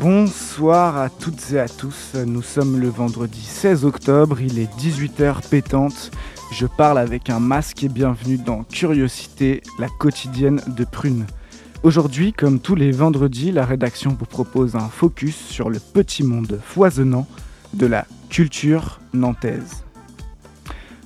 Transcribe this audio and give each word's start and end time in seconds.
Bonsoir 0.00 0.96
à 0.96 1.10
toutes 1.10 1.52
et 1.52 1.60
à 1.60 1.68
tous, 1.68 2.14
nous 2.14 2.40
sommes 2.40 2.80
le 2.80 2.88
vendredi 2.88 3.42
16 3.42 3.84
octobre, 3.84 4.40
il 4.40 4.58
est 4.58 4.74
18h 4.80 5.46
pétante, 5.50 6.10
je 6.54 6.64
parle 6.64 6.96
avec 6.96 7.28
un 7.28 7.38
masque 7.38 7.84
et 7.84 7.90
bienvenue 7.90 8.38
dans 8.38 8.64
Curiosité, 8.64 9.62
la 9.78 9.88
quotidienne 9.88 10.62
de 10.68 10.84
Prune. 10.84 11.26
Aujourd'hui, 11.82 12.32
comme 12.32 12.60
tous 12.60 12.76
les 12.76 12.92
vendredis, 12.92 13.52
la 13.52 13.66
rédaction 13.66 14.16
vous 14.18 14.24
propose 14.24 14.74
un 14.74 14.88
focus 14.88 15.36
sur 15.36 15.68
le 15.68 15.78
petit 15.78 16.22
monde 16.22 16.58
foisonnant 16.64 17.26
de 17.74 17.84
la 17.84 18.06
culture 18.30 19.00
nantaise. 19.12 19.84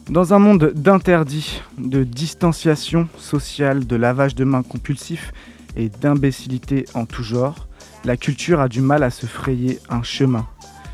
Dans 0.08 0.34
un 0.34 0.38
monde 0.38 0.72
d'interdits, 0.72 1.62
de 1.78 2.04
distanciation 2.04 3.08
sociale, 3.18 3.88
de 3.88 3.96
lavage 3.96 4.36
de 4.36 4.44
mains 4.44 4.62
compulsif 4.62 5.32
et 5.76 5.88
d'imbécilité 5.88 6.84
en 6.94 7.06
tout 7.06 7.24
genre, 7.24 7.66
la 8.04 8.16
culture 8.16 8.60
a 8.60 8.68
du 8.68 8.80
mal 8.80 9.02
à 9.02 9.10
se 9.10 9.26
frayer 9.26 9.78
un 9.88 10.02
chemin. 10.02 10.46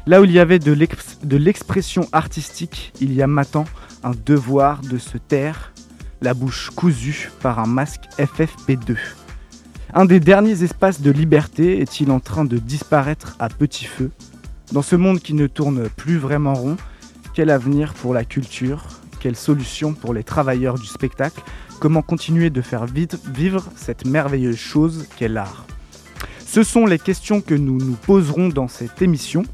Là 0.07 0.21
où 0.21 0.25
il 0.25 0.33
y 0.33 0.39
avait 0.39 0.59
de 0.59 1.37
l'expression 1.37 2.09
artistique, 2.13 2.93
il 3.01 3.13
y 3.13 3.23
a 3.23 3.27
maintenant 3.27 3.65
un 4.03 4.13
devoir 4.25 4.81
de 4.81 4.99
se 4.99 5.19
taire, 5.19 5.73
la 6.23 6.35
bouche 6.35 6.71
cousue 6.71 7.31
par 7.41 7.59
un 7.59 7.67
masque 7.67 8.05
FFP2. 8.19 8.97
Un 9.93 10.05
des 10.05 10.21
derniers 10.21 10.63
espaces 10.63 11.01
de 11.01 11.11
liberté 11.11 11.81
est-il 11.81 12.11
en 12.11 12.21
train 12.21 12.45
de 12.45 12.59
disparaître 12.59 13.35
à 13.41 13.49
petit 13.49 13.87
feu 13.87 14.11
Dans 14.73 14.83
ce 14.83 14.97
monde 14.97 15.21
qui 15.21 15.35
ne 15.35 15.49
tourne 15.49 15.89
plus 15.89 16.17
vraiment 16.17 16.55
rond, 16.55 16.77
quel 17.35 17.51
avenir 17.51 17.95
pour 17.95 18.15
la 18.15 18.25
culture? 18.25 18.85
Quelle 19.19 19.37
solution 19.37 19.93
pour 19.93 20.15
les 20.15 20.25
travailleurs 20.25 20.79
du 20.79 20.87
spectacle? 20.87 21.43
Comment 21.81 22.03
continuer 22.03 22.51
de 22.51 22.63
faire 22.63 22.87
vivre 22.87 23.65
cette 23.75 24.07
merveilleuse 24.07 24.57
chose 24.57 25.07
qu'est 25.19 25.29
l'art? 25.29 25.67
Ce 26.53 26.65
sont 26.65 26.85
les 26.85 26.99
questions 26.99 27.41
que 27.41 27.55
nous 27.55 27.79
nous 27.79 27.95
poserons 27.95 28.49
dans 28.49 28.67
cette 28.67 29.03
émission. 29.03 29.45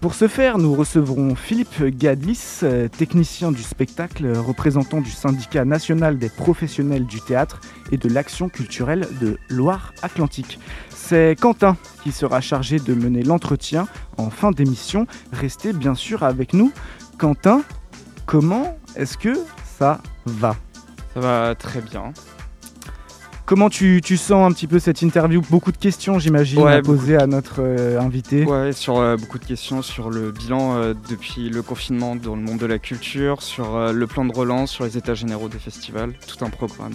Pour 0.00 0.14
ce 0.14 0.28
faire, 0.28 0.56
nous 0.56 0.74
recevrons 0.74 1.34
Philippe 1.34 1.84
Gadlis, 1.84 2.60
euh, 2.62 2.88
technicien 2.88 3.52
du 3.52 3.62
spectacle, 3.62 4.26
représentant 4.34 5.02
du 5.02 5.10
syndicat 5.10 5.66
national 5.66 6.16
des 6.16 6.30
professionnels 6.30 7.04
du 7.04 7.20
théâtre 7.20 7.60
et 7.92 7.98
de 7.98 8.08
l'action 8.08 8.48
culturelle 8.48 9.06
de 9.20 9.36
Loire-Atlantique. 9.50 10.58
C'est 10.88 11.36
Quentin 11.38 11.76
qui 12.02 12.12
sera 12.12 12.40
chargé 12.40 12.78
de 12.78 12.94
mener 12.94 13.22
l'entretien 13.22 13.86
en 14.16 14.30
fin 14.30 14.50
d'émission. 14.50 15.06
Restez 15.32 15.74
bien 15.74 15.94
sûr 15.94 16.22
avec 16.22 16.54
nous. 16.54 16.72
Quentin, 17.18 17.62
comment 18.24 18.78
est-ce 18.96 19.18
que 19.18 19.34
ça 19.78 20.00
va? 20.24 20.56
Ça 21.12 21.20
va 21.20 21.54
très 21.54 21.82
bien. 21.82 22.14
Comment 23.48 23.70
tu, 23.70 24.02
sens 24.18 24.46
un 24.46 24.52
petit 24.52 24.66
peu 24.66 24.78
cette 24.78 25.00
interview 25.00 25.40
Beaucoup 25.48 25.72
de 25.72 25.78
questions, 25.78 26.18
j'imagine, 26.18 26.66
à 26.66 26.82
poser 26.82 27.16
à 27.16 27.26
notre 27.26 27.60
euh, 27.60 27.98
invité. 27.98 28.44
Ouais, 28.44 28.74
sur 28.74 28.98
euh, 28.98 29.16
beaucoup 29.16 29.38
de 29.38 29.44
questions 29.46 29.80
sur 29.80 30.10
le 30.10 30.32
bilan 30.32 30.76
euh, 30.76 30.92
depuis 31.08 31.48
le 31.48 31.62
confinement 31.62 32.14
dans 32.14 32.36
le 32.36 32.42
monde 32.42 32.58
de 32.58 32.66
la 32.66 32.78
culture, 32.78 33.40
sur 33.40 33.90
le 33.90 34.06
plan 34.06 34.26
de 34.26 34.36
relance, 34.36 34.70
sur 34.72 34.84
les 34.84 34.98
états 34.98 35.14
généraux 35.14 35.48
des 35.48 35.58
festivals, 35.58 36.12
tout 36.26 36.44
un 36.44 36.50
programme. 36.50 36.92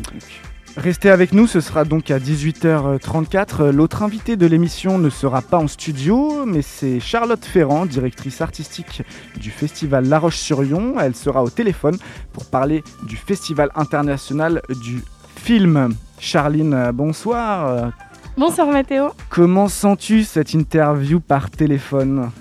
Restez 0.78 1.09
avec 1.09 1.33
nous, 1.33 1.47
ce 1.47 1.59
sera 1.59 1.85
donc 1.85 2.11
à 2.11 2.19
18h34. 2.19 3.72
L'autre 3.72 4.03
invité 4.03 4.35
de 4.35 4.45
l'émission 4.45 4.99
ne 4.99 5.09
sera 5.09 5.41
pas 5.41 5.57
en 5.57 5.67
studio, 5.67 6.45
mais 6.45 6.61
c'est 6.61 6.99
Charlotte 6.99 7.44
Ferrand, 7.44 7.88
directrice 7.88 8.41
artistique 8.41 9.01
du 9.39 9.49
festival 9.49 10.07
La 10.07 10.19
Roche-sur-Yon. 10.19 10.99
Elle 10.99 11.16
sera 11.16 11.44
au 11.44 11.49
téléphone 11.49 11.97
pour 12.31 12.45
parler 12.45 12.83
du 13.07 13.16
festival 13.16 13.72
international 13.73 14.61
du 14.83 15.01
film. 15.35 15.95
Charline, 16.23 16.73
euh, 16.73 16.91
bonsoir. 16.94 17.91
Bonsoir 18.38 18.67
Mathéo. 18.67 19.09
Comment 19.29 19.67
sens-tu 19.67 20.23
cette 20.23 20.53
interview 20.53 21.19
par 21.19 21.50
téléphone? 21.50 22.31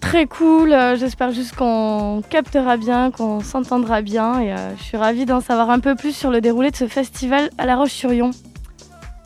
Très 0.00 0.26
cool, 0.26 0.72
euh, 0.72 0.96
j'espère 0.96 1.32
juste 1.32 1.56
qu'on 1.56 2.22
captera 2.30 2.76
bien, 2.76 3.10
qu'on 3.10 3.40
s'entendra 3.40 4.00
bien 4.00 4.40
et 4.40 4.52
euh, 4.52 4.76
je 4.76 4.82
suis 4.84 4.96
ravie 4.96 5.26
d'en 5.26 5.40
savoir 5.40 5.70
un 5.70 5.80
peu 5.80 5.96
plus 5.96 6.14
sur 6.14 6.30
le 6.30 6.40
déroulé 6.40 6.70
de 6.70 6.76
ce 6.76 6.86
festival 6.86 7.50
à 7.58 7.66
La 7.66 7.74
Roche-sur-Yon. 7.74 8.30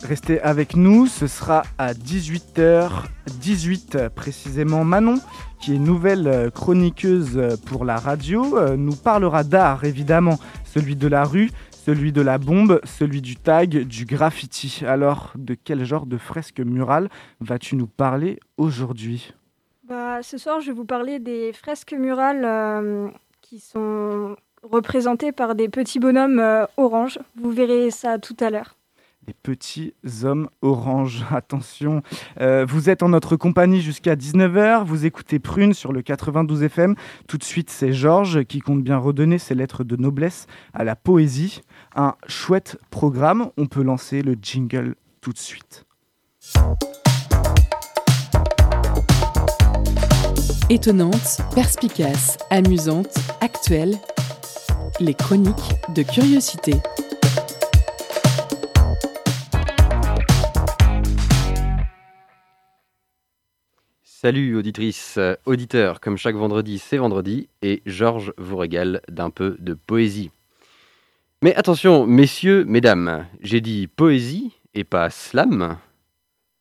Restez 0.02 0.40
avec 0.40 0.74
nous, 0.74 1.06
ce 1.06 1.26
sera 1.26 1.64
à 1.76 1.92
18h18 1.92 4.08
précisément. 4.08 4.84
Manon, 4.84 5.20
qui 5.60 5.74
est 5.74 5.78
nouvelle 5.78 6.50
chroniqueuse 6.54 7.58
pour 7.66 7.84
la 7.84 7.96
radio, 7.96 8.76
nous 8.76 8.94
parlera 8.94 9.42
d'art 9.42 9.84
évidemment, 9.84 10.38
celui 10.64 10.94
de 10.94 11.08
la 11.08 11.24
rue, 11.24 11.50
celui 11.88 12.12
de 12.12 12.20
la 12.20 12.36
bombe, 12.36 12.82
celui 12.84 13.22
du 13.22 13.34
tag, 13.36 13.84
du 13.84 14.04
graffiti. 14.04 14.82
Alors, 14.86 15.32
de 15.36 15.54
quel 15.54 15.86
genre 15.86 16.04
de 16.04 16.18
fresque 16.18 16.60
murale 16.60 17.08
vas-tu 17.40 17.76
nous 17.76 17.86
parler 17.86 18.38
aujourd'hui? 18.58 19.32
Bah, 19.84 20.22
Ce 20.22 20.36
soir, 20.36 20.60
je 20.60 20.66
vais 20.66 20.74
vous 20.74 20.84
parler 20.84 21.18
des 21.18 21.50
fresques 21.54 21.94
murales 21.94 22.44
euh, 22.44 23.08
qui 23.40 23.58
sont 23.58 24.36
représentées 24.62 25.32
par 25.32 25.54
des 25.54 25.70
petits 25.70 25.98
bonhommes 25.98 26.40
euh, 26.40 26.66
orange. 26.76 27.20
Vous 27.36 27.52
verrez 27.52 27.90
ça 27.90 28.18
tout 28.18 28.36
à 28.38 28.50
l'heure 28.50 28.78
des 29.28 29.34
petits 29.34 29.92
hommes 30.22 30.48
orange. 30.62 31.24
Attention, 31.30 32.02
euh, 32.40 32.64
vous 32.66 32.88
êtes 32.88 33.02
en 33.02 33.10
notre 33.10 33.36
compagnie 33.36 33.82
jusqu'à 33.82 34.16
19h, 34.16 34.84
vous 34.84 35.04
écoutez 35.04 35.38
Prune 35.38 35.74
sur 35.74 35.92
le 35.92 36.00
92 36.00 36.62
FM. 36.62 36.94
Tout 37.26 37.36
de 37.36 37.44
suite, 37.44 37.68
c'est 37.68 37.92
Georges 37.92 38.44
qui 38.44 38.60
compte 38.60 38.82
bien 38.82 38.96
redonner 38.96 39.38
ses 39.38 39.54
lettres 39.54 39.84
de 39.84 39.96
noblesse 39.96 40.46
à 40.72 40.82
la 40.82 40.96
poésie. 40.96 41.60
Un 42.00 42.14
chouette 42.28 42.78
programme, 42.90 43.50
on 43.56 43.66
peut 43.66 43.82
lancer 43.82 44.22
le 44.22 44.36
jingle 44.40 44.94
tout 45.20 45.32
de 45.32 45.38
suite. 45.38 45.84
Étonnante, 50.70 51.40
perspicace, 51.52 52.38
amusante, 52.50 53.18
actuelle, 53.40 53.96
les 55.00 55.14
chroniques 55.14 55.74
de 55.96 56.04
curiosité. 56.04 56.74
Salut 64.04 64.56
auditrices, 64.56 65.18
auditeurs, 65.46 65.98
comme 65.98 66.16
chaque 66.16 66.36
vendredi 66.36 66.78
c'est 66.78 66.98
vendredi 66.98 67.48
et 67.62 67.82
Georges 67.86 68.32
vous 68.38 68.56
régale 68.56 69.00
d'un 69.08 69.30
peu 69.30 69.56
de 69.58 69.74
poésie. 69.74 70.30
Mais 71.42 71.54
attention, 71.54 72.06
messieurs, 72.06 72.64
mesdames, 72.64 73.26
j'ai 73.40 73.60
dit 73.60 73.86
poésie 73.86 74.52
et 74.74 74.84
pas 74.84 75.08
slam. 75.10 75.78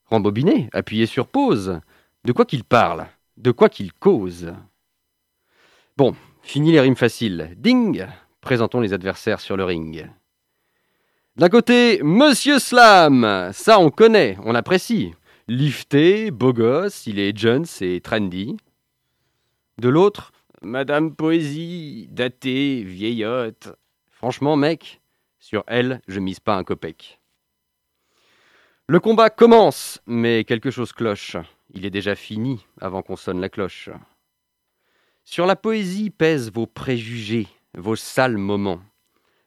Rembobinez, 0.05 0.69
appuyez 0.71 1.05
sur 1.05 1.27
pause. 1.27 1.79
De 2.23 2.31
quoi 2.31 2.45
qu'il 2.45 2.63
parle 2.63 3.07
De 3.38 3.51
quoi 3.51 3.69
qu'il 3.69 3.91
cause 3.93 4.53
Bon, 5.97 6.15
fini 6.43 6.71
les 6.71 6.79
rimes 6.79 6.95
faciles. 6.95 7.55
Ding 7.57 8.05
Présentons 8.41 8.79
les 8.79 8.93
adversaires 8.93 9.39
sur 9.39 9.57
le 9.57 9.63
ring. 9.63 10.09
D'un 11.35 11.49
côté, 11.49 11.99
Monsieur 12.03 12.59
Slam 12.59 13.51
Ça 13.53 13.79
on 13.79 13.89
connaît, 13.89 14.38
on 14.44 14.55
apprécie 14.55 15.13
lifté, 15.47 16.31
beau 16.31 16.53
gosse, 16.53 17.07
il 17.07 17.19
est 17.19 17.38
jeune, 17.38 17.65
c'est 17.65 18.01
trendy. 18.03 18.57
De 19.80 19.89
l'autre, 19.89 20.31
Madame 20.62 21.15
Poésie, 21.15 22.07
datée, 22.12 22.83
vieillotte. 22.83 23.69
Franchement, 24.18 24.56
mec, 24.56 25.00
sur 25.38 25.64
elle, 25.68 26.02
je 26.08 26.19
mise 26.19 26.40
pas 26.40 26.56
un 26.56 26.64
copec. 26.64 27.19
Le 28.88 29.00
combat 29.00 29.30
commence, 29.30 30.02
mais 30.08 30.44
quelque 30.44 30.72
chose 30.72 30.92
cloche. 30.92 31.38
Il 31.69 31.86
est 31.86 31.92
déjà 31.92 32.16
fini 32.16 32.66
avant 32.81 33.04
qu'on 33.04 33.16
sonne 33.16 33.40
la 33.40 33.50
cloche. 33.50 33.92
Sur 35.24 35.46
la 35.46 35.56
poésie 35.56 36.10
pèsent 36.10 36.52
vos 36.52 36.66
préjugés, 36.66 37.48
vos 37.75 37.96
sales 37.96 38.38
moments. 38.38 38.81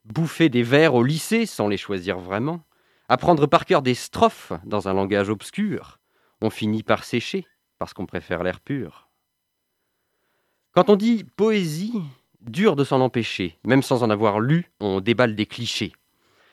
Bouffer 0.04 0.48
des 0.48 0.62
vers 0.62 0.94
au 0.94 1.02
lycée 1.02 1.46
sans 1.46 1.66
les 1.66 1.76
choisir 1.76 2.20
vraiment 2.20 2.62
Apprendre 3.08 3.48
par 3.48 3.64
cœur 3.64 3.82
des 3.82 3.94
strophes 3.94 4.52
dans 4.62 4.86
un 4.86 4.94
langage 4.94 5.30
obscur, 5.30 5.98
on 6.40 6.48
finit 6.48 6.84
par 6.84 7.02
sécher 7.02 7.44
parce 7.76 7.92
qu'on 7.92 8.06
préfère 8.06 8.44
l'air 8.44 8.60
pur. 8.60 9.08
Quand 10.70 10.90
on 10.90 10.94
dit 10.94 11.24
poésie, 11.24 12.00
dur 12.42 12.76
de 12.76 12.84
s'en 12.84 13.00
empêcher, 13.00 13.58
même 13.64 13.82
sans 13.82 14.02
en 14.02 14.10
avoir 14.10 14.40
lu, 14.40 14.70
on 14.80 15.00
déballe 15.00 15.34
des 15.34 15.46
clichés. 15.46 15.92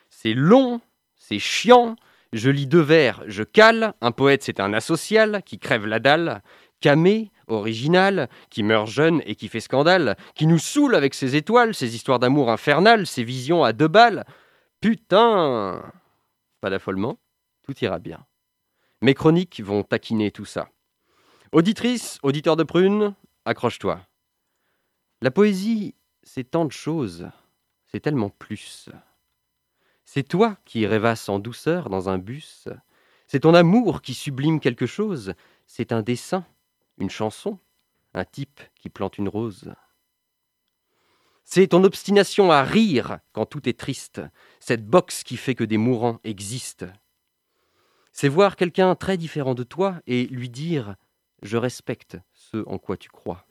C'est 0.09 0.33
long, 0.33 0.81
c'est 1.15 1.39
chiant, 1.39 1.95
je 2.33 2.49
lis 2.49 2.67
deux 2.67 2.81
vers, 2.81 3.23
je 3.27 3.43
cale, 3.43 3.93
un 4.01 4.11
poète 4.11 4.43
c'est 4.43 4.59
un 4.59 4.73
asocial 4.73 5.41
qui 5.45 5.59
crève 5.59 5.85
la 5.85 5.99
dalle, 5.99 6.41
camé, 6.79 7.31
original, 7.47 8.29
qui 8.49 8.63
meurt 8.63 8.87
jeune 8.87 9.21
et 9.25 9.35
qui 9.35 9.47
fait 9.47 9.59
scandale, 9.59 10.17
qui 10.35 10.47
nous 10.47 10.59
saoule 10.59 10.95
avec 10.95 11.13
ses 11.13 11.35
étoiles, 11.35 11.73
ses 11.73 11.95
histoires 11.95 12.19
d'amour 12.19 12.49
infernales, 12.49 13.07
ses 13.07 13.23
visions 13.23 13.63
à 13.63 13.73
deux 13.73 13.87
balles. 13.87 14.25
Putain 14.81 15.81
Pas 16.61 16.69
d'affolement, 16.69 17.17
tout 17.63 17.73
ira 17.81 17.99
bien. 17.99 18.25
Mes 19.01 19.13
chroniques 19.13 19.61
vont 19.61 19.83
taquiner 19.83 20.31
tout 20.31 20.45
ça. 20.45 20.69
Auditrice, 21.51 22.19
auditeur 22.23 22.55
de 22.55 22.63
prune, 22.63 23.15
accroche-toi. 23.45 24.01
La 25.21 25.31
poésie, 25.31 25.95
c'est 26.21 26.51
tant 26.51 26.65
de 26.65 26.71
choses, 26.71 27.27
c'est 27.87 28.01
tellement 28.01 28.29
plus. 28.29 28.89
C'est 30.05 30.27
toi 30.27 30.57
qui 30.63 30.85
rêvasses 30.85 31.27
en 31.27 31.39
douceur 31.39 31.89
dans 31.89 32.07
un 32.07 32.19
bus, 32.19 32.67
c'est 33.25 33.39
ton 33.39 33.55
amour 33.55 34.03
qui 34.03 34.13
sublime 34.13 34.59
quelque 34.59 34.85
chose, 34.85 35.33
c'est 35.65 35.91
un 35.91 36.03
dessin, 36.03 36.45
une 36.99 37.09
chanson, 37.09 37.57
un 38.13 38.25
type 38.25 38.61
qui 38.75 38.89
plante 38.89 39.17
une 39.17 39.27
rose. 39.27 39.73
C'est 41.43 41.69
ton 41.69 41.83
obstination 41.83 42.51
à 42.51 42.61
rire 42.63 43.17
quand 43.33 43.47
tout 43.47 43.67
est 43.67 43.79
triste, 43.79 44.21
cette 44.59 44.85
boxe 44.85 45.23
qui 45.23 45.35
fait 45.35 45.55
que 45.55 45.63
des 45.63 45.77
mourants 45.77 46.19
existent. 46.25 46.85
C'est 48.11 48.29
voir 48.29 48.55
quelqu'un 48.55 48.93
très 48.93 49.17
différent 49.17 49.55
de 49.55 49.63
toi 49.63 49.99
et 50.05 50.27
lui 50.27 50.49
dire 50.49 50.95
Je 51.41 51.57
respecte 51.57 52.19
ce 52.33 52.63
en 52.67 52.77
quoi 52.77 52.97
tu 52.97 53.09
crois. 53.09 53.46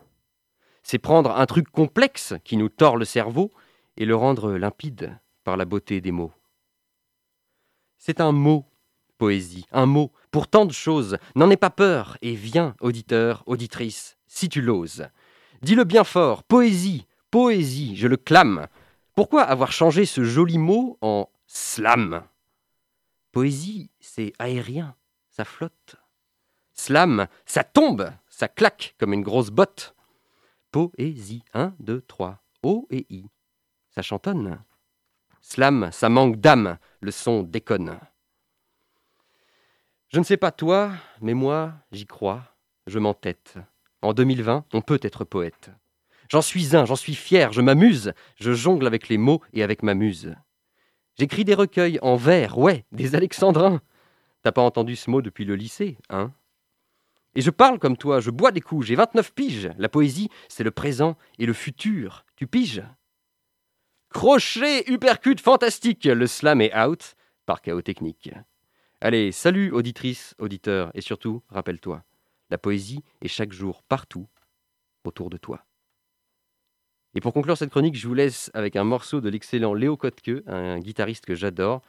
C'est 0.89 1.01
prendre 1.01 1.33
un 1.33 1.47
truc 1.47 1.69
complexe 1.69 2.35
qui 2.45 2.57
nous 2.57 2.69
tord 2.69 2.97
le 2.97 3.05
cerveau 3.05 3.51
et 3.97 4.05
le 4.05 4.15
rendre 4.15 4.53
limpide 4.53 5.19
par 5.43 5.57
la 5.57 5.65
beauté 5.65 6.01
des 6.01 6.13
mots. 6.13 6.33
C'est 7.99 8.21
un 8.21 8.31
mot 8.31 8.65
poésie, 9.19 9.67
un 9.73 9.87
mot, 9.87 10.13
pour 10.31 10.47
tant 10.47 10.65
de 10.65 10.73
choses. 10.73 11.19
N'en 11.35 11.51
aie 11.51 11.57
pas 11.57 11.71
peur, 11.71 12.17
et 12.23 12.37
viens, 12.37 12.77
auditeur, 12.81 13.43
auditrice, 13.47 14.17
si 14.29 14.49
tu 14.49 14.63
l'oses. 14.63 15.09
Dis-le 15.61 15.83
bien 15.83 16.05
fort, 16.05 16.45
poésie, 16.45 17.09
poésie, 17.33 17.97
je 17.97 18.07
le 18.07 18.17
clame. 18.17 18.69
Pourquoi 19.17 19.43
avoir 19.43 19.73
changé 19.73 20.07
ce 20.07 20.23
joli 20.23 20.57
mot 20.57 20.99
en 21.01 21.29
slam? 21.49 22.23
Poésie, 23.33 23.91
c'est 23.99 24.35
aérien, 24.39 24.95
ça 25.31 25.45
flotte. 25.45 25.97
Slam, 26.75 27.27
ça 27.45 27.65
tombe, 27.65 28.09
ça 28.29 28.47
claque 28.47 28.95
comme 29.01 29.15
une 29.15 29.25
grosse 29.25 29.51
botte. 29.51 29.96
Poésie, 30.77 31.43
un, 31.55 31.75
deux, 31.81 32.03
trois, 32.03 32.43
O 32.63 32.87
et 32.91 33.07
I, 33.09 33.25
ça 33.89 34.03
chantonne. 34.03 34.63
Slam, 35.41 35.89
ça 35.91 36.11
manque 36.11 36.37
d'âme, 36.37 36.77
le 37.01 37.11
son 37.13 37.43
déconne. 37.43 37.99
Je 40.09 40.19
ne 40.19 40.25
sais 40.25 40.37
pas 40.37 40.53
toi, 40.53 40.93
mais 41.23 41.33
moi, 41.33 41.73
j'y 41.93 42.05
crois, 42.05 42.43
je 42.87 42.99
m'entête. 42.99 43.55
En 44.03 44.13
2020, 44.13 44.67
on 44.75 44.83
peut 44.83 45.01
être 45.01 45.25
poète. 45.25 45.71
J'en 46.29 46.43
suis 46.43 46.77
un, 46.77 46.85
j'en 46.85 46.95
suis 46.95 47.15
fier, 47.15 47.55
je 47.55 47.63
m'amuse, 47.63 48.13
je 48.39 48.53
jongle 48.53 48.87
avec 48.87 49.09
les 49.09 49.17
mots 49.17 49.41
et 49.55 49.63
avec 49.63 49.83
ma 49.83 49.95
muse. 49.95 50.35
J'écris 51.19 51.47
des 51.47 51.55
recueils 51.55 51.99
en 52.03 52.17
vers, 52.17 52.59
ouais, 52.59 52.85
des 52.93 53.15
alexandrins. 53.15 53.81
T'as 54.43 54.53
pas 54.53 54.61
entendu 54.61 54.95
ce 54.95 55.09
mot 55.09 55.23
depuis 55.23 55.47
le 55.47 55.57
lycée, 55.57 55.97
hein? 56.11 56.35
Et 57.37 57.43
je 57.43 57.51
parle 57.51 57.79
comme 57.79 57.99
toi, 57.99 58.19
je 58.21 58.31
bois 58.31 58.51
des 58.51 58.63
coups, 58.63 58.87
j'ai 58.87 58.95
29 58.95 59.35
piges. 59.35 59.71
La 59.77 59.91
poésie, 59.91 60.31
c'est 60.49 60.65
le 60.65 60.71
présent 60.71 61.19
et 61.39 61.45
le 61.45 61.53
futur. 61.53 62.25
Tu 62.35 62.47
piges 62.47 62.83
Crochet, 64.09 64.91
uppercut 64.91 65.39
fantastique, 65.39 66.05
le 66.05 66.27
slam 66.27 66.63
est 66.63 66.75
out 66.75 67.15
par 67.45 67.61
chaos 67.61 67.83
technique. 67.83 68.31
Allez, 69.03 69.33
salut 69.33 69.71
auditrice, 69.73 70.35
auditeur, 70.39 70.91
et 70.95 71.03
surtout, 71.03 71.43
rappelle-toi, 71.51 72.03
la 72.49 72.57
poésie 72.57 73.05
est 73.21 73.29
chaque 73.29 73.53
jour 73.53 73.83
partout 73.83 74.27
autour 75.05 75.29
de 75.29 75.37
toi. 75.37 75.63
Et 77.15 77.21
pour 77.21 77.35
conclure 77.35 77.59
cette 77.59 77.71
chronique, 77.71 77.99
je 77.99 78.09
vous 78.09 78.15
laisse 78.15 78.51
avec 78.55 78.77
un 78.77 78.85
morceau 78.85 79.21
de 79.21 79.29
l'excellent 79.29 79.75
Léo 79.75 79.99
Kotke, 79.99 80.43
un 80.47 80.79
guitariste 80.79 81.27
que 81.27 81.35
j'adore. 81.35 81.83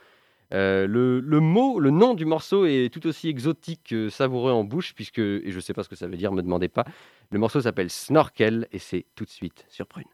Euh, 0.54 0.88
le, 0.88 1.40
mot, 1.40 1.80
le 1.80 1.90
nom 1.90 2.14
du 2.14 2.26
morceau 2.26 2.66
est 2.66 2.90
tout 2.92 3.06
aussi 3.08 3.28
exotique 3.28 3.82
que 3.90 4.10
savoureux 4.10 4.52
en 4.52 4.64
bouche, 4.64 4.94
puisque, 4.94 5.20
et 5.20 5.52
je 5.52 5.56
ne 5.56 5.62
sais 5.62 5.74
pas 5.74 5.84
ce 5.84 5.90
que 5.90 5.96
ça 5.96 6.08
veut 6.08 6.18
dire, 6.18 6.32
me 6.32 6.42
demandez 6.42 6.70
pas, 6.70 6.86
le 7.32 7.40
morceau 7.40 7.62
s'appelle 7.62 7.90
Snorkel 7.90 8.68
et 8.72 8.80
c'est 8.80 9.06
tout 9.16 9.26
de 9.26 9.30
suite 9.30 9.66
sur 9.70 9.88
Prune. 9.88 10.06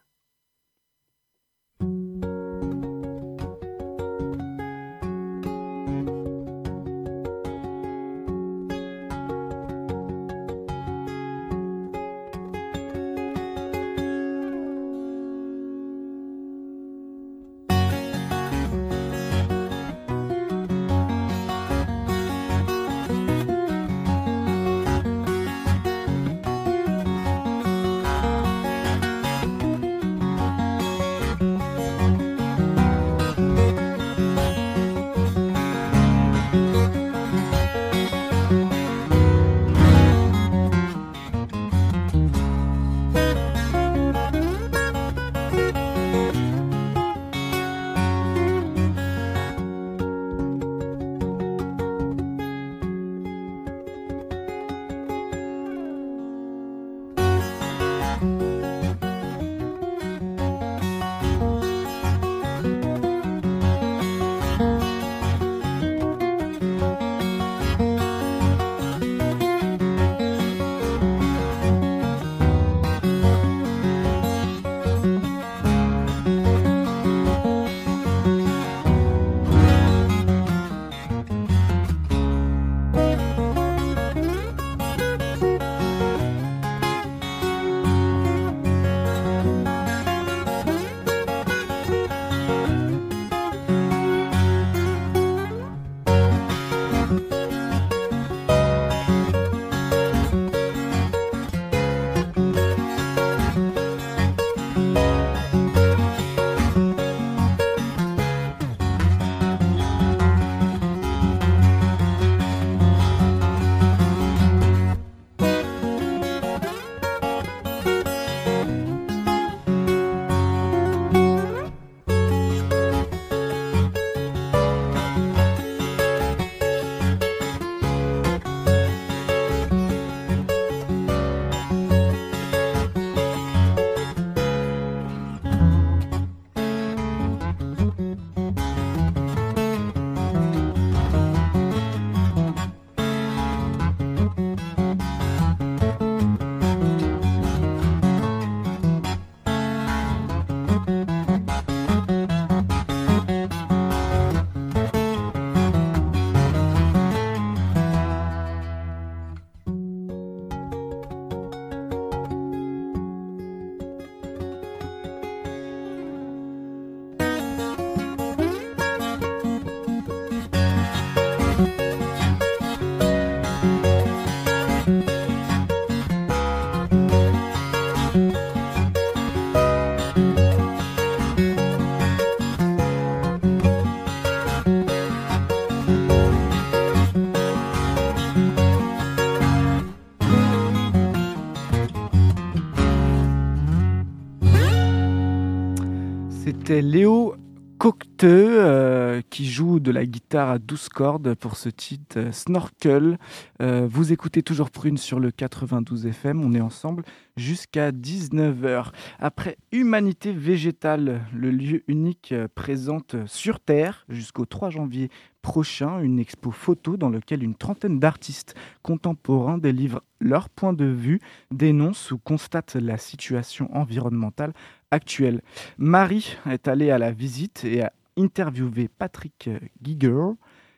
C'était 196.58 196.80
Léo 196.82 197.34
Cocteux 197.78 198.13
euh, 198.24 199.20
qui 199.28 199.46
joue 199.46 199.80
de 199.80 199.90
la 199.90 200.06
guitare 200.06 200.50
à 200.50 200.58
12 200.58 200.88
cordes 200.88 201.34
pour 201.34 201.56
ce 201.56 201.68
titre 201.68 202.18
euh, 202.18 202.32
Snorkel. 202.32 203.18
Euh, 203.60 203.86
vous 203.90 204.12
écoutez 204.12 204.42
toujours 204.42 204.70
Prune 204.70 204.96
sur 204.96 205.20
le 205.20 205.30
92 205.30 206.06
FM, 206.06 206.42
on 206.42 206.54
est 206.54 206.60
ensemble 206.60 207.04
jusqu'à 207.36 207.90
19h. 207.90 208.92
Après 209.18 209.58
Humanité 209.72 210.32
végétale, 210.32 211.20
le 211.34 211.50
lieu 211.50 211.82
unique 211.86 212.34
présente 212.54 213.16
sur 213.26 213.60
Terre 213.60 214.06
jusqu'au 214.08 214.46
3 214.46 214.70
janvier 214.70 215.10
prochain 215.42 216.00
une 216.00 216.18
expo 216.18 216.50
photo 216.50 216.96
dans 216.96 217.10
laquelle 217.10 217.42
une 217.42 217.54
trentaine 217.54 217.98
d'artistes 218.00 218.54
contemporains 218.82 219.58
délivrent 219.58 220.02
leur 220.18 220.48
point 220.48 220.72
de 220.72 220.86
vue, 220.86 221.20
dénoncent 221.50 222.10
ou 222.12 222.18
constatent 222.18 222.76
la 222.76 222.96
situation 222.96 223.68
environnementale 223.76 224.54
actuelle. 224.90 225.42
Marie 225.76 226.38
est 226.50 226.68
allée 226.68 226.90
à 226.90 226.96
la 226.96 227.12
visite 227.12 227.64
et 227.64 227.82
a 227.82 227.92
interviewé 228.16 228.88
Patrick 228.88 229.50
Giger, 229.82 230.32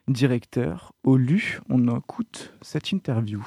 directeur 0.09 0.93
au 1.05 1.17
LU. 1.17 1.61
On 1.69 1.97
écoute 1.97 2.53
cette 2.63 2.93
interview. 2.93 3.47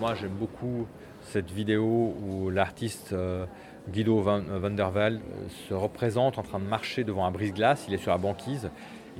Moi, 0.00 0.14
j'aime 0.14 0.34
beaucoup 0.38 0.86
cette 1.22 1.50
vidéo 1.50 2.14
où 2.22 2.50
l'artiste 2.50 3.12
euh, 3.12 3.46
Guido 3.90 4.20
van, 4.20 4.40
der 4.70 4.94
Waal 4.94 5.14
euh, 5.16 5.48
se 5.68 5.74
représente 5.74 6.38
en 6.38 6.42
train 6.42 6.60
de 6.60 6.64
marcher 6.64 7.02
devant 7.02 7.26
un 7.26 7.32
brise-glace. 7.32 7.84
Il 7.88 7.94
est 7.94 7.98
sur 7.98 8.12
la 8.12 8.18
banquise. 8.18 8.70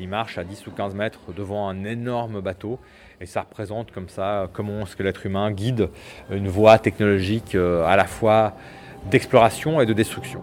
Il 0.00 0.08
marche 0.08 0.38
à 0.38 0.44
10 0.44 0.64
ou 0.68 0.70
15 0.70 0.94
mètres 0.94 1.32
devant 1.36 1.68
un 1.68 1.84
énorme 1.84 2.40
bateau. 2.40 2.78
Et 3.20 3.26
ça 3.26 3.40
représente 3.40 3.90
comme 3.90 4.08
ça 4.08 4.48
comment 4.52 4.82
est-ce 4.82 4.94
que 4.94 5.02
l'être 5.02 5.26
humain 5.26 5.50
guide 5.50 5.88
une 6.30 6.46
voie 6.46 6.78
technologique 6.78 7.56
euh, 7.56 7.84
à 7.84 7.96
la 7.96 8.04
fois 8.04 8.54
d'exploration 9.10 9.80
et 9.80 9.86
de 9.86 9.92
destruction. 9.92 10.40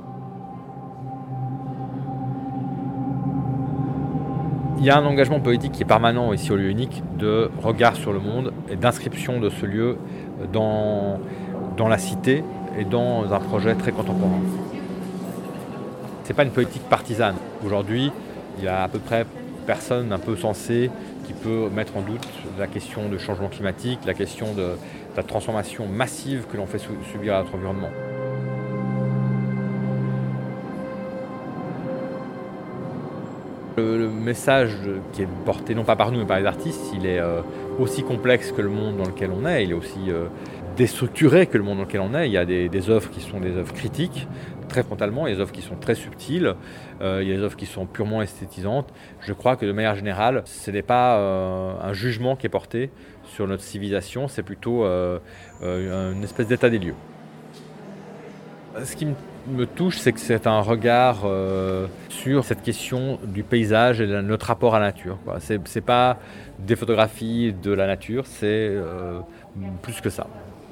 Il 4.77 4.83
y 4.83 4.89
a 4.89 4.97
un 4.97 5.05
engagement 5.05 5.39
politique 5.39 5.71
qui 5.71 5.83
est 5.83 5.87
permanent 5.87 6.33
ici 6.33 6.51
au 6.51 6.57
lieu 6.57 6.69
unique 6.69 7.01
de 7.17 7.49
regard 7.61 7.95
sur 7.95 8.11
le 8.11 8.19
monde 8.19 8.51
et 8.69 8.75
d'inscription 8.75 9.39
de 9.39 9.49
ce 9.49 9.65
lieu 9.65 9.97
dans, 10.51 11.19
dans 11.77 11.87
la 11.87 11.97
cité 11.97 12.43
et 12.77 12.83
dans 12.83 13.33
un 13.33 13.39
projet 13.39 13.73
très 13.75 13.93
contemporain. 13.93 14.41
Ce 16.23 16.29
n'est 16.29 16.35
pas 16.35 16.43
une 16.43 16.51
politique 16.51 16.83
partisane. 16.89 17.35
Aujourd'hui, 17.65 18.11
il 18.57 18.65
y 18.65 18.67
a 18.67 18.83
à 18.83 18.87
peu 18.89 18.99
près 18.99 19.25
personne 19.65 20.11
un 20.13 20.19
peu 20.19 20.35
sensé 20.35 20.89
qui 21.25 21.33
peut 21.33 21.69
mettre 21.73 21.97
en 21.97 22.01
doute 22.01 22.27
la 22.57 22.67
question 22.67 23.09
du 23.09 23.19
changement 23.19 23.49
climatique, 23.49 23.99
la 24.05 24.13
question 24.13 24.53
de, 24.53 24.75
la 25.15 25.23
transformation 25.23 25.87
massive 25.87 26.45
que 26.51 26.57
l'on 26.57 26.65
fait 26.65 26.81
subir 27.11 27.35
à 27.35 27.43
notre 27.43 27.55
environnement. 27.55 27.89
Le, 33.77 34.09
message 34.09 34.75
qui 35.13 35.21
est 35.21 35.27
porté 35.45 35.75
non 35.75 35.83
pas 35.83 35.95
par 35.95 36.11
nous 36.11 36.19
mais 36.19 36.25
par 36.25 36.39
les 36.39 36.47
artistes, 36.47 36.81
il 36.95 37.05
est 37.05 37.19
euh, 37.19 37.41
aussi 37.77 38.01
complexe 38.01 38.51
que 38.51 38.61
le 38.61 38.69
monde 38.69 38.97
dans 38.97 39.05
lequel 39.05 39.29
on 39.29 39.45
est, 39.45 39.65
il 39.65 39.71
est 39.71 39.75
aussi 39.75 40.09
euh, 40.09 40.25
déstructuré 40.75 41.47
que 41.47 41.57
le 41.57 41.63
monde 41.63 41.77
dans 41.77 41.83
lequel 41.83 42.01
on 42.01 42.13
est. 42.13 42.27
Il 42.27 42.31
y 42.31 42.37
a 42.37 42.45
des, 42.45 42.89
œuvres 42.89 43.09
qui 43.09 43.21
sont 43.21 43.39
des 43.39 43.55
œuvres 43.55 43.73
critiques, 43.73 44.27
très 44.67 44.83
frontalement, 44.83 45.27
il 45.27 45.31
y 45.31 45.33
a 45.33 45.35
des 45.35 45.41
œuvres 45.41 45.51
qui 45.51 45.61
sont 45.61 45.75
très 45.75 45.95
subtiles, 45.95 46.55
euh, 47.01 47.19
il 47.21 47.29
y 47.29 47.33
a 47.33 47.37
des 47.37 47.41
œuvres 47.41 47.55
qui 47.55 47.65
sont 47.65 47.85
purement 47.85 48.21
esthétisantes. 48.21 48.93
Je 49.21 49.33
crois 49.33 49.55
que 49.55 49.65
de 49.65 49.71
manière 49.71 49.95
générale, 49.95 50.43
ce 50.45 50.71
n'est 50.71 50.81
pas 50.81 51.17
un 51.17 51.93
jugement 51.93 52.35
qui 52.35 52.47
est 52.47 52.49
porté 52.49 52.89
sur 53.25 53.47
notre 53.47 53.63
civilisation, 53.63 54.27
c'est 54.27 54.43
plutôt 54.43 54.85
une 55.61 56.23
espèce 56.23 56.47
d'état 56.47 56.69
des 56.69 56.79
lieux. 56.79 56.95
Ce 58.83 58.95
qui 58.95 59.07
me 59.47 59.65
touche, 59.65 59.97
c'est 59.97 60.11
que 60.11 60.19
c'est 60.19 60.47
un 60.47 60.59
regard 60.59 61.21
euh, 61.23 61.87
sur 62.09 62.43
cette 62.43 62.61
question 62.61 63.19
du 63.23 63.43
paysage 63.43 64.01
et 64.01 64.07
de 64.07 64.21
notre 64.21 64.47
rapport 64.47 64.75
à 64.75 64.79
la 64.79 64.87
nature. 64.87 65.17
Ce 65.39 65.53
n'est 65.53 65.81
pas 65.81 66.17
des 66.59 66.75
photographies 66.75 67.53
de 67.53 67.71
la 67.71 67.87
nature, 67.87 68.25
c'est 68.25 68.45
euh, 68.45 69.19
plus 69.81 70.01
que 70.01 70.09
ça. 70.09 70.27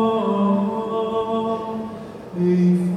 ای 2.40 2.89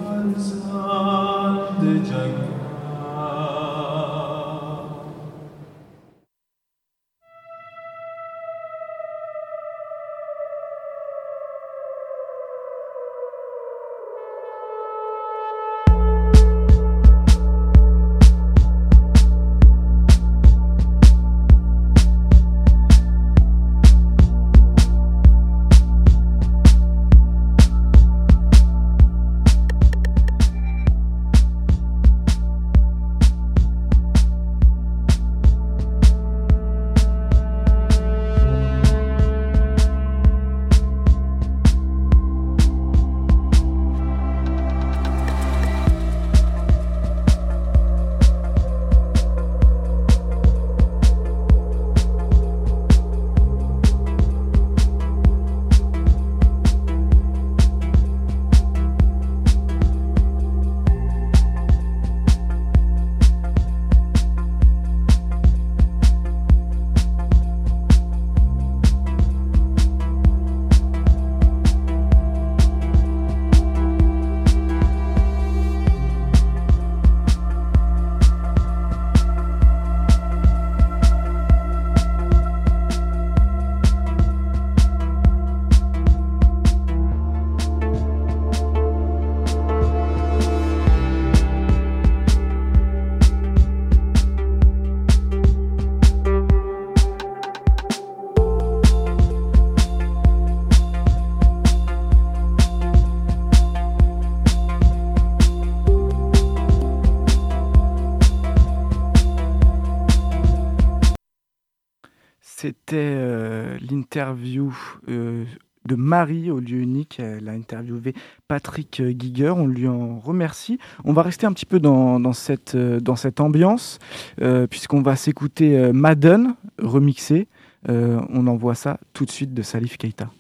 interview 114.22 114.72
euh, 115.08 115.44
de 115.86 115.96
Marie 115.96 116.50
au 116.52 116.60
lieu 116.60 116.78
unique. 116.78 117.18
Elle 117.18 117.48
a 117.48 117.52
interviewé 117.52 118.14
Patrick 118.46 119.02
Giger. 119.18 119.50
On 119.50 119.66
lui 119.66 119.88
en 119.88 120.20
remercie. 120.20 120.78
On 121.04 121.12
va 121.12 121.22
rester 121.22 121.44
un 121.44 121.52
petit 121.52 121.66
peu 121.66 121.80
dans, 121.80 122.32
cette, 122.32 122.76
euh, 122.76 123.00
dans 123.00 123.16
cette 123.16 123.40
ambiance, 123.40 123.98
euh, 124.40 124.68
puisqu'on 124.68 125.02
va 125.02 125.16
s'écouter 125.16 125.92
Madden 125.92 126.54
remixé. 126.78 127.48
on 127.88 128.46
envoie 128.46 128.76
ça 128.76 129.00
tout 129.12 129.24
de 129.24 129.30
suite 129.32 129.54
de 129.54 129.62
Salif 129.62 129.96
Keita. 129.96 130.30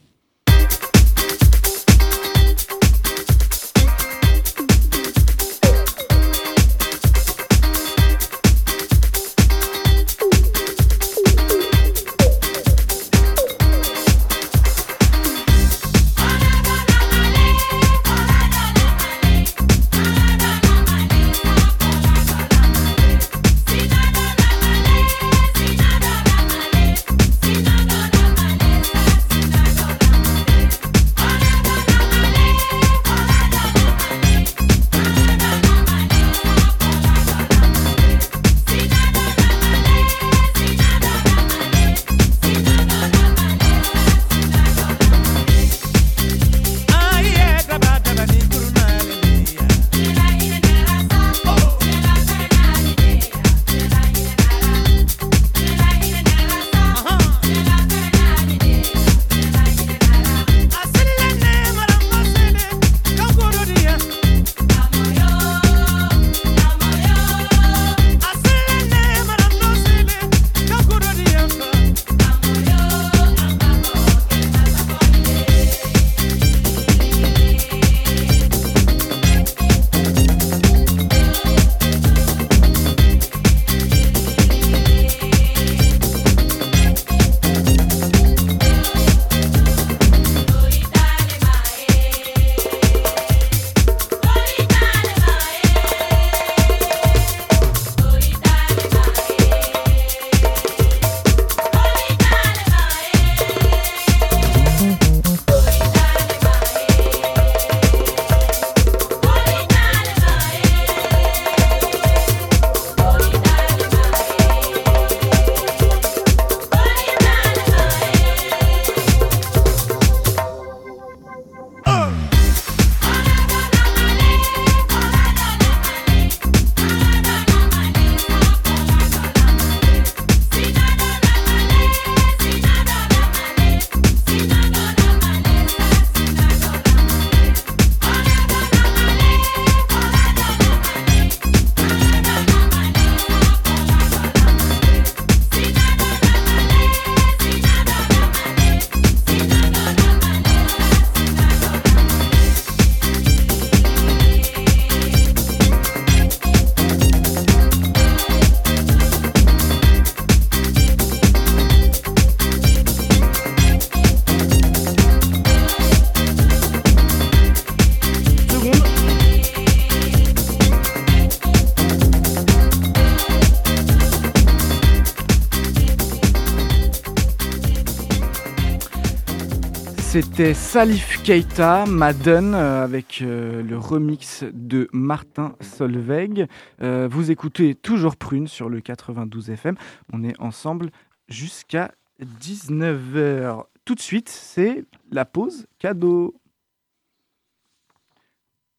C'était 180.34 180.54
Salif 180.54 181.22
Keita, 181.22 181.84
Madden, 181.84 182.54
euh, 182.54 182.82
avec 182.82 183.20
euh, 183.20 183.62
le 183.62 183.76
remix 183.76 184.44
de 184.54 184.88
Martin 184.90 185.54
Solveig. 185.60 186.46
Euh, 186.80 187.06
vous 187.06 187.30
écoutez 187.30 187.74
toujours 187.74 188.16
Prune 188.16 188.48
sur 188.48 188.70
le 188.70 188.80
92 188.80 189.50
FM. 189.50 189.76
On 190.10 190.24
est 190.24 190.32
ensemble 190.40 190.90
jusqu'à 191.28 191.92
19h. 192.40 193.64
Tout 193.84 193.94
de 193.94 194.00
suite, 194.00 194.30
c'est 194.30 194.86
la 195.10 195.26
pause 195.26 195.66
cadeau. 195.78 196.34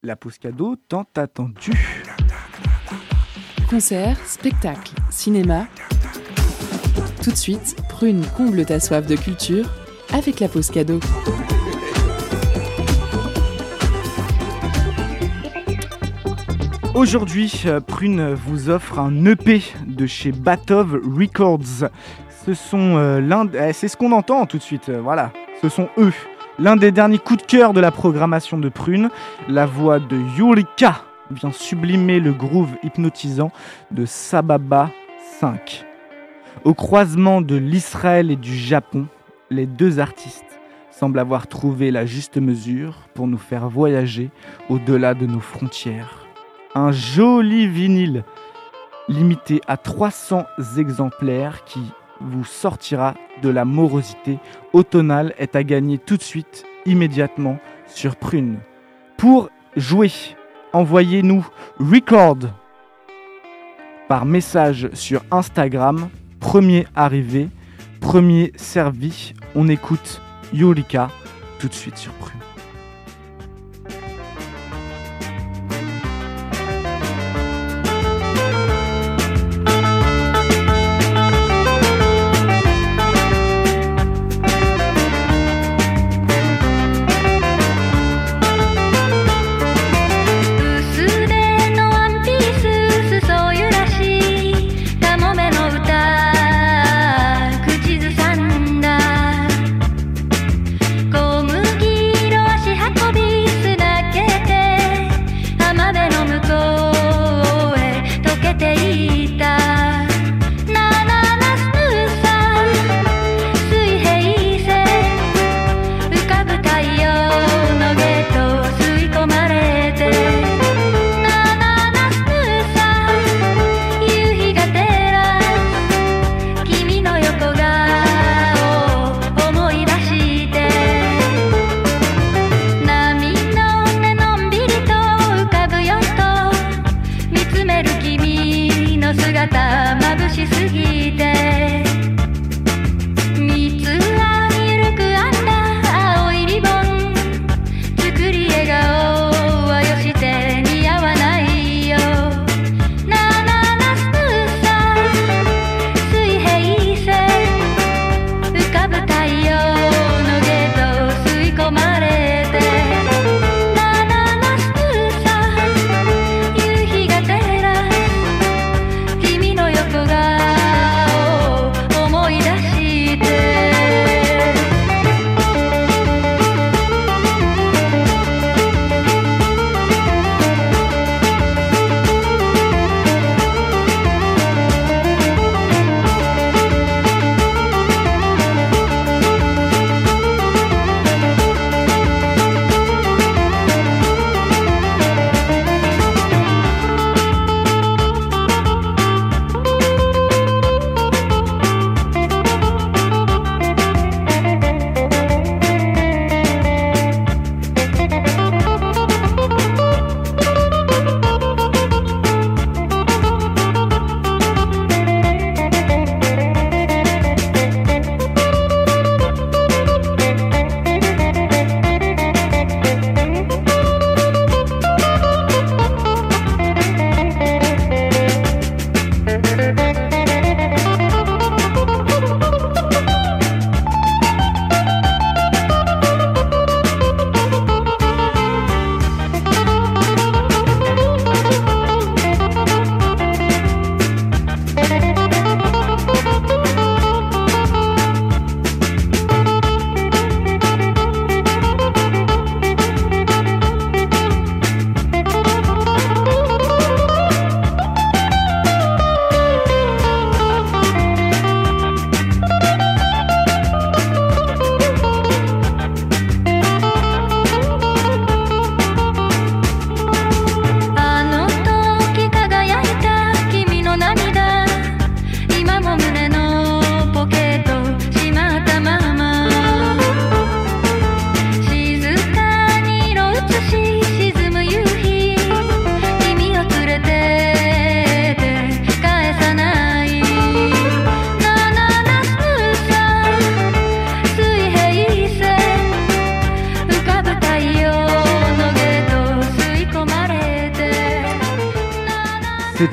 La 0.02 0.16
pause 0.16 0.40
cadeau 0.40 0.76
tant 0.88 1.06
attendue. 1.16 2.02
Concert, 3.70 4.18
spectacle, 4.26 4.96
cinéma. 5.12 5.68
Tout 7.24 7.30
de 7.30 7.36
suite, 7.36 7.76
Prune 7.90 8.26
comble 8.36 8.66
ta 8.66 8.80
soif 8.80 9.06
de 9.06 9.16
culture 9.16 9.70
avec 10.14 10.40
la 10.40 10.48
pause 10.48 10.70
cadeau. 10.70 11.00
Aujourd'hui, 16.96 17.64
euh, 17.66 17.80
Prune 17.80 18.36
vous 18.36 18.70
offre 18.70 19.00
un 19.00 19.26
EP 19.26 19.64
de 19.88 20.06
chez 20.06 20.32
Batov 20.32 20.94
Records. 21.18 21.90
Ce 22.46 22.54
sont 22.54 22.98
euh, 22.98 23.46
eh, 23.56 23.74
c'est 23.74 23.88
ce 23.88 23.98
qu'on 23.98 24.12
entend 24.12 24.46
tout 24.46 24.60
de 24.60 24.64
suite. 24.64 24.90
euh, 24.90 25.02
voilà, 25.02 25.32
ce 25.60 25.70
sont 25.70 25.90
eux. 25.98 26.14
L'un 26.60 26.76
des 26.76 26.92
derniers 26.92 27.18
coups 27.18 27.42
de 27.42 27.48
cœur 27.48 27.74
de 27.74 27.80
la 27.80 27.90
programmation 27.90 28.60
de 28.60 28.70
Prune, 28.70 29.10
la 29.50 29.66
voix 29.66 29.98
de 29.98 30.18
Yurika 30.38 31.02
vient 31.32 31.52
sublimer 31.52 32.20
le 32.20 32.32
groove 32.32 32.70
hypnotisant 32.84 33.52
de 33.90 34.06
Sababa 34.06 34.92
5. 35.40 35.86
Au 36.64 36.76
croisement 36.76 37.42
de 37.42 37.56
l'Israël 37.56 38.30
et 38.30 38.36
du 38.36 38.56
Japon, 38.56 39.08
les 39.50 39.66
deux 39.66 39.98
artistes 40.00 40.60
semblent 40.92 41.20
avoir 41.20 41.48
trouvé 41.48 41.90
la 41.90 42.06
juste 42.06 42.38
mesure 42.38 43.10
pour 43.16 43.26
nous 43.26 43.40
faire 43.40 43.68
voyager 43.68 44.30
au-delà 44.70 45.16
de 45.16 45.26
nos 45.26 45.40
frontières. 45.40 46.23
Un 46.76 46.92
joli 46.92 47.68
vinyle 47.68 48.24
limité 49.08 49.62
à 49.68 49.78
300 49.78 50.46
exemplaires 50.78 51.64
qui 51.66 51.82
vous 52.20 52.46
sortira 52.46 53.14
de 53.44 53.50
la 53.50 53.64
morosité 53.64 54.40
automnale 54.72 55.36
est 55.38 55.56
à 55.56 55.64
gagner 55.64 56.00
tout 56.00 56.18
de 56.18 56.24
suite, 56.24 56.66
immédiatement, 56.86 57.60
sur 57.86 58.16
Prune. 58.16 58.58
Pour 59.18 59.50
jouer, 59.76 60.12
envoyez-nous 60.72 61.46
record 61.80 62.38
par 64.08 64.26
message 64.26 64.90
sur 64.94 65.22
Instagram, 65.32 66.10
premier 66.40 66.88
arrivé, 66.96 67.50
premier 68.02 68.52
servi. 68.56 69.34
On 69.56 69.68
écoute 69.68 70.22
Yurika 70.54 71.10
tout 71.60 71.68
de 71.68 71.74
suite 71.74 71.98
sur 71.98 72.14
Prune. 72.14 72.43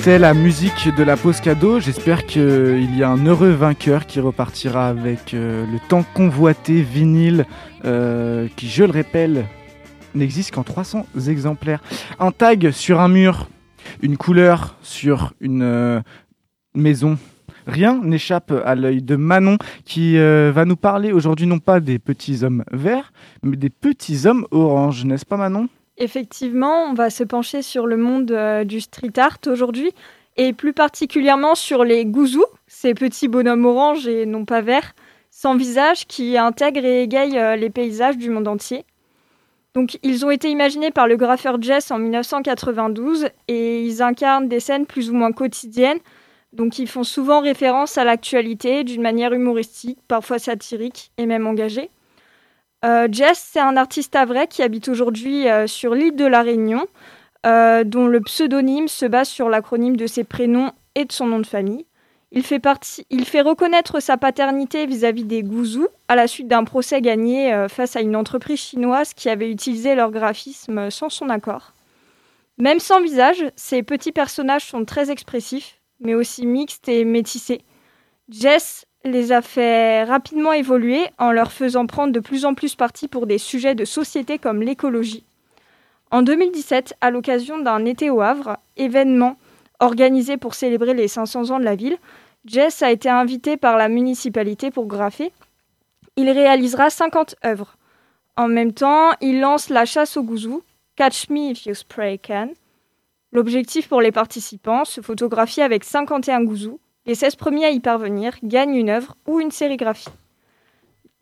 C'était 0.00 0.18
la 0.18 0.32
musique 0.32 0.88
de 0.96 1.02
la 1.02 1.18
pause 1.18 1.42
cadeau. 1.42 1.78
J'espère 1.78 2.24
qu'il 2.24 2.96
y 2.96 3.02
a 3.02 3.10
un 3.10 3.26
heureux 3.26 3.50
vainqueur 3.50 4.06
qui 4.06 4.18
repartira 4.18 4.88
avec 4.88 5.34
euh, 5.34 5.66
le 5.70 5.78
temps 5.90 6.06
convoité 6.14 6.80
vinyle 6.80 7.44
euh, 7.84 8.48
qui, 8.56 8.70
je 8.70 8.84
le 8.84 8.92
rappelle, 8.92 9.44
n'existe 10.14 10.54
qu'en 10.54 10.62
300 10.62 11.06
exemplaires. 11.28 11.82
Un 12.18 12.30
tag 12.30 12.70
sur 12.70 12.98
un 12.98 13.08
mur, 13.08 13.50
une 14.00 14.16
couleur 14.16 14.78
sur 14.80 15.34
une 15.38 15.60
euh, 15.60 16.00
maison. 16.74 17.18
Rien 17.66 18.00
n'échappe 18.02 18.54
à 18.64 18.74
l'œil 18.74 19.02
de 19.02 19.16
Manon 19.16 19.58
qui 19.84 20.16
va 20.16 20.64
nous 20.64 20.76
parler 20.76 21.12
aujourd'hui 21.12 21.46
non 21.46 21.58
pas 21.58 21.78
des 21.78 21.98
petits 21.98 22.42
hommes 22.42 22.64
verts, 22.72 23.12
mais 23.42 23.58
des 23.58 23.68
petits 23.68 24.26
hommes 24.26 24.46
oranges, 24.50 25.04
n'est-ce 25.04 25.26
pas 25.26 25.36
Manon? 25.36 25.68
Effectivement, 26.00 26.84
on 26.84 26.94
va 26.94 27.10
se 27.10 27.22
pencher 27.22 27.60
sur 27.60 27.86
le 27.86 27.98
monde 27.98 28.30
euh, 28.30 28.64
du 28.64 28.80
street 28.80 29.18
art 29.18 29.36
aujourd'hui 29.46 29.92
et 30.38 30.54
plus 30.54 30.72
particulièrement 30.72 31.54
sur 31.54 31.84
les 31.84 32.06
gouzous, 32.06 32.46
ces 32.66 32.94
petits 32.94 33.28
bonhommes 33.28 33.66
oranges 33.66 34.08
et 34.08 34.24
non 34.24 34.46
pas 34.46 34.62
verts, 34.62 34.94
sans 35.30 35.54
visage 35.56 36.06
qui 36.06 36.38
intègrent 36.38 36.86
et 36.86 37.02
égayent 37.02 37.38
euh, 37.38 37.54
les 37.54 37.68
paysages 37.68 38.16
du 38.16 38.30
monde 38.30 38.48
entier. 38.48 38.86
Donc, 39.74 39.98
ils 40.02 40.24
ont 40.24 40.30
été 40.30 40.48
imaginés 40.48 40.90
par 40.90 41.06
le 41.06 41.16
graffeur 41.16 41.60
Jess 41.60 41.90
en 41.90 41.98
1992 41.98 43.28
et 43.48 43.84
ils 43.84 44.00
incarnent 44.00 44.48
des 44.48 44.58
scènes 44.58 44.86
plus 44.86 45.10
ou 45.10 45.14
moins 45.14 45.32
quotidiennes. 45.32 46.00
Donc, 46.54 46.78
ils 46.78 46.88
font 46.88 47.04
souvent 47.04 47.40
référence 47.40 47.98
à 47.98 48.04
l'actualité 48.04 48.84
d'une 48.84 49.02
manière 49.02 49.34
humoristique, 49.34 49.98
parfois 50.08 50.38
satirique 50.38 51.12
et 51.18 51.26
même 51.26 51.46
engagée. 51.46 51.90
Euh, 52.84 53.08
Jess, 53.10 53.46
c'est 53.52 53.60
un 53.60 53.76
artiste 53.76 54.16
à 54.16 54.46
qui 54.46 54.62
habite 54.62 54.88
aujourd'hui 54.88 55.48
euh, 55.48 55.66
sur 55.66 55.94
l'île 55.94 56.16
de 56.16 56.24
la 56.24 56.42
Réunion, 56.42 56.86
euh, 57.46 57.84
dont 57.84 58.06
le 58.06 58.20
pseudonyme 58.20 58.88
se 58.88 59.06
base 59.06 59.28
sur 59.28 59.48
l'acronyme 59.48 59.96
de 59.96 60.06
ses 60.06 60.24
prénoms 60.24 60.72
et 60.94 61.04
de 61.04 61.12
son 61.12 61.26
nom 61.26 61.40
de 61.40 61.46
famille. 61.46 61.86
Il 62.32 62.44
fait, 62.44 62.60
partie, 62.60 63.04
il 63.10 63.24
fait 63.24 63.40
reconnaître 63.40 64.00
sa 64.00 64.16
paternité 64.16 64.86
vis-à-vis 64.86 65.24
des 65.24 65.42
Gouzous 65.42 65.88
à 66.08 66.14
la 66.14 66.28
suite 66.28 66.46
d'un 66.46 66.62
procès 66.62 67.00
gagné 67.00 67.66
face 67.68 67.96
à 67.96 68.02
une 68.02 68.14
entreprise 68.14 68.60
chinoise 68.60 69.14
qui 69.14 69.28
avait 69.28 69.50
utilisé 69.50 69.96
leur 69.96 70.12
graphisme 70.12 70.90
sans 70.90 71.08
son 71.08 71.28
accord. 71.28 71.72
Même 72.56 72.78
sans 72.78 73.00
visage, 73.00 73.44
ces 73.56 73.82
petits 73.82 74.12
personnages 74.12 74.64
sont 74.64 74.84
très 74.84 75.10
expressifs, 75.10 75.80
mais 75.98 76.14
aussi 76.14 76.46
mixtes 76.46 76.88
et 76.88 77.04
métissés. 77.04 77.62
Jess 78.28 78.84
les 79.04 79.32
a 79.32 79.42
fait 79.42 80.04
rapidement 80.04 80.52
évoluer 80.52 81.06
en 81.18 81.32
leur 81.32 81.52
faisant 81.52 81.86
prendre 81.86 82.12
de 82.12 82.20
plus 82.20 82.44
en 82.44 82.54
plus 82.54 82.74
parti 82.74 83.08
pour 83.08 83.26
des 83.26 83.38
sujets 83.38 83.74
de 83.74 83.84
société 83.84 84.38
comme 84.38 84.62
l'écologie. 84.62 85.24
En 86.10 86.22
2017, 86.22 86.94
à 87.00 87.10
l'occasion 87.10 87.58
d'un 87.58 87.84
été 87.84 88.10
au 88.10 88.20
Havre, 88.20 88.58
événement 88.76 89.36
organisé 89.78 90.36
pour 90.36 90.54
célébrer 90.54 90.92
les 90.92 91.08
500 91.08 91.50
ans 91.50 91.58
de 91.58 91.64
la 91.64 91.76
ville, 91.76 91.96
Jess 92.44 92.82
a 92.82 92.90
été 92.90 93.08
invité 93.08 93.56
par 93.56 93.76
la 93.76 93.88
municipalité 93.88 94.70
pour 94.70 94.86
graffer. 94.86 95.32
Il 96.16 96.28
réalisera 96.30 96.90
50 96.90 97.36
œuvres. 97.44 97.76
En 98.36 98.48
même 98.48 98.72
temps, 98.72 99.10
il 99.20 99.40
lance 99.40 99.68
la 99.68 99.84
chasse 99.84 100.16
aux 100.16 100.22
gouzous, 100.22 100.62
Catch 100.96 101.30
Me 101.30 101.50
If 101.50 101.66
You 101.66 101.74
Spray 101.74 102.18
Can. 102.18 102.50
L'objectif 103.32 103.88
pour 103.88 104.00
les 104.00 104.12
participants, 104.12 104.84
se 104.84 105.00
photographier 105.00 105.62
avec 105.62 105.84
51 105.84 106.42
gouzous. 106.42 106.80
Les 107.06 107.14
16 107.14 107.36
premiers 107.36 107.64
à 107.64 107.70
y 107.70 107.80
parvenir 107.80 108.34
gagnent 108.42 108.74
une 108.74 108.90
œuvre 108.90 109.16
ou 109.26 109.40
une 109.40 109.50
sérigraphie. 109.50 110.10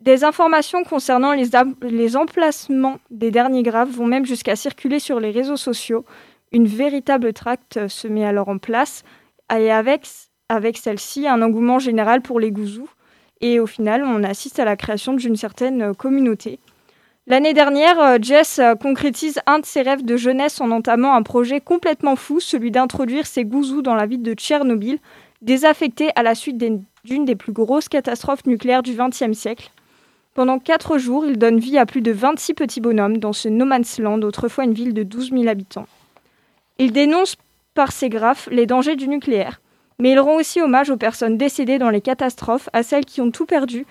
Des 0.01 0.23
informations 0.23 0.83
concernant 0.83 1.33
les, 1.33 2.15
emplacements 2.15 2.99
des 3.11 3.31
derniers 3.31 3.63
graves 3.63 3.89
vont 3.89 4.05
même 4.05 4.25
jusqu'à 4.25 4.55
circuler 4.55 4.99
sur 4.99 5.19
les 5.19 5.31
réseaux 5.31 5.57
sociaux. 5.57 6.05
Une 6.53 6.67
véritable 6.67 7.33
tract 7.33 7.87
se 7.87 8.07
met 8.07 8.25
alors 8.25 8.47
en 8.47 8.57
place 8.59 9.03
et 9.53 9.71
avec, 9.71 10.05
celle-ci 10.77 11.27
un 11.27 11.41
engouement 11.41 11.79
général 11.79 12.21
pour 12.21 12.39
les 12.39 12.51
gouzous. 12.51 12.89
Et 13.41 13.59
au 13.59 13.65
final, 13.65 14.03
on 14.03 14.23
assiste 14.23 14.59
à 14.59 14.65
la 14.65 14.75
création 14.75 15.13
d'une 15.13 15.37
certaine 15.37 15.81
euh, 15.81 15.93
communauté. 15.93 16.59
L'année 17.25 17.53
dernière, 17.53 17.99
euh, 18.01 18.17
Jess 18.21 18.59
euh, 18.59 18.75
concrétise 18.75 19.39
un 19.45 19.59
de 19.59 19.65
ses 19.65 19.81
rêves 19.81 20.03
de 20.03 20.17
jeunesse 20.17 20.59
en 20.59 20.71
entamant 20.71 21.13
un 21.13 21.23
projet 21.23 21.61
complètement 21.61 22.17
fou, 22.17 22.41
celui 22.41 22.69
d'introduire 22.69 23.25
ses 23.25 23.45
gouzous 23.45 23.81
dans 23.81 23.95
la 23.95 24.07
ville 24.07 24.23
de 24.23 24.33
Tchernobyl, 24.33 24.99
désaffectée 25.41 26.09
à 26.15 26.23
la 26.23 26.35
suite 26.35 26.57
d'une 26.57 27.25
des 27.25 27.35
plus 27.35 27.53
grosses 27.53 27.89
catastrophes 27.89 28.45
nucléaires 28.45 28.83
du 28.83 28.93
XXe 28.93 29.37
siècle. 29.37 29.71
Pendant 30.33 30.59
quatre 30.59 30.97
jours, 30.97 31.25
il 31.25 31.37
donne 31.37 31.59
vie 31.59 31.77
à 31.77 31.85
plus 31.85 32.01
de 32.01 32.11
26 32.11 32.53
petits 32.53 32.81
bonhommes 32.81 33.17
dans 33.17 33.33
ce 33.33 33.49
no 33.49 33.65
land, 33.65 34.21
autrefois 34.21 34.63
une 34.63 34.73
ville 34.73 34.93
de 34.93 35.03
12 35.03 35.31
000 35.31 35.47
habitants. 35.47 35.87
Il 36.77 36.91
dénonce 36.91 37.35
par 37.73 37.91
ses 37.91 38.09
graphes 38.09 38.47
les 38.51 38.65
dangers 38.65 38.95
du 38.95 39.07
nucléaire, 39.07 39.61
mais 39.99 40.11
il 40.11 40.19
rend 40.19 40.35
aussi 40.35 40.61
hommage 40.61 40.89
aux 40.89 40.97
personnes 40.97 41.37
décédées 41.37 41.77
dans 41.77 41.89
les 41.89 42.01
catastrophes, 42.01 42.69
à 42.73 42.83
celles 42.83 43.05
qui 43.05 43.21
ont 43.21 43.31
tout 43.31 43.45
perdu, 43.45 43.85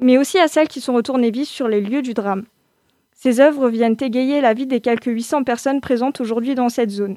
mais 0.00 0.18
aussi 0.18 0.38
à 0.38 0.48
celles 0.48 0.68
qui 0.68 0.80
sont 0.80 0.94
retournées 0.94 1.30
vivre 1.30 1.48
sur 1.48 1.68
les 1.68 1.80
lieux 1.80 2.02
du 2.02 2.14
drame. 2.14 2.44
Ces 3.12 3.40
œuvres 3.40 3.68
viennent 3.68 3.96
égayer 4.00 4.40
la 4.40 4.52
vie 4.52 4.66
des 4.66 4.80
quelques 4.80 5.06
800 5.06 5.44
personnes 5.44 5.80
présentes 5.80 6.20
aujourd'hui 6.20 6.54
dans 6.54 6.68
cette 6.68 6.90
zone. 6.90 7.16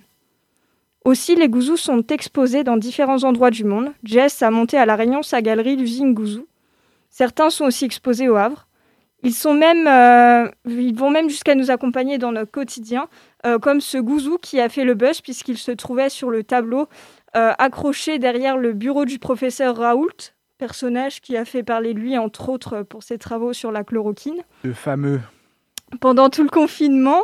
Aussi, 1.08 1.36
les 1.36 1.48
gouzous 1.48 1.78
sont 1.78 2.06
exposés 2.08 2.66
dans 2.66 2.76
différents 2.76 3.24
endroits 3.24 3.50
du 3.50 3.64
monde. 3.64 3.94
Jess 4.04 4.44
a 4.44 4.52
monté 4.52 4.78
à 4.78 4.86
La 4.86 4.98
Réunion 4.98 5.24
sa 5.24 5.42
galerie 5.42 5.78
L'usine 5.78 6.14
Gouzou. 6.14 6.46
Certains 7.10 7.50
sont 7.50 7.64
aussi 7.64 7.86
exposés 7.86 8.28
au 8.28 8.36
Havre. 8.36 8.68
Ils, 9.24 9.34
sont 9.34 9.54
même, 9.54 9.88
euh, 9.88 10.52
ils 10.66 10.94
vont 10.94 11.10
même 11.10 11.30
jusqu'à 11.30 11.56
nous 11.56 11.72
accompagner 11.72 12.18
dans 12.18 12.34
notre 12.34 12.52
quotidien, 12.52 13.08
euh, 13.46 13.58
comme 13.58 13.80
ce 13.80 13.98
gouzou 13.98 14.38
qui 14.38 14.60
a 14.60 14.68
fait 14.68 14.84
le 14.84 14.96
buzz 14.96 15.22
puisqu'il 15.22 15.58
se 15.58 15.72
trouvait 15.72 16.10
sur 16.10 16.30
le 16.30 16.44
tableau 16.44 16.90
euh, 17.38 17.54
accroché 17.58 18.20
derrière 18.20 18.58
le 18.58 18.74
bureau 18.74 19.06
du 19.06 19.18
professeur 19.18 19.78
Raoult, 19.78 20.34
personnage 20.58 21.22
qui 21.22 21.38
a 21.38 21.46
fait 21.46 21.64
parler 21.64 21.94
de 21.94 22.00
lui 22.00 22.18
entre 22.18 22.50
autres 22.50 22.82
pour 22.82 23.04
ses 23.04 23.18
travaux 23.18 23.54
sur 23.54 23.72
la 23.72 23.86
chloroquine 23.86 24.42
Le 24.64 24.74
fameux. 24.74 25.22
pendant 26.02 26.30
tout 26.30 26.44
le 26.44 26.50
confinement. 26.50 27.24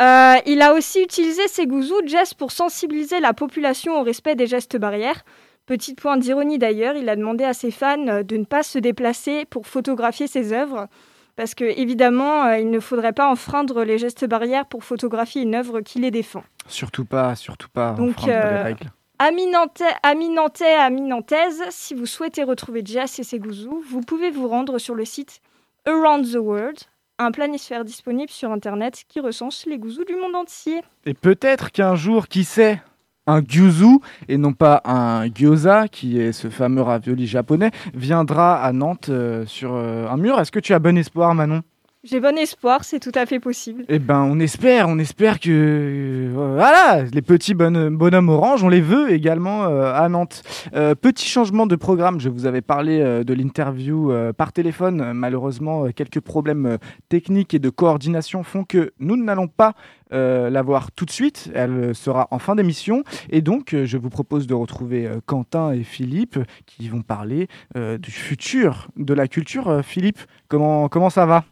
Euh, 0.00 0.36
il 0.46 0.60
a 0.62 0.74
aussi 0.74 1.02
utilisé 1.02 1.46
ses 1.46 1.66
gouzous, 1.66 2.06
Jess, 2.06 2.34
pour 2.34 2.50
sensibiliser 2.50 3.20
la 3.20 3.32
population 3.32 4.00
au 4.00 4.02
respect 4.02 4.34
des 4.34 4.46
gestes 4.46 4.76
barrières. 4.76 5.24
Petit 5.66 5.94
point 5.94 6.16
d'ironie 6.16 6.58
d'ailleurs, 6.58 6.94
il 6.96 7.08
a 7.08 7.16
demandé 7.16 7.44
à 7.44 7.54
ses 7.54 7.70
fans 7.70 8.08
euh, 8.08 8.22
de 8.22 8.36
ne 8.36 8.44
pas 8.44 8.62
se 8.62 8.78
déplacer 8.78 9.44
pour 9.46 9.66
photographier 9.66 10.26
ses 10.26 10.52
œuvres. 10.52 10.88
Parce 11.36 11.54
que, 11.54 11.64
évidemment, 11.64 12.44
euh, 12.44 12.58
il 12.58 12.70
ne 12.70 12.80
faudrait 12.80 13.12
pas 13.12 13.28
enfreindre 13.28 13.82
les 13.82 13.98
gestes 13.98 14.24
barrières 14.24 14.66
pour 14.66 14.84
photographier 14.84 15.42
une 15.42 15.54
œuvre 15.54 15.80
qui 15.80 16.00
les 16.00 16.10
défend. 16.10 16.44
Surtout 16.68 17.04
pas, 17.04 17.34
surtout 17.34 17.68
pas. 17.68 17.92
Donc, 17.92 18.28
euh. 18.28 18.74
Amis 19.18 19.46
Nantais, 19.46 19.84
amis 20.02 20.28
Nantais, 20.28 20.74
amis 20.74 21.00
Nantaises, 21.00 21.62
si 21.70 21.94
vous 21.94 22.06
souhaitez 22.06 22.42
retrouver 22.42 22.82
Jess 22.84 23.20
et 23.20 23.22
ses 23.22 23.38
gouzous, 23.38 23.82
vous 23.88 24.00
pouvez 24.00 24.30
vous 24.30 24.48
rendre 24.48 24.78
sur 24.78 24.94
le 24.94 25.04
site 25.04 25.40
Around 25.86 26.32
the 26.32 26.36
World, 26.36 26.78
un 27.18 27.30
planisphère 27.30 27.84
disponible 27.84 28.30
sur 28.30 28.50
Internet 28.50 29.04
qui 29.08 29.20
recense 29.20 29.66
les 29.66 29.78
gouzous 29.78 30.04
du 30.04 30.16
monde 30.16 30.34
entier. 30.34 30.80
Et 31.06 31.14
peut-être 31.14 31.70
qu'un 31.70 31.94
jour, 31.94 32.28
qui 32.28 32.44
sait, 32.44 32.82
un 33.26 33.40
gyuzu, 33.40 34.00
et 34.28 34.36
non 34.36 34.52
pas 34.52 34.82
un 34.84 35.28
gyoza, 35.28 35.88
qui 35.88 36.20
est 36.20 36.32
ce 36.32 36.50
fameux 36.50 36.82
ravioli 36.82 37.26
japonais, 37.26 37.70
viendra 37.94 38.62
à 38.62 38.72
Nantes 38.72 39.08
euh, 39.08 39.46
sur 39.46 39.74
euh, 39.74 40.08
un 40.08 40.16
mur. 40.16 40.40
Est-ce 40.40 40.52
que 40.52 40.60
tu 40.60 40.74
as 40.74 40.78
bon 40.78 40.98
espoir, 40.98 41.34
Manon? 41.34 41.62
J'ai 42.04 42.20
bon 42.20 42.36
espoir, 42.36 42.84
c'est 42.84 43.00
tout 43.00 43.12
à 43.14 43.24
fait 43.24 43.40
possible. 43.40 43.86
Eh 43.88 43.98
ben, 43.98 44.28
on 44.30 44.38
espère, 44.38 44.90
on 44.90 44.98
espère 44.98 45.40
que 45.40 45.48
euh, 45.50 46.30
voilà, 46.34 47.02
les 47.02 47.22
petits 47.22 47.54
bonhommes, 47.54 47.96
bonhommes 47.96 48.28
oranges, 48.28 48.62
on 48.62 48.68
les 48.68 48.82
veut 48.82 49.10
également 49.10 49.64
euh, 49.64 49.90
à 49.90 50.06
Nantes. 50.10 50.42
Euh, 50.74 50.94
petit 50.94 51.26
changement 51.26 51.66
de 51.66 51.76
programme, 51.76 52.20
je 52.20 52.28
vous 52.28 52.44
avais 52.44 52.60
parlé 52.60 53.24
de 53.24 53.32
l'interview 53.32 54.12
par 54.36 54.52
téléphone. 54.52 55.14
Malheureusement, 55.14 55.90
quelques 55.92 56.20
problèmes 56.20 56.76
techniques 57.08 57.54
et 57.54 57.58
de 57.58 57.70
coordination 57.70 58.42
font 58.42 58.64
que 58.64 58.92
nous 58.98 59.16
n'allons 59.16 59.48
pas 59.48 59.72
la 60.10 60.62
voir 60.62 60.92
tout 60.92 61.06
de 61.06 61.10
suite. 61.10 61.50
Elle 61.54 61.94
sera 61.94 62.28
en 62.30 62.38
fin 62.38 62.54
d'émission. 62.54 63.02
Et 63.30 63.40
donc, 63.40 63.74
je 63.84 63.96
vous 63.96 64.10
propose 64.10 64.46
de 64.46 64.54
retrouver 64.54 65.08
Quentin 65.24 65.72
et 65.72 65.84
Philippe 65.84 66.38
qui 66.66 66.88
vont 66.88 67.02
parler 67.02 67.48
du 67.74 68.10
futur 68.10 68.88
de 68.96 69.14
la 69.14 69.26
culture. 69.26 69.80
Philippe, 69.82 70.20
comment, 70.48 70.88
comment 70.88 71.10
ça 71.10 71.24
va? 71.24 71.44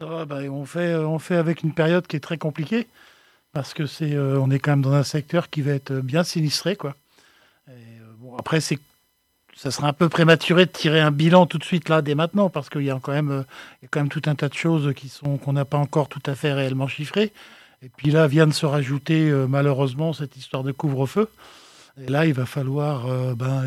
Bah, 0.00 0.26
on, 0.48 0.64
fait, 0.64 0.92
euh, 0.92 1.08
on 1.08 1.18
fait 1.18 1.34
avec 1.34 1.64
une 1.64 1.74
période 1.74 2.06
qui 2.06 2.14
est 2.14 2.20
très 2.20 2.38
compliquée 2.38 2.86
parce 3.52 3.74
que 3.74 3.86
c'est, 3.86 4.14
euh, 4.14 4.38
on 4.38 4.50
est 4.50 4.60
quand 4.60 4.70
même 4.70 4.82
dans 4.82 4.92
un 4.92 5.02
secteur 5.02 5.50
qui 5.50 5.60
va 5.60 5.72
être 5.72 5.92
bien 5.92 6.22
sinistré, 6.22 6.76
quoi. 6.76 6.94
Euh, 7.68 7.72
après, 8.38 8.60
c'est, 8.60 8.78
ça 9.56 9.72
serait 9.72 9.88
un 9.88 9.92
peu 9.92 10.08
prématuré 10.08 10.66
de 10.66 10.70
tirer 10.70 11.00
un 11.00 11.10
bilan 11.10 11.46
tout 11.46 11.58
de 11.58 11.64
suite 11.64 11.88
là, 11.88 12.00
dès 12.00 12.14
maintenant, 12.14 12.48
parce 12.48 12.68
qu'il 12.70 12.82
y 12.82 12.90
a 12.90 13.00
quand 13.02 13.12
même, 13.12 13.44
tout 14.08 14.22
un 14.26 14.36
tas 14.36 14.48
de 14.48 14.54
choses 14.54 14.94
qui 14.94 15.08
sont 15.08 15.36
qu'on 15.36 15.54
n'a 15.54 15.64
pas 15.64 15.78
encore 15.78 16.08
tout 16.08 16.22
à 16.26 16.36
fait 16.36 16.52
réellement 16.52 16.86
chiffrées. 16.86 17.32
Et 17.82 17.88
puis 17.88 18.10
là 18.10 18.26
vient 18.28 18.46
de 18.46 18.52
se 18.52 18.66
rajouter 18.66 19.30
malheureusement 19.48 20.12
cette 20.12 20.36
histoire 20.36 20.62
de 20.62 20.72
couvre-feu. 20.72 21.28
Et 22.00 22.10
là, 22.10 22.26
il 22.26 22.32
va 22.32 22.46
falloir, 22.46 23.06
euh, 23.06 23.34
ben, 23.34 23.64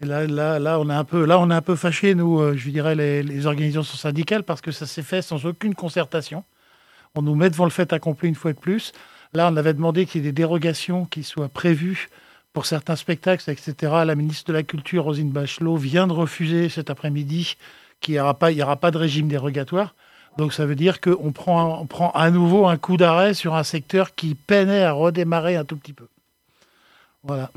là, 0.00 0.58
là, 0.58 0.80
on 0.80 0.90
est 0.90 0.94
un 0.94 1.04
peu, 1.04 1.24
là, 1.24 1.62
fâchés, 1.76 2.14
nous, 2.14 2.40
euh, 2.40 2.56
je 2.56 2.68
dirais, 2.68 2.94
les, 2.94 3.22
les 3.22 3.46
organisations 3.46 3.96
syndicales, 3.96 4.42
parce 4.42 4.60
que 4.60 4.70
ça 4.70 4.86
s'est 4.86 5.02
fait 5.02 5.22
sans 5.22 5.46
aucune 5.46 5.74
concertation. 5.74 6.44
On 7.14 7.22
nous 7.22 7.34
met 7.34 7.48
devant 7.48 7.64
le 7.64 7.70
fait 7.70 7.92
accompli 7.92 8.28
une 8.28 8.34
fois 8.34 8.52
de 8.52 8.58
plus. 8.58 8.92
Là, 9.32 9.48
on 9.50 9.56
avait 9.56 9.74
demandé 9.74 10.04
qu'il 10.04 10.20
y 10.20 10.24
ait 10.24 10.28
des 10.28 10.32
dérogations 10.32 11.06
qui 11.06 11.22
soient 11.22 11.48
prévues 11.48 12.08
pour 12.52 12.66
certains 12.66 12.96
spectacles, 12.96 13.50
etc. 13.50 13.74
La 14.04 14.14
ministre 14.14 14.48
de 14.48 14.52
la 14.52 14.62
Culture, 14.62 15.04
Rosine 15.04 15.30
Bachelot, 15.30 15.76
vient 15.76 16.06
de 16.06 16.12
refuser 16.12 16.68
cet 16.68 16.90
après-midi 16.90 17.56
qu'il 18.00 18.14
n'y 18.14 18.20
aura, 18.20 18.34
pas, 18.34 18.52
aura 18.52 18.76
pas 18.76 18.90
de 18.90 18.98
régime 18.98 19.28
dérogatoire. 19.28 19.94
Donc 20.36 20.52
ça 20.52 20.66
veut 20.66 20.76
dire 20.76 21.00
qu'on 21.00 21.32
prend, 21.32 21.84
prend 21.86 22.10
à 22.12 22.30
nouveau 22.30 22.66
un 22.66 22.76
coup 22.76 22.96
d'arrêt 22.96 23.34
sur 23.34 23.54
un 23.54 23.64
secteur 23.64 24.14
qui 24.14 24.34
peinait 24.34 24.84
à 24.84 24.92
redémarrer 24.92 25.56
un 25.56 25.64
tout 25.64 25.76
petit 25.76 25.92
peu. 25.92 26.06
Voilà. 27.22 27.50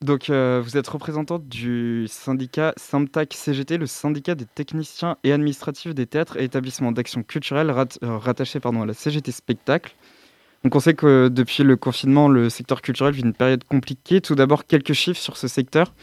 Donc, 0.00 0.30
euh, 0.30 0.60
vous 0.62 0.76
êtes 0.76 0.88
représentante 0.88 1.48
du 1.48 2.06
syndicat 2.08 2.74
SYMTAC 2.76 3.34
CGT, 3.34 3.78
le 3.78 3.86
syndicat 3.86 4.34
des 4.34 4.46
techniciens 4.46 5.16
et 5.22 5.32
administratifs 5.32 5.94
des 5.94 6.06
théâtres 6.06 6.36
et 6.38 6.44
établissements 6.44 6.90
d'action 6.90 7.22
culturelle 7.22 7.70
rat- 7.70 7.98
euh, 8.02 8.18
rattaché 8.18 8.58
pardon, 8.58 8.82
à 8.82 8.86
la 8.86 8.94
CGT 8.94 9.30
Spectacle. 9.30 9.94
Donc, 10.64 10.74
on 10.74 10.80
sait 10.80 10.94
que 10.94 11.28
depuis 11.28 11.62
le 11.62 11.76
confinement, 11.76 12.28
le 12.28 12.50
secteur 12.50 12.82
culturel 12.82 13.14
vit 13.14 13.22
une 13.22 13.32
période 13.32 13.62
compliquée. 13.64 14.20
Tout 14.20 14.34
d'abord, 14.34 14.66
quelques 14.66 14.92
chiffres 14.92 15.20
sur 15.20 15.36
ce 15.36 15.46
secteur. 15.46 15.94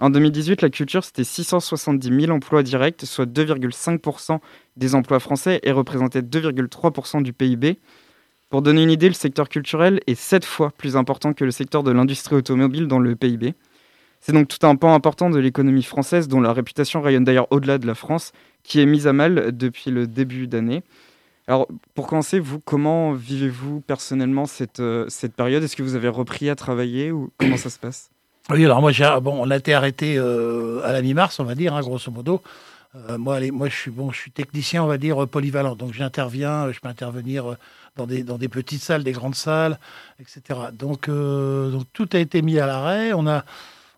En 0.00 0.10
2018, 0.10 0.62
la 0.62 0.70
culture, 0.70 1.04
c'était 1.04 1.22
670 1.24 2.08
000 2.22 2.32
emplois 2.32 2.62
directs, 2.62 3.02
soit 3.04 3.26
2,5% 3.26 4.40
des 4.76 4.94
emplois 4.94 5.20
français 5.20 5.60
et 5.62 5.72
représentait 5.72 6.22
2,3% 6.22 7.20
du 7.22 7.32
PIB. 7.32 7.78
Pour 8.52 8.60
donner 8.60 8.82
une 8.82 8.90
idée, 8.90 9.08
le 9.08 9.14
secteur 9.14 9.48
culturel 9.48 10.00
est 10.06 10.14
7 10.14 10.44
fois 10.44 10.72
plus 10.76 10.94
important 10.94 11.32
que 11.32 11.42
le 11.42 11.50
secteur 11.50 11.82
de 11.82 11.90
l'industrie 11.90 12.36
automobile 12.36 12.86
dans 12.86 12.98
le 12.98 13.16
PIB. 13.16 13.54
C'est 14.20 14.32
donc 14.32 14.46
tout 14.46 14.66
un 14.66 14.76
pan 14.76 14.92
important 14.92 15.30
de 15.30 15.38
l'économie 15.38 15.82
française, 15.82 16.28
dont 16.28 16.38
la 16.38 16.52
réputation 16.52 17.00
rayonne 17.00 17.24
d'ailleurs 17.24 17.46
au-delà 17.50 17.78
de 17.78 17.86
la 17.86 17.94
France, 17.94 18.32
qui 18.62 18.78
est 18.78 18.84
mise 18.84 19.06
à 19.06 19.14
mal 19.14 19.56
depuis 19.56 19.90
le 19.90 20.06
début 20.06 20.48
d'année. 20.48 20.82
Alors, 21.48 21.66
pour 21.94 22.06
commencer, 22.06 22.40
vous, 22.40 22.60
comment 22.60 23.14
vivez-vous 23.14 23.80
personnellement 23.80 24.44
cette, 24.44 24.80
euh, 24.80 25.08
période? 25.34 25.62
Est-ce 25.62 25.74
que 25.74 25.82
vous 25.82 25.94
avez 25.94 26.08
repris 26.08 26.50
à 26.50 26.54
travailler 26.54 27.10
ou 27.10 27.30
comment 27.38 27.56
ça 27.56 27.70
se 27.70 27.78
passe? 27.78 28.10
Oui, 28.50 28.66
alors 28.66 28.82
moi, 28.82 28.92
j'ai- 28.92 29.08
bon, 29.22 29.34
on 29.40 29.50
a 29.50 29.56
été 29.56 29.72
arrêté 29.72 30.18
euh, 30.18 30.82
à 30.84 30.92
la 30.92 31.00
mi-mars, 31.00 31.40
on 31.40 31.44
va 31.44 31.54
dire, 31.54 31.74
hein, 31.74 31.80
grosso 31.80 32.10
modo. 32.10 32.42
Euh, 32.94 33.16
moi, 33.16 33.36
allez, 33.36 33.50
moi 33.50 33.68
je, 33.68 33.74
suis, 33.74 33.90
bon, 33.90 34.10
je 34.10 34.18
suis 34.18 34.30
technicien, 34.30 34.82
on 34.84 34.86
va 34.86 34.98
dire, 34.98 35.22
euh, 35.22 35.26
polyvalent. 35.26 35.76
Donc, 35.76 35.94
j'interviens, 35.94 36.66
euh, 36.66 36.72
je 36.72 36.80
peux 36.80 36.88
intervenir 36.88 37.56
dans 37.96 38.06
des, 38.06 38.22
dans 38.22 38.36
des 38.36 38.48
petites 38.48 38.82
salles, 38.82 39.02
des 39.02 39.12
grandes 39.12 39.34
salles, 39.34 39.78
etc. 40.20 40.60
Donc, 40.72 41.08
donc 41.08 41.84
tout 41.92 42.08
a 42.12 42.18
été 42.18 42.42
mis 42.42 42.58
à 42.58 42.66
l'arrêt. 42.66 43.12
On 43.14 43.26
a, 43.26 43.44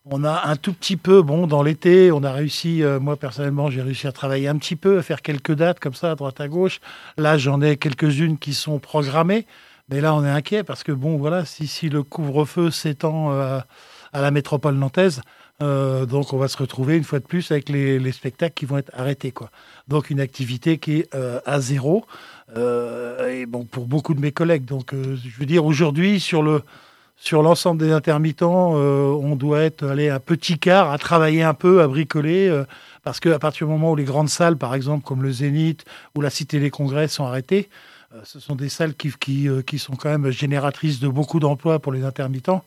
on 0.05 0.23
a 0.25 0.47
un 0.47 0.57
tout 0.57 0.73
petit 0.73 0.97
peu, 0.97 1.23
bon, 1.23 1.47
dans 1.47 1.63
l'été, 1.63 2.13
on 2.13 2.23
a 2.23 2.33
réussi, 2.33 2.83
moi 3.01 3.17
personnellement, 3.17 3.71
j'ai 3.71 3.83
réussi 3.83 4.07
à 4.07 4.13
travailler 4.13 4.49
un 4.49 4.59
petit 4.59 4.77
peu, 4.77 4.99
à 4.99 5.03
faire 5.03 5.23
quelques 5.23 5.55
dates 5.55 5.81
comme 5.81 5.95
ça, 5.95 6.13
à 6.13 6.15
droite 6.15 6.41
à 6.41 6.49
gauche. 6.49 6.81
Là, 7.17 7.39
j'en 7.39 7.61
ai 7.63 7.77
quelques-unes 7.77 8.39
qui 8.39 8.55
sont 8.55 8.79
programmées. 8.79 9.47
Mais 9.89 10.01
là, 10.01 10.15
on 10.15 10.25
est 10.25 10.31
inquiet 10.31 10.65
parce 10.65 10.83
que, 10.83 10.93
bon, 10.93 11.17
voilà, 11.17 11.45
si, 11.45 11.67
si 11.67 11.89
le 11.89 12.03
couvre-feu 12.03 12.71
s'étend 12.71 13.31
à 13.33 14.21
la 14.21 14.31
métropole 14.31 14.75
nantaise, 14.75 15.21
euh, 15.63 16.05
donc 16.05 16.33
on 16.33 16.37
va 16.39 16.49
se 16.49 16.57
retrouver 16.57 16.97
une 16.97 17.05
fois 17.05 17.21
de 17.21 17.25
plus 17.25 17.51
avec 17.51 17.69
les, 17.69 17.99
les 17.99 18.13
spectacles 18.13 18.55
qui 18.55 18.67
vont 18.67 18.79
être 18.79 18.91
arrêtés. 18.93 19.31
Quoi. 19.31 19.51
Donc 19.89 20.11
une 20.11 20.21
activité 20.21 20.79
qui 20.79 21.01
est 21.01 21.15
euh, 21.15 21.41
à 21.47 21.61
zéro. 21.61 22.05
euh, 22.57 23.29
et 23.29 23.47
bon, 23.47 23.65
pour 23.65 23.87
beaucoup 23.87 24.15
de 24.15 24.21
mes 24.21 24.33
collègues. 24.33 24.65
Donc 24.65 24.93
je 24.93 25.39
veux 25.39 25.47
dire, 25.47 25.65
aujourd'hui, 25.65 26.21
sur 26.21 26.43
le 26.43 26.63
sur 27.17 27.43
l'ensemble 27.43 27.81
des 27.81 27.93
intermittents, 27.93 28.73
on 28.73 29.37
doit 29.37 29.61
être 29.61 29.87
allé 29.87 30.11
un 30.11 30.19
petit 30.19 30.59
quart 30.59 30.91
à 30.91 30.99
travailler 30.99 31.45
un 31.45 31.55
peu, 31.55 31.81
à 31.81 31.87
bricoler, 31.87 32.65
parce 33.05 33.21
qu'à 33.21 33.39
partir 33.39 33.69
du 33.69 33.73
moment 33.73 33.93
où 33.93 33.97
les 33.97 34.05
grandes 34.05 34.29
salles, 34.29 34.59
par 34.59 34.75
exemple, 34.75 35.05
comme 35.05 35.23
le 35.23 35.31
Zénith 35.31 35.85
ou 36.17 36.21
la 36.21 36.29
Cité 36.29 36.59
des 36.59 36.71
Congrès, 36.71 37.07
sont 37.07 37.25
arrêtées, 37.25 37.69
ce 38.25 38.41
sont 38.41 38.57
des 38.57 38.69
salles 38.69 38.95
qui, 38.95 39.13
qui, 39.13 39.49
qui 39.65 39.79
sont 39.79 39.95
quand 39.95 40.11
même 40.11 40.29
génératrices 40.33 40.99
de 40.99 41.07
beaucoup 41.07 41.39
d'emplois 41.39 41.79
pour 41.79 41.93
les 41.93 42.05
intermittents. 42.05 42.65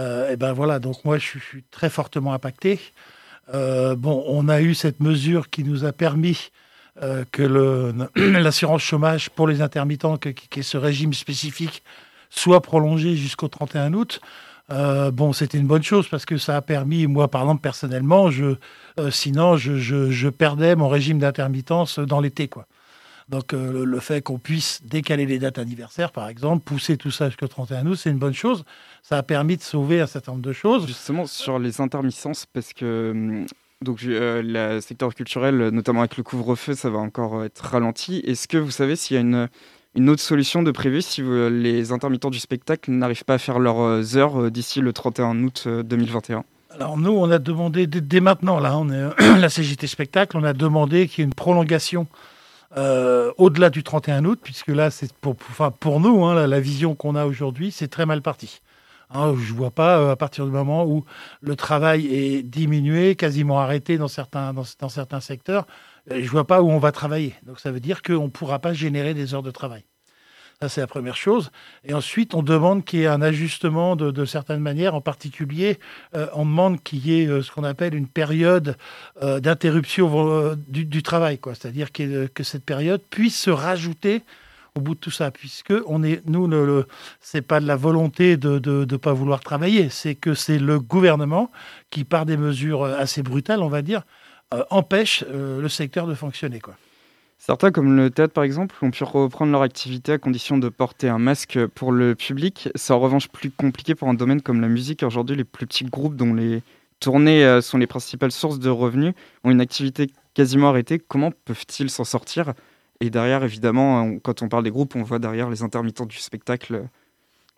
Euh, 0.00 0.32
et 0.32 0.36
ben 0.36 0.52
voilà, 0.52 0.78
donc 0.78 1.04
moi 1.04 1.18
je 1.18 1.38
suis, 1.38 1.64
très 1.70 1.88
fortement 1.90 2.32
impacté. 2.32 2.80
Euh, 3.52 3.94
bon, 3.94 4.24
on 4.26 4.48
a 4.48 4.60
eu 4.60 4.74
cette 4.74 5.00
mesure 5.00 5.50
qui 5.50 5.64
nous 5.64 5.84
a 5.84 5.92
permis 5.92 6.50
euh, 7.02 7.24
que 7.30 7.42
l'assurance 8.16 8.82
chômage 8.82 9.30
pour 9.30 9.46
les 9.46 9.60
intermittents, 9.60 10.16
que, 10.16 10.30
qui, 10.30 10.60
est 10.60 10.62
ce 10.62 10.76
régime 10.78 11.12
spécifique, 11.12 11.82
soit 12.30 12.60
prolongé 12.60 13.16
jusqu'au 13.16 13.48
31 13.48 13.92
août. 13.94 14.20
Euh, 14.72 15.10
bon, 15.10 15.32
c'était 15.34 15.58
une 15.58 15.66
bonne 15.66 15.82
chose 15.82 16.08
parce 16.08 16.24
que 16.24 16.38
ça 16.38 16.56
a 16.56 16.62
permis, 16.62 17.06
moi 17.06 17.28
par 17.28 17.42
exemple 17.42 17.60
personnellement, 17.60 18.30
euh, 18.30 19.10
sinon 19.10 19.56
je, 19.58 19.76
je- 19.76 20.10
je 20.10 20.28
perdais 20.30 20.74
mon 20.74 20.88
régime 20.88 21.18
d'intermittence 21.18 21.98
dans 21.98 22.20
l'été, 22.20 22.48
quoi. 22.48 22.66
Donc 23.28 23.54
euh, 23.54 23.84
le, 23.84 24.00
fait 24.00 24.22
qu'on 24.22 24.38
puisse 24.38 24.82
décaler 24.84 25.26
les 25.26 25.38
dates 25.38 25.58
anniversaires, 25.58 26.12
par 26.12 26.28
exemple, 26.28 26.62
pousser 26.64 26.96
tout 26.96 27.10
ça 27.10 27.28
jusqu'au 27.28 27.48
31 27.48 27.86
août, 27.86 27.96
c'est 27.96 28.10
une 28.10 28.18
bonne 28.18 28.34
chose. 28.34 28.64
Ça 29.02 29.16
a 29.18 29.22
permis 29.22 29.56
de 29.56 29.62
sauver 29.62 30.00
un 30.00 30.06
certain 30.06 30.32
nombre 30.32 30.44
de 30.44 30.52
choses. 30.52 30.86
Justement, 30.86 31.26
sur 31.26 31.58
les 31.58 31.80
intermittences, 31.80 32.46
parce 32.46 32.72
que 32.72 33.10
hum, 33.12 33.46
donc, 33.84 34.02
euh, 34.04 34.42
le 34.42 34.80
secteur 34.80 35.14
culturel, 35.14 35.68
notamment 35.68 36.00
avec 36.00 36.16
le 36.16 36.22
couvre-feu, 36.22 36.74
ça 36.74 36.88
va 36.90 36.98
encore 36.98 37.36
euh, 37.36 37.44
être 37.44 37.60
ralenti. 37.60 38.22
Est-ce 38.24 38.48
que 38.48 38.56
vous 38.56 38.70
savez 38.70 38.96
s'il 38.96 39.14
y 39.14 39.18
a 39.18 39.20
une, 39.20 39.48
une 39.94 40.08
autre 40.08 40.22
solution 40.22 40.62
de 40.62 40.70
prévue 40.70 41.02
si 41.02 41.22
les 41.22 41.92
intermittents 41.92 42.30
du 42.30 42.38
spectacle 42.38 42.90
n'arrivent 42.90 43.24
pas 43.24 43.34
à 43.34 43.38
faire 43.38 43.58
leurs 43.58 44.16
heures 44.16 44.50
d'ici 44.50 44.80
le 44.80 44.92
31 44.92 45.42
août 45.44 45.64
euh, 45.66 45.82
2021 45.82 46.44
Alors 46.70 46.96
nous, 46.96 47.12
on 47.12 47.30
a 47.30 47.38
demandé 47.38 47.86
dès, 47.86 48.00
dès 48.00 48.20
maintenant, 48.20 48.58
là, 48.58 48.76
on 48.78 48.88
est 48.90 49.10
la 49.38 49.48
CGT 49.48 49.86
Spectacle, 49.86 50.36
on 50.36 50.44
a 50.44 50.54
demandé 50.54 51.06
qu'il 51.06 51.20
y 51.20 51.22
ait 51.22 51.28
une 51.28 51.34
prolongation 51.34 52.06
euh, 52.76 53.32
au-delà 53.38 53.70
du 53.70 53.82
31 53.82 54.24
août, 54.24 54.40
puisque 54.42 54.68
là, 54.68 54.90
c'est 54.90 55.12
pour, 55.12 56.00
nous, 56.00 56.24
hein, 56.24 56.46
la, 56.46 56.60
vision 56.60 56.94
qu'on 56.94 57.14
a 57.14 57.24
aujourd'hui, 57.26 57.70
c'est 57.70 57.88
très 57.88 58.06
mal 58.06 58.22
parti. 58.22 58.60
Hein, 59.10 59.34
je 59.38 59.52
ne 59.52 59.56
vois 59.56 59.70
pas, 59.70 59.98
euh, 59.98 60.10
à 60.10 60.16
partir 60.16 60.44
du 60.44 60.50
moment 60.50 60.84
où 60.86 61.04
le 61.40 61.56
travail 61.56 62.06
est 62.06 62.42
diminué, 62.42 63.14
quasiment 63.14 63.60
arrêté 63.60 63.98
dans 63.98 64.08
certains, 64.08 64.52
dans, 64.52 64.64
dans 64.80 64.88
certains 64.88 65.20
secteurs, 65.20 65.66
euh, 66.10 66.16
je 66.16 66.24
ne 66.24 66.28
vois 66.28 66.46
pas 66.46 66.62
où 66.62 66.70
on 66.70 66.78
va 66.78 66.90
travailler. 66.90 67.34
Donc 67.44 67.60
ça 67.60 67.70
veut 67.70 67.80
dire 67.80 68.02
qu'on 68.02 68.24
ne 68.24 68.30
pourra 68.30 68.58
pas 68.58 68.72
générer 68.72 69.14
des 69.14 69.34
heures 69.34 69.42
de 69.42 69.50
travail. 69.52 69.84
Ça, 70.60 70.68
c'est 70.68 70.80
la 70.80 70.86
première 70.86 71.16
chose. 71.16 71.50
Et 71.84 71.94
ensuite, 71.94 72.34
on 72.34 72.42
demande 72.42 72.84
qu'il 72.84 73.00
y 73.00 73.02
ait 73.02 73.08
un 73.08 73.22
ajustement 73.22 73.96
de, 73.96 74.24
certaines 74.24 74.60
manières. 74.60 74.94
En 74.94 75.00
particulier, 75.00 75.78
euh, 76.14 76.26
on 76.34 76.44
demande 76.44 76.82
qu'il 76.82 77.06
y 77.06 77.20
ait 77.20 77.26
euh, 77.26 77.42
ce 77.42 77.50
qu'on 77.50 77.64
appelle 77.64 77.94
une 77.94 78.06
période 78.06 78.76
euh, 79.22 79.40
d'interruption 79.40 80.56
du, 80.68 81.02
travail. 81.02 81.38
quoi. 81.38 81.54
C'est-à-dire 81.54 81.92
que, 81.92 82.42
cette 82.42 82.64
période 82.64 83.02
puisse 83.10 83.38
se 83.38 83.50
rajouter 83.50 84.22
au 84.76 84.80
bout 84.80 84.94
de 84.94 85.00
tout 85.00 85.10
ça, 85.10 85.30
puisque 85.30 85.72
on 85.86 86.02
est, 86.02 86.20
nous, 86.26 86.48
pas 87.46 87.60
de 87.60 87.66
la 87.66 87.76
volonté 87.76 88.36
de 88.36 88.60
ne 88.84 88.96
pas 88.96 89.12
vouloir 89.12 89.40
travailler, 89.40 89.88
c'est 89.88 90.14
que 90.14 90.34
c'est 90.34 90.58
le 90.58 90.80
gouvernement 90.80 91.50
qui, 91.90 92.04
par 92.04 92.26
des 92.26 92.36
mesures 92.36 92.84
assez 92.84 93.22
brutales, 93.22 93.62
on 93.62 93.68
va 93.68 93.82
dire, 93.82 94.02
empêche 94.70 95.24
le 95.30 95.68
secteur 95.68 96.06
de 96.06 96.14
fonctionner. 96.14 96.60
Certains, 97.46 97.72
comme 97.72 97.94
le 97.94 98.08
théâtre 98.08 98.32
par 98.32 98.42
exemple, 98.42 98.74
ont 98.80 98.90
pu 98.90 99.04
reprendre 99.04 99.52
leur 99.52 99.60
activité 99.60 100.12
à 100.12 100.18
condition 100.18 100.56
de 100.56 100.70
porter 100.70 101.10
un 101.10 101.18
masque 101.18 101.58
pour 101.74 101.92
le 101.92 102.14
public. 102.14 102.70
C'est 102.74 102.94
en 102.94 102.98
revanche 102.98 103.28
plus 103.28 103.50
compliqué 103.50 103.94
pour 103.94 104.08
un 104.08 104.14
domaine 104.14 104.40
comme 104.40 104.62
la 104.62 104.68
musique. 104.68 105.02
Aujourd'hui, 105.02 105.36
les 105.36 105.44
plus 105.44 105.66
petits 105.66 105.84
groupes 105.84 106.16
dont 106.16 106.32
les 106.32 106.62
tournées 107.00 107.44
euh, 107.44 107.60
sont 107.60 107.76
les 107.76 107.86
principales 107.86 108.32
sources 108.32 108.58
de 108.58 108.70
revenus 108.70 109.12
ont 109.44 109.50
une 109.50 109.60
activité 109.60 110.06
quasiment 110.32 110.70
arrêtée. 110.70 110.98
Comment 110.98 111.32
peuvent-ils 111.44 111.90
s'en 111.90 112.04
sortir? 112.04 112.54
Et 113.00 113.10
derrière, 113.10 113.44
évidemment, 113.44 114.16
quand 114.20 114.40
on 114.40 114.48
parle 114.48 114.64
des 114.64 114.70
groupes, 114.70 114.96
on 114.96 115.02
voit 115.02 115.18
derrière 115.18 115.50
les 115.50 115.62
intermittents 115.62 116.06
du 116.06 116.16
spectacle. 116.16 116.84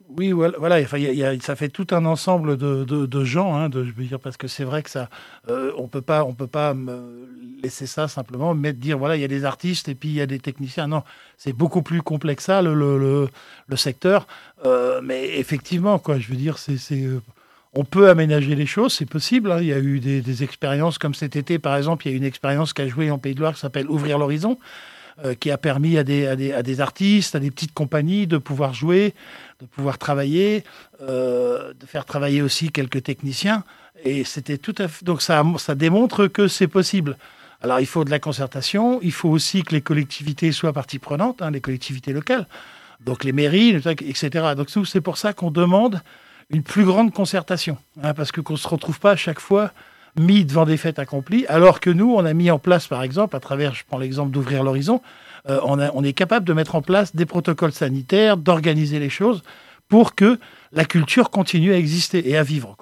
Oui, 0.08 0.30
voilà, 0.30 0.80
enfin, 0.82 0.98
ça 1.40 1.56
fait 1.56 1.68
tout 1.68 1.88
un 1.90 2.04
ensemble 2.04 2.56
de, 2.56 3.24
gens, 3.24 3.56
hein, 3.56 3.68
je 3.72 3.78
veux 3.80 4.04
dire, 4.04 4.20
parce 4.20 4.36
que 4.36 4.46
c'est 4.46 4.62
vrai 4.62 4.82
que 4.82 4.90
ça, 4.90 5.08
euh, 5.48 5.72
on 5.76 5.88
peut 5.88 6.00
pas, 6.00 6.24
on 6.24 6.32
peut 6.32 6.46
pas 6.46 6.74
laisser 7.62 7.86
ça 7.86 8.06
simplement, 8.06 8.54
mettre 8.54 8.78
dire 8.78 8.98
voilà, 8.98 9.16
il 9.16 9.22
y 9.22 9.24
a 9.24 9.28
des 9.28 9.44
artistes 9.44 9.88
et 9.88 9.94
puis 9.96 10.10
il 10.10 10.14
y 10.14 10.20
a 10.20 10.26
des 10.26 10.38
techniciens. 10.38 10.86
Non, 10.86 11.02
c'est 11.36 11.52
beaucoup 11.52 11.82
plus 11.82 12.02
complexe 12.02 12.44
ça, 12.44 12.62
le, 12.62 13.28
secteur. 13.74 14.26
Euh, 14.64 15.00
mais 15.02 15.38
effectivement, 15.38 15.98
quoi, 15.98 16.18
je 16.18 16.28
veux 16.28 16.36
dire, 16.36 16.58
c'est, 16.58 16.78
euh, 16.92 17.20
on 17.74 17.84
peut 17.84 18.08
aménager 18.08 18.54
les 18.54 18.66
choses, 18.66 18.92
c'est 18.94 19.06
possible. 19.06 19.50
hein. 19.50 19.58
Il 19.60 19.66
y 19.66 19.72
a 19.72 19.78
eu 19.80 19.98
des, 19.98 20.20
des 20.22 20.42
expériences 20.44 20.98
comme 20.98 21.14
cet 21.14 21.34
été, 21.34 21.58
par 21.58 21.76
exemple, 21.76 22.06
il 22.06 22.10
y 22.10 22.12
a 22.12 22.14
eu 22.14 22.18
une 22.18 22.24
expérience 22.24 22.72
qui 22.72 22.82
a 22.82 22.88
joué 22.88 23.10
en 23.10 23.18
Pays 23.18 23.34
de 23.34 23.40
Loire 23.40 23.54
qui 23.54 23.60
s'appelle 23.60 23.90
Ouvrir 23.90 24.18
l'horizon. 24.18 24.56
Euh, 25.24 25.34
qui 25.34 25.50
a 25.50 25.56
permis 25.56 25.96
à 25.96 26.04
des, 26.04 26.26
à, 26.26 26.36
des, 26.36 26.52
à 26.52 26.62
des 26.62 26.80
artistes, 26.82 27.34
à 27.34 27.40
des 27.40 27.50
petites 27.50 27.72
compagnies 27.72 28.26
de 28.26 28.36
pouvoir 28.36 28.74
jouer, 28.74 29.14
de 29.60 29.66
pouvoir 29.66 29.96
travailler, 29.96 30.62
euh, 31.00 31.72
de 31.72 31.86
faire 31.86 32.04
travailler 32.04 32.42
aussi 32.42 32.70
quelques 32.70 33.02
techniciens. 33.02 33.64
Et 34.04 34.24
c'était 34.24 34.58
tout 34.58 34.74
à 34.76 34.88
fait. 34.88 35.04
Donc 35.04 35.22
ça, 35.22 35.42
ça 35.56 35.74
démontre 35.74 36.26
que 36.26 36.48
c'est 36.48 36.68
possible. 36.68 37.16
Alors 37.62 37.80
il 37.80 37.86
faut 37.86 38.04
de 38.04 38.10
la 38.10 38.18
concertation, 38.18 39.00
il 39.00 39.12
faut 39.12 39.30
aussi 39.30 39.62
que 39.62 39.72
les 39.74 39.80
collectivités 39.80 40.52
soient 40.52 40.74
partie 40.74 40.98
prenante, 40.98 41.40
hein, 41.40 41.50
les 41.50 41.62
collectivités 41.62 42.12
locales, 42.12 42.46
donc 43.00 43.24
les 43.24 43.32
mairies, 43.32 43.70
etc. 43.70 44.54
Donc 44.54 44.68
c'est 44.86 45.00
pour 45.00 45.16
ça 45.16 45.32
qu'on 45.32 45.50
demande 45.50 46.02
une 46.50 46.62
plus 46.62 46.84
grande 46.84 47.14
concertation, 47.14 47.78
hein, 48.02 48.12
parce 48.12 48.32
que 48.32 48.42
qu'on 48.42 48.52
ne 48.52 48.58
se 48.58 48.68
retrouve 48.68 49.00
pas 49.00 49.12
à 49.12 49.16
chaque 49.16 49.40
fois 49.40 49.72
mis 50.18 50.44
devant 50.44 50.64
des 50.64 50.76
faits 50.76 50.98
accomplis, 50.98 51.46
alors 51.46 51.80
que 51.80 51.90
nous, 51.90 52.12
on 52.12 52.24
a 52.24 52.32
mis 52.32 52.50
en 52.50 52.58
place, 52.58 52.86
par 52.86 53.02
exemple, 53.02 53.36
à 53.36 53.40
travers, 53.40 53.74
je 53.74 53.84
prends 53.86 53.98
l'exemple 53.98 54.30
d'ouvrir 54.30 54.62
l'horizon, 54.62 55.00
euh, 55.48 55.60
on, 55.64 56.02
est 56.02 56.12
capable 56.12 56.44
de 56.44 56.52
mettre 56.52 56.74
en 56.74 56.82
place 56.82 57.14
des 57.14 57.26
protocoles 57.26 57.72
sanitaires, 57.72 58.36
d'organiser 58.36 58.98
les 58.98 59.10
choses 59.10 59.42
pour 59.88 60.14
que 60.14 60.38
la 60.72 60.84
culture 60.84 61.30
continue 61.30 61.72
à 61.72 61.78
exister 61.78 62.28
et 62.28 62.36
à 62.36 62.42
vivre. 62.42 62.76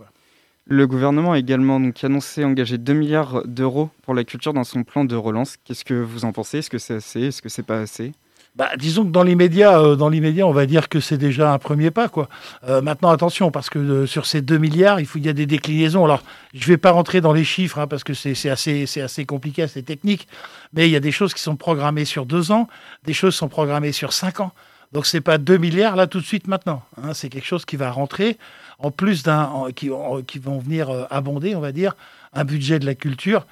Le 0.66 0.86
gouvernement 0.86 1.32
a 1.32 1.38
également 1.38 1.76
annoncé 2.02 2.42
engager 2.42 2.78
2 2.78 2.94
milliards 2.94 3.46
d'euros 3.46 3.90
pour 4.02 4.14
la 4.14 4.24
culture 4.24 4.54
dans 4.54 4.64
son 4.64 4.82
plan 4.82 5.04
de 5.04 5.14
relance. 5.14 5.58
Qu'est-ce 5.62 5.84
que 5.84 5.92
vous 5.92 6.24
en 6.24 6.32
pensez? 6.32 6.58
Est-ce 6.58 6.70
que 6.70 6.78
c'est 6.78 6.94
assez 6.94 7.20
Est-ce 7.24 7.42
que 7.42 7.50
c'est 7.50 7.62
pas 7.62 7.80
assez? 7.80 8.12
Bah, 8.56 8.70
disons 8.78 9.04
que 9.04 9.10
dans 9.10 9.24
l'immédiat, 9.24 9.80
euh, 9.80 9.96
dans 9.96 10.08
l'immédiat, 10.08 10.46
on 10.46 10.52
va 10.52 10.66
dire 10.66 10.88
que 10.88 11.00
c'est 11.00 11.18
déjà 11.18 11.52
un 11.52 11.58
premier 11.58 11.90
pas, 11.90 12.08
quoi. 12.08 12.28
Euh, 12.68 12.80
maintenant, 12.82 13.10
attention, 13.10 13.50
parce 13.50 13.68
que 13.68 13.78
euh, 13.80 14.06
sur 14.06 14.26
ces 14.26 14.42
2 14.42 14.58
milliards, 14.58 15.00
il 15.00 15.06
faut 15.06 15.18
il 15.18 15.26
y 15.26 15.28
a 15.28 15.32
des 15.32 15.46
déclinaisons. 15.46 16.04
Alors, 16.04 16.22
je 16.54 16.66
vais 16.68 16.76
pas 16.76 16.92
rentrer 16.92 17.20
dans 17.20 17.32
les 17.32 17.42
chiffres, 17.44 17.78
hein, 17.80 17.88
parce 17.88 18.04
que 18.04 18.14
c'est 18.14 18.48
assez, 18.48 18.86
c'est 18.86 19.00
assez 19.00 19.24
compliqué, 19.24 19.62
assez 19.62 19.82
technique. 19.82 20.28
Mais 20.72 20.86
il 20.88 20.92
y 20.92 20.96
a 20.96 21.00
des 21.00 21.10
choses 21.12 21.34
qui 21.34 21.42
sont 21.42 21.56
programmées 21.56 22.04
sur 22.04 22.26
deux 22.26 22.52
ans, 22.52 22.68
des 23.04 23.12
choses 23.12 23.34
sont 23.34 23.48
programmées 23.48 23.92
sur 23.92 24.12
cinq 24.12 24.38
ans. 24.40 24.52
Donc, 24.92 25.06
c'est 25.06 25.20
pas 25.20 25.38
2 25.38 25.56
milliards 25.58 25.96
là 25.96 26.06
tout 26.06 26.20
de 26.20 26.24
suite 26.24 26.46
maintenant. 26.46 26.82
hein. 27.02 27.12
c'est 27.14 27.28
quelque 27.28 27.46
chose 27.46 27.64
qui 27.64 27.74
va 27.76 27.90
rentrer 27.90 28.38
en 28.78 28.92
plus 28.92 29.24
d'un, 29.24 29.50
qui, 29.74 29.90
en- 29.90 30.22
qui 30.22 30.38
vont 30.38 30.58
venir 30.60 30.88
abonder, 31.10 31.56
on 31.56 31.60
va 31.60 31.72
dire, 31.72 31.96
un 32.32 32.44
budget 32.44 32.78
de 32.78 32.86
la 32.86 32.94
culture 32.94 33.46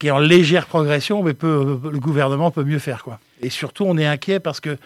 qui 0.00 0.08
est 0.08 0.10
en 0.10 0.18
légère 0.18 0.66
progression, 0.66 1.22
mais 1.22 1.34
peut, 1.34 1.78
le 1.84 2.00
gouvernement 2.00 2.50
peut 2.50 2.64
mieux 2.64 2.80
faire, 2.80 3.04
quoi. 3.04 3.20
Et 3.44 3.50
surtout, 3.50 3.84
on 3.84 3.98
est 3.98 4.06
inquiet 4.06 4.40
parce 4.40 4.60
que 4.60 4.78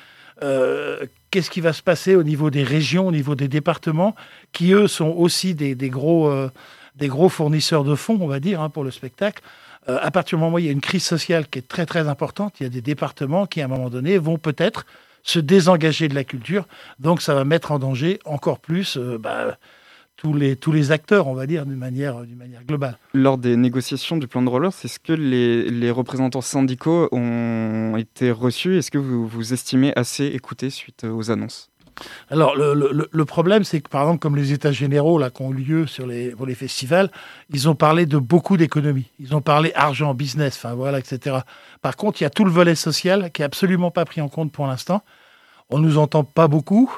euh, 0.42 1.06
qu'est-ce 1.30 1.50
qui 1.50 1.60
va 1.60 1.72
se 1.72 1.82
passer 1.82 2.16
au 2.16 2.22
niveau 2.22 2.50
des 2.50 2.64
régions, 2.64 3.06
au 3.06 3.12
niveau 3.12 3.34
des 3.34 3.48
départements, 3.48 4.14
qui 4.52 4.72
eux 4.72 4.88
sont 4.88 5.10
aussi 5.10 5.54
des, 5.54 5.76
euh, 5.80 6.50
gros 7.00 7.28
fournisseurs 7.28 7.84
de 7.84 7.94
fonds, 7.94 8.18
on 8.20 8.26
va 8.26 8.40
dire, 8.40 8.60
hein, 8.60 8.68
pour 8.68 8.84
le 8.84 8.90
spectacle. 8.90 9.42
Euh, 9.88 9.98
à 10.02 10.10
partir 10.10 10.38
du 10.38 10.44
moment 10.44 10.56
où 10.56 10.58
il 10.58 10.66
y 10.66 10.68
a 10.68 10.72
une 10.72 10.80
crise 10.80 11.04
sociale 11.04 11.48
qui 11.48 11.60
est 11.60 11.68
très 11.68 11.86
très 11.86 12.08
importante, 12.08 12.60
il 12.60 12.64
y 12.64 12.66
a 12.66 12.70
des 12.70 12.82
départements 12.82 13.46
qui, 13.46 13.60
à 13.60 13.66
un 13.66 13.68
moment 13.68 13.90
donné, 13.90 14.18
vont 14.18 14.38
peut-être 14.38 14.86
se 15.22 15.38
désengager 15.38 16.08
de 16.08 16.14
la 16.14 16.24
culture. 16.24 16.66
Donc, 16.98 17.22
ça 17.22 17.34
va 17.34 17.44
mettre 17.44 17.72
en 17.72 17.78
danger 17.78 18.18
encore 18.24 18.58
plus 18.58 18.96
bah, 18.96 19.56
tous, 20.18 20.34
les, 20.34 20.56
tous 20.56 20.72
les 20.72 20.90
acteurs, 20.90 21.28
on 21.28 21.34
va 21.34 21.46
dire, 21.46 21.64
d'une 21.64 21.76
manière, 21.76 22.22
d'une 22.22 22.36
manière 22.36 22.64
globale. 22.64 22.98
Lors 23.14 23.38
des 23.38 23.56
négociations 23.56 24.16
du 24.16 24.26
plan 24.26 24.42
de 24.42 24.50
relance, 24.50 24.84
est-ce 24.84 24.98
que 24.98 25.12
les, 25.12 25.70
les 25.70 25.90
représentants 25.90 26.40
syndicaux 26.42 27.08
ont 27.12 27.96
été 27.96 28.30
reçus? 28.32 28.76
Est-ce 28.76 28.90
que 28.90 28.98
vous, 28.98 29.26
vous 29.26 29.52
estimez 29.52 29.92
assez 29.96 30.26
écoutés 30.26 30.70
suite 30.70 31.04
aux 31.04 31.30
annonces? 31.30 31.70
Alors, 32.30 32.56
le, 32.56 32.74
le- 32.74 33.08
le 33.10 33.24
problème, 33.24 33.64
c'est 33.64 33.80
que, 33.80 33.88
par 33.88 34.02
exemple, 34.02 34.18
comme 34.20 34.36
les 34.36 34.52
États 34.52 34.70
généraux 34.72 35.18
là, 35.18 35.30
qui 35.30 35.42
ont 35.42 35.52
eu 35.52 35.56
lieu 35.56 35.86
sur 35.86 36.06
les, 36.06 36.30
pour 36.30 36.46
les 36.46 36.54
festivals, 36.54 37.10
ils 37.52 37.68
ont 37.68 37.74
parlé 37.74 38.04
de 38.06 38.18
beaucoup 38.18 38.56
d'économies. 38.56 39.10
Ils 39.20 39.34
ont 39.34 39.40
parlé 39.40 39.72
argent, 39.74 40.14
business, 40.14 40.56
enfin 40.56 40.74
voilà, 40.74 40.98
etc. 40.98 41.38
Par 41.80 41.96
contre, 41.96 42.20
il 42.20 42.24
y 42.24 42.26
a 42.26 42.30
tout 42.30 42.44
le 42.44 42.50
volet 42.50 42.74
social 42.74 43.30
qui 43.32 43.42
est 43.42 43.44
absolument 43.44 43.90
pas 43.92 44.04
pris 44.04 44.20
en 44.20 44.28
compte 44.28 44.52
pour 44.52 44.66
l'instant. 44.66 45.02
On 45.70 45.78
nous 45.78 45.98
entend 45.98 46.24
pas 46.24 46.48
beaucoup. 46.48 46.90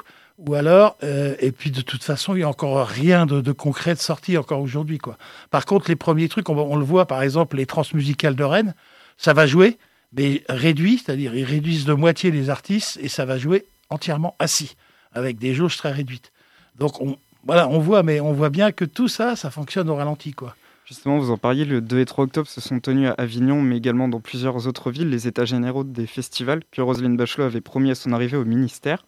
Ou 0.47 0.55
alors, 0.55 0.97
euh, 1.03 1.35
et 1.39 1.51
puis 1.51 1.69
de 1.69 1.81
toute 1.81 2.03
façon, 2.03 2.33
il 2.33 2.37
n'y 2.39 2.43
a 2.43 2.49
encore 2.49 2.87
rien 2.87 3.27
de, 3.27 3.51
concret 3.51 3.93
de 3.93 3.99
sorti 3.99 4.37
encore 4.37 4.59
aujourd'hui. 4.59 4.97
quoi. 4.97 5.17
Par 5.51 5.65
contre, 5.65 5.87
les 5.89 5.95
premiers 5.95 6.29
trucs, 6.29 6.49
on, 6.49 6.75
le 6.75 6.83
voit, 6.83 7.05
par 7.05 7.21
exemple, 7.21 7.57
les 7.57 7.67
transmusicales 7.67 8.35
de 8.35 8.43
Rennes, 8.43 8.73
ça 9.17 9.33
va 9.33 9.45
jouer, 9.45 9.77
mais 10.13 10.43
réduit, 10.49 10.97
c'est-à-dire 10.97 11.35
ils 11.35 11.43
réduisent 11.43 11.85
de 11.85 11.93
moitié 11.93 12.31
les 12.31 12.49
artistes 12.49 12.97
et 13.01 13.07
ça 13.07 13.25
va 13.25 13.37
jouer 13.37 13.67
entièrement 13.89 14.35
assis, 14.39 14.75
avec 15.13 15.37
des 15.37 15.53
jauges 15.53 15.77
très 15.77 15.91
réduites. 15.91 16.31
Donc 16.79 16.99
on, 17.01 17.17
voilà, 17.45 17.67
on 17.67 17.77
voit, 17.77 18.01
mais 18.01 18.19
on 18.19 18.33
voit 18.33 18.49
bien 18.49 18.71
que 18.71 18.85
tout 18.85 19.07
ça, 19.07 19.35
ça 19.35 19.51
fonctionne 19.51 19.89
au 19.89 19.95
ralenti, 19.95 20.33
quoi. 20.33 20.55
Justement, 20.85 21.19
vous 21.19 21.29
en 21.29 21.37
parliez, 21.37 21.65
le 21.65 21.81
2 21.81 21.99
et 21.99 22.05
3 22.05 22.25
octobre 22.25 22.47
se 22.47 22.59
sont 22.59 22.79
tenus 22.79 23.09
à 23.09 23.13
Avignon, 23.13 23.61
mais 23.61 23.77
également 23.77 24.09
dans 24.09 24.19
plusieurs 24.19 24.67
autres 24.67 24.89
villes, 24.89 25.09
les 25.09 25.27
états 25.27 25.45
généraux 25.45 25.83
des 25.83 26.07
festivals 26.07 26.63
que 26.71 26.81
Roselyne 26.81 27.15
Bachelot 27.15 27.45
avait 27.45 27.61
promis 27.61 27.91
à 27.91 27.95
son 27.95 28.11
arrivée 28.11 28.37
au 28.37 28.43
ministère. 28.43 29.05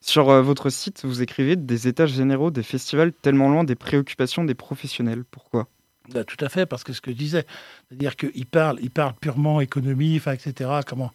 Sur 0.00 0.30
euh, 0.30 0.42
votre 0.42 0.70
site, 0.70 1.04
vous 1.04 1.22
écrivez 1.22 1.56
des 1.56 1.88
états 1.88 2.06
généraux 2.06 2.50
des 2.50 2.62
festivals 2.62 3.12
tellement 3.12 3.48
loin 3.50 3.64
des 3.64 3.74
préoccupations 3.74 4.44
des 4.44 4.54
professionnels. 4.54 5.24
Pourquoi? 5.30 5.68
Bah, 6.12 6.24
tout 6.24 6.42
à 6.44 6.48
fait, 6.48 6.66
parce 6.66 6.84
que 6.84 6.92
ce 6.92 7.00
que 7.00 7.10
je 7.10 7.16
disais, 7.16 7.44
c'est-à-dire 7.88 8.16
qu'il 8.16 8.46
parle, 8.46 8.78
il 8.82 8.90
parle 8.90 9.14
purement 9.20 9.60
économie, 9.60 10.16
etc. 10.16 10.70
Comment, 10.86 11.12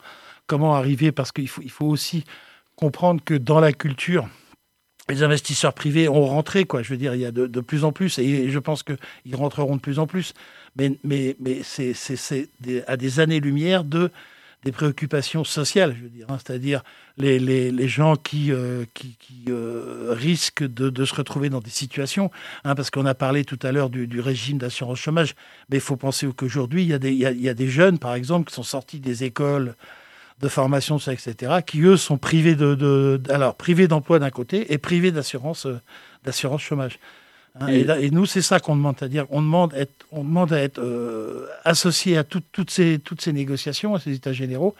comment 0.47 0.75
arriver 0.75 1.11
Parce 1.11 1.31
qu'il 1.31 1.49
faut, 1.49 1.61
il 1.61 1.71
faut 1.71 1.87
aussi 1.87 2.23
comprendre 2.75 3.21
que 3.23 3.33
dans 3.33 3.59
la 3.59 3.73
culture, 3.73 4.29
les 5.09 5.23
investisseurs 5.23 5.73
privés 5.73 6.07
ont 6.07 6.25
rentré, 6.25 6.65
quoi. 6.65 6.81
Je 6.81 6.89
veux 6.89 6.97
dire, 6.97 7.13
il 7.13 7.21
y 7.21 7.25
a 7.25 7.31
de, 7.31 7.59
plus 7.61 7.83
en 7.83 7.91
plus, 7.91 8.17
et 8.19 8.49
je 8.49 8.59
pense 8.59 8.83
qu'ils 8.83 9.35
rentreront 9.35 9.75
de 9.75 9.81
plus 9.81 9.99
en 9.99 10.07
plus. 10.07 10.33
Mais, 10.77 10.97
mais, 11.03 11.35
mais 11.39 11.61
c'est, 11.63 11.93
à 12.87 12.97
des 12.97 13.19
années-lumière 13.19 13.83
de 13.83 14.11
des 14.65 14.71
préoccupations 14.71 15.43
sociales, 15.43 15.95
je 15.95 16.03
veux 16.03 16.09
dire, 16.09 16.25
hein. 16.27 16.37
c'est-à-dire 16.43 16.81
les, 17.17 17.37
les, 17.37 17.71
les 17.71 17.87
gens 17.87 18.15
qui, 18.15 18.51
euh, 18.51 18.83
qui, 18.95 19.15
qui, 19.19 19.45
euh, 19.49 20.07
risquent 20.09 20.63
de, 20.63 20.89
de 20.89 21.05
se 21.05 21.13
retrouver 21.13 21.49
dans 21.49 21.59
des 21.59 21.69
situations, 21.69 22.31
hein, 22.63 22.73
parce 22.73 22.89
qu'on 22.89 23.05
a 23.05 23.13
parlé 23.13 23.45
tout 23.45 23.59
à 23.61 23.71
l'heure 23.71 23.91
du, 23.91 24.07
du 24.07 24.19
régime 24.19 24.57
d'assurance 24.57 24.97
chômage, 24.97 25.35
mais 25.69 25.77
il 25.77 25.81
faut 25.81 25.97
penser 25.97 26.27
qu'aujourd'hui, 26.35 26.81
il 26.81 26.89
y, 26.89 26.93
a 27.47 27.53
des- 27.53 27.67
jeunes, 27.69 27.99
par 27.99 28.15
exemple, 28.15 28.49
qui 28.49 28.55
sont 28.55 28.63
sortis 28.63 28.99
des 28.99 29.23
écoles 29.23 29.75
de 30.41 30.47
formation, 30.47 30.97
etc., 30.97 31.61
qui, 31.65 31.81
eux, 31.81 31.95
sont 31.95 32.17
privés 32.17 32.55
de, 32.55 32.73
de- 32.73 33.21
alors, 33.29 33.53
privés 33.55 33.87
d'emploi 33.87 34.17
d'un 34.17 34.31
côté 34.31 34.73
et 34.73 34.79
privés 34.79 35.11
d'assurance 35.11 35.67
euh, 35.67 35.79
d'assurance 36.23 36.61
chômage. 36.61 36.97
Hein, 37.59 37.67
Et- 37.67 37.79
et, 37.79 37.83
là- 37.85 37.99
et 37.99 38.09
nous, 38.11 38.25
c'est 38.25 38.41
ça 38.41 38.59
qu'on 38.59 38.75
demande, 38.75 38.95
c'est-à-dire 38.99 39.25
on 39.29 39.41
demande, 39.41 39.73
à 39.73 39.79
être, 39.79 40.05
on 40.11 40.23
demande 40.23 40.51
à 40.53 40.61
être 40.61 40.79
euh, 40.79 41.47
associé 41.63 42.17
à 42.17 42.23
tout- 42.23 42.43
toutes, 42.51 42.69
ces, 42.71 42.99
toutes 42.99 43.21
ces 43.21 43.31
négociations, 43.33 43.95
à 43.95 43.99
ces 43.99 44.13
états 44.13 44.33
généraux, 44.33 44.75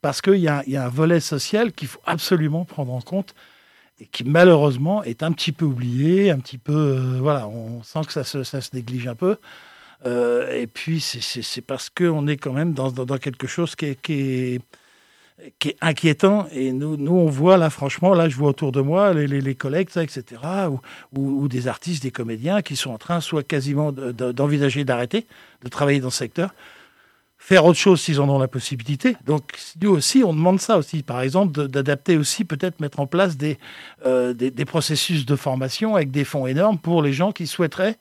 parce 0.00 0.20
qu'il 0.22 0.36
y, 0.36 0.48
a- 0.48 0.62
y 0.66 0.76
a 0.76 0.84
un 0.86 0.88
volet 0.88 1.20
social 1.20 1.72
qu'il 1.72 1.88
faut 1.88 2.00
absolument 2.06 2.64
prendre 2.64 2.92
en 2.92 3.00
compte 3.00 3.34
et 4.00 4.06
qui 4.06 4.24
malheureusement 4.24 5.02
est 5.02 5.22
un 5.22 5.32
petit 5.32 5.52
peu 5.52 5.64
oublié, 5.64 6.30
un 6.30 6.38
petit 6.38 6.56
peu, 6.58 6.72
euh, 6.72 7.18
voilà, 7.20 7.48
on 7.48 7.82
sent 7.82 8.00
que 8.06 8.12
ça 8.12 8.24
se, 8.24 8.44
ça 8.44 8.60
se 8.60 8.70
néglige 8.74 9.06
un 9.08 9.14
peu. 9.16 9.36
Euh, 10.06 10.50
et 10.58 10.66
puis 10.66 11.00
c'est- 11.00 11.60
parce 11.60 11.90
qu'on 11.90 12.26
est 12.26 12.38
quand 12.38 12.52
même 12.54 12.72
dans, 12.72 12.90
dans, 12.90 13.04
dans 13.04 13.18
quelque 13.18 13.46
chose 13.46 13.74
qui 13.76 13.86
est, 13.86 14.00
qui 14.00 14.12
est, 14.14 14.60
qui 15.58 15.70
est 15.70 15.76
inquiétant. 15.80 16.46
Et 16.52 16.72
nous, 16.72 16.96
on 17.12 17.26
voit 17.26 17.56
là, 17.56 17.70
franchement, 17.70 18.14
là, 18.14 18.28
je 18.28 18.36
vois 18.36 18.50
autour 18.50 18.72
de 18.72 18.80
moi 18.80 19.12
les, 19.12 19.26
les, 19.26 19.54
collègues, 19.54 19.88
etc., 19.96 20.40
ou, 20.70 20.80
ou, 21.20 21.48
des 21.48 21.68
artistes, 21.68 22.02
des 22.02 22.10
comédiens 22.10 22.62
qui 22.62 22.76
sont 22.76 22.90
en 22.90 22.98
train, 22.98 23.20
soit 23.20 23.42
quasiment 23.42 23.92
de- 23.92 24.12
de- 24.12 24.32
d'envisager 24.32 24.84
d'arrêter 24.84 25.26
de 25.62 25.68
travailler 25.68 26.00
dans 26.00 26.10
ce 26.10 26.18
secteur, 26.18 26.54
faire 27.38 27.64
autre 27.64 27.78
chose 27.78 28.00
s'ils 28.00 28.20
en 28.20 28.28
ont 28.28 28.38
la 28.38 28.48
possibilité. 28.48 29.16
Donc, 29.26 29.42
nous 29.80 29.90
aussi, 29.90 30.22
on 30.24 30.32
demande 30.32 30.60
ça 30.60 30.78
aussi. 30.78 31.02
Par 31.02 31.20
exemple, 31.20 31.68
d'adapter 31.68 32.16
aussi, 32.16 32.44
peut-être 32.44 32.80
mettre 32.80 33.00
en 33.00 33.06
place 33.06 33.36
euh, 34.06 34.32
des 34.34 34.64
processus 34.64 35.26
de 35.26 35.36
formation 35.36 35.96
avec 35.96 36.10
des 36.10 36.24
fonds 36.24 36.46
énormes 36.46 36.78
pour 36.78 37.02
les 37.02 37.12
gens 37.12 37.32
qui 37.32 37.46
souhaiteraient 37.46 37.96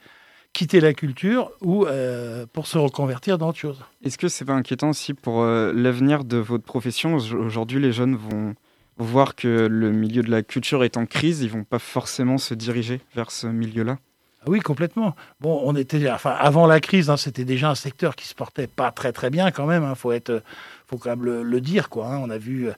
quitter 0.53 0.79
la 0.81 0.93
culture 0.93 1.51
ou 1.61 1.85
euh, 1.85 2.45
pour 2.51 2.67
se 2.67 2.77
reconvertir 2.77 3.37
dans 3.37 3.49
autre 3.49 3.59
chose. 3.59 3.79
Est-ce 4.03 4.17
que 4.17 4.27
c'est 4.27 4.45
pas 4.45 4.53
inquiétant 4.53 4.89
aussi 4.89 5.13
pour 5.13 5.41
euh, 5.41 5.71
l'avenir 5.73 6.23
de 6.23 6.37
votre 6.37 6.63
profession? 6.63 7.15
Au- 7.15 7.35
Aujourd'hui, 7.35 7.79
les 7.79 7.91
jeunes 7.91 8.15
vont 8.15 8.55
voir 8.97 9.35
que 9.35 9.67
le 9.67 9.91
milieu 9.91 10.21
de 10.23 10.29
la 10.31 10.41
culture 10.41 10.83
est 10.83 10.97
en 10.97 11.05
crise, 11.05 11.41
ils 11.41 11.49
vont 11.49 11.63
pas 11.63 11.79
forcément 11.79 12.37
se 12.37 12.53
diriger 12.53 12.99
vers 13.15 13.31
ce 13.31 13.47
milieu-là? 13.47 13.97
Ah 14.41 14.45
Oui, 14.47 14.59
complètement. 14.59 15.15
Bon, 15.39 15.61
on 15.63 15.75
était, 15.75 16.09
enfin, 16.11 16.31
avant 16.31 16.65
la 16.67 16.79
crise, 16.79 17.09
hein, 17.09 17.17
c'était 17.17 17.45
déjà 17.45 17.69
un 17.69 17.75
secteur 17.75 18.15
qui 18.15 18.27
se 18.27 18.35
portait 18.35 18.67
pas 18.67 18.91
très 18.91 19.11
très 19.11 19.29
bien 19.29 19.51
quand 19.51 19.65
même. 19.65 19.85
Il 19.89 19.95
faut 19.95 20.11
être, 20.11 20.43
faut 20.87 20.97
quand 20.97 21.09
même 21.11 21.23
le, 21.25 21.43
le 21.43 21.61
dire 21.61 21.89
quoi. 21.89 22.07
hein. 22.07 22.19
On 22.21 22.29
a 22.29 22.37
vu, 22.37 22.67
euh, 22.69 22.73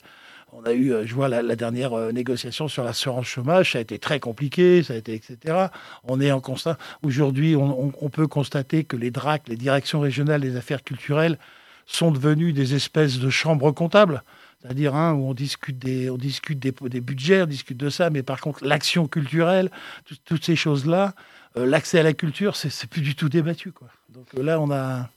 on 0.52 0.62
a 0.64 0.72
eu, 0.72 0.92
euh, 0.92 1.06
je 1.06 1.14
vois 1.14 1.28
la, 1.28 1.42
la 1.42 1.56
dernière 1.56 1.94
euh, 1.94 2.12
négociation 2.12 2.68
sur 2.68 2.84
l'assurance 2.84 3.26
chômage, 3.26 3.72
ça 3.72 3.78
a 3.78 3.80
été 3.80 3.98
très 3.98 4.20
compliqué, 4.20 4.82
ça 4.82 4.94
a 4.94 4.96
été 4.96 5.14
etc. 5.14 5.66
On 6.04 6.20
est 6.20 6.30
en 6.30 6.40
constat. 6.40 6.76
Aujourd'hui, 7.02 7.56
on, 7.56 7.86
on- 7.88 7.92
on 8.00 8.08
peut 8.10 8.26
constater 8.26 8.84
que 8.84 8.96
les 8.96 9.10
DRAC, 9.10 9.48
les 9.48 9.56
directions 9.56 10.00
régionales 10.00 10.40
des 10.42 10.56
affaires 10.56 10.82
culturelles, 10.82 11.38
sont 11.86 12.10
devenues 12.12 12.52
des 12.52 12.74
espèces 12.74 13.18
de 13.18 13.28
chambres 13.30 13.72
comptables. 13.72 14.22
C'est-à-dire 14.60 14.94
hein, 14.94 15.14
où 15.14 15.28
on 15.28 15.34
discute, 15.34 15.78
des, 15.78 16.08
on 16.10 16.16
discute 16.16 16.58
des, 16.60 16.72
des 16.88 17.00
budgets, 17.00 17.42
on 17.42 17.46
discute 17.46 17.76
de 17.78 17.88
ça, 17.90 18.10
mais 18.10 18.22
par 18.22 18.40
contre, 18.40 18.64
l'action 18.64 19.08
culturelle, 19.08 19.70
tout- 20.04 20.14
toutes 20.24 20.44
ces 20.44 20.54
choses-là, 20.54 21.14
euh, 21.56 21.66
l'accès 21.66 21.98
à 21.98 22.02
la 22.04 22.12
culture, 22.12 22.54
c'est 22.56 22.86
plus 22.88 23.00
du 23.02 23.16
tout 23.16 23.28
débattu. 23.28 23.72
Quoi. 23.72 23.88
Donc 24.10 24.26
là, 24.34 24.60
on 24.60 24.70
a, 24.70 25.08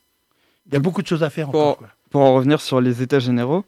il 0.66 0.74
y 0.74 0.76
a 0.78 0.80
beaucoup 0.80 1.04
de 1.04 1.08
choses 1.08 1.22
à 1.24 1.30
faire 1.30 1.50
Pour- 1.52 1.62
encore. 1.62 1.78
quoi. 1.78 1.90
Pour 2.10 2.22
en 2.22 2.34
revenir 2.34 2.60
sur 2.62 2.82
les 2.82 3.02
états 3.04 3.20
généraux, 3.20 3.66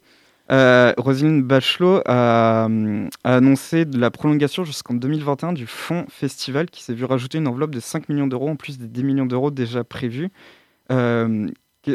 euh, 0.50 0.92
Roselyne 0.96 1.42
Bachelot 1.42 2.02
a, 2.06 2.68
annoncé 3.24 3.84
la 3.84 4.10
prolongation 4.10 4.64
jusqu'en 4.64 4.94
2021 4.94 5.52
du 5.52 5.66
fonds 5.66 6.06
festival 6.08 6.70
qui 6.70 6.82
s'est 6.82 6.94
vu 6.94 7.04
rajouter 7.04 7.38
une 7.38 7.48
enveloppe 7.48 7.70
de 7.70 7.80
5 7.80 8.08
millions 8.08 8.26
d'euros 8.26 8.48
en 8.48 8.56
plus 8.56 8.78
des 8.78 8.86
10 8.86 9.04
millions 9.04 9.26
d'euros 9.26 9.50
déjà 9.50 9.84
prévus. 9.84 10.30
Euh, 10.90 11.48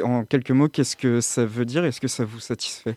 en 0.04 0.24
quelques 0.24 0.52
mots, 0.52 0.70
qu'est-ce 0.70 0.96
que 0.96 1.22
ça 1.22 1.46
veut 1.46 1.66
dire? 1.66 1.86
Est-ce 1.86 2.02
que 2.02 2.08
ça 2.08 2.26
vous 2.26 2.40
satisfait? 2.40 2.96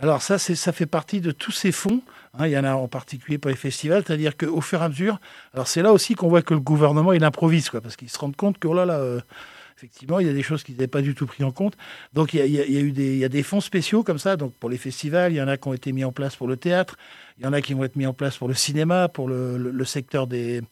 Alors 0.00 0.22
ça, 0.22 0.38
ça 0.38 0.72
fait 0.72 0.86
partie 0.86 1.20
de 1.20 1.30
tous 1.30 1.52
ces 1.52 1.70
fonds. 1.70 2.02
hein, 2.38 2.46
il 2.46 2.52
y 2.52 2.58
en 2.58 2.64
a 2.64 2.74
en 2.74 2.88
particulier 2.88 3.38
pour 3.38 3.50
les 3.50 3.56
festivals, 3.56 4.02
c'est-à-dire 4.04 4.36
qu'au 4.36 4.60
fur 4.60 4.82
et 4.82 4.84
à 4.84 4.88
mesure, 4.88 5.20
alors 5.52 5.68
c'est 5.68 5.82
là 5.82 5.92
aussi 5.92 6.14
qu'on 6.14 6.28
voit 6.28 6.42
que 6.42 6.52
le 6.52 6.60
gouvernement 6.60 7.12
il 7.12 7.22
improvise, 7.22 7.70
parce 7.70 7.94
qu'ils 7.94 8.10
se 8.10 8.18
rendent 8.18 8.36
compte 8.36 8.58
que 8.58 8.66
oh 8.66 8.74
là 8.74 8.86
là, 8.86 8.94
euh, 8.94 9.20
Effectivement, 9.76 10.20
il 10.20 10.26
y 10.26 10.30
a 10.30 10.32
des 10.32 10.42
choses 10.42 10.62
qu'ils 10.62 10.76
n'avaient 10.76 10.86
pas 10.86 11.02
du 11.02 11.14
tout 11.14 11.26
pris 11.26 11.42
en 11.42 11.50
compte. 11.50 11.76
Donc, 12.12 12.32
il 12.32 12.46
y, 12.46 12.60
a, 12.60 12.66
eu 12.66 12.92
des, 12.92 13.14
il 13.14 13.18
y 13.18 13.24
a 13.24 13.28
des 13.28 13.42
fonds 13.42 13.60
spéciaux 13.60 14.04
comme 14.04 14.18
ça. 14.18 14.36
Donc, 14.36 14.54
pour 14.54 14.70
les 14.70 14.78
festivals, 14.78 15.32
il 15.32 15.36
y 15.36 15.42
en 15.42 15.48
a 15.48 15.56
qui 15.56 15.68
ont 15.68 15.74
été 15.74 15.92
mis 15.92 16.04
en 16.04 16.12
place 16.12 16.36
pour 16.36 16.46
le 16.46 16.56
théâtre. 16.56 16.96
Il 17.38 17.44
y 17.44 17.46
en 17.46 17.52
a 17.52 17.60
qui 17.60 17.74
vont 17.74 17.82
être 17.84 17.96
mis 17.96 18.06
en 18.06 18.14
place 18.14 18.36
pour 18.36 18.46
le 18.46 18.54
cinéma, 18.54 19.08
pour 19.08 19.28
le, 19.28 19.84
secteur 19.84 20.26
des, 20.28 20.62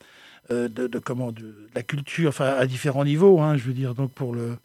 euh, 0.51 0.69
de, 0.69 0.99
comment, 0.99 1.33
la 1.75 1.83
culture, 1.83 2.29
enfin, 2.29 2.55
à 2.57 2.67
différents 2.67 3.05
niveaux. 3.05 3.41
hein, 3.41 3.57
je 3.57 3.65
veux 3.65 3.73
dire, 3.73 3.95
donc 3.95 4.13
pour 4.13 4.35
le, 4.35 4.57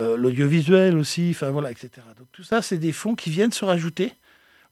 euh, 0.00 0.16
l'audiovisuel 0.16 0.98
aussi, 0.98 1.30
enfin, 1.30 1.50
voilà, 1.50 1.70
etc. 1.70 1.90
Donc, 2.18 2.26
tout 2.32 2.42
ça, 2.42 2.62
c'est 2.62 2.78
des 2.78 2.92
fonds 2.92 3.14
qui 3.14 3.30
viennent 3.30 3.52
se 3.52 3.64
rajouter 3.64 4.12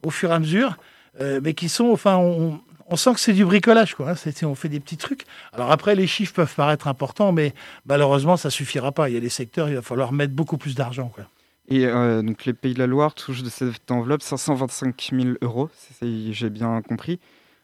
au 0.03 0.11
fur 0.11 0.29
et 0.29 0.33
à 0.33 0.39
mesure, 0.39 0.77
euh, 1.21 1.39
mais 1.43 1.53
qui 1.53 1.69
sont, 1.69 1.85
enfin, 1.91 2.17
on, 2.17 2.59
sent 2.95 3.13
que 3.13 3.19
c'est 3.19 3.33
du 3.33 3.45
bricolage, 3.45 3.95
quoi. 3.95 4.11
hein. 4.11 4.31
On 4.43 4.55
fait 4.55 4.69
des 4.69 4.79
petits 4.79 4.97
trucs. 4.97 5.25
Alors 5.53 5.71
après, 5.71 5.95
les 5.95 6.07
chiffres 6.07 6.33
peuvent 6.33 6.55
paraître 6.55 6.87
importants, 6.87 7.31
mais 7.31 7.53
malheureusement, 7.85 8.37
ça 8.37 8.49
suffira 8.49 8.91
pas. 8.91 9.09
Il 9.09 9.13
y 9.15 9.17
a 9.17 9.21
des 9.21 9.29
secteurs, 9.29 9.69
il 9.69 9.75
va 9.75 9.81
falloir 9.81 10.11
mettre 10.11 10.33
beaucoup 10.33 10.57
plus 10.57 10.75
d'argent, 10.75 11.09
quoi. 11.13 11.25
Et 11.67 11.85
euh, 11.87 12.21
donc 12.21 12.45
les 12.45 12.53
Pays 12.53 12.75
de 12.75 12.79
la 12.79 12.85
Loire 12.87 13.15
touchent 13.15 13.41
de 13.41 13.49
cette 13.49 13.89
enveloppe 13.89 14.21
525 14.21 15.09
000 15.11 15.29
euros, 15.41 15.69
c'est- 15.99 16.31
j'ai 16.31 16.51
bien 16.51 16.81
compris. 16.83 17.19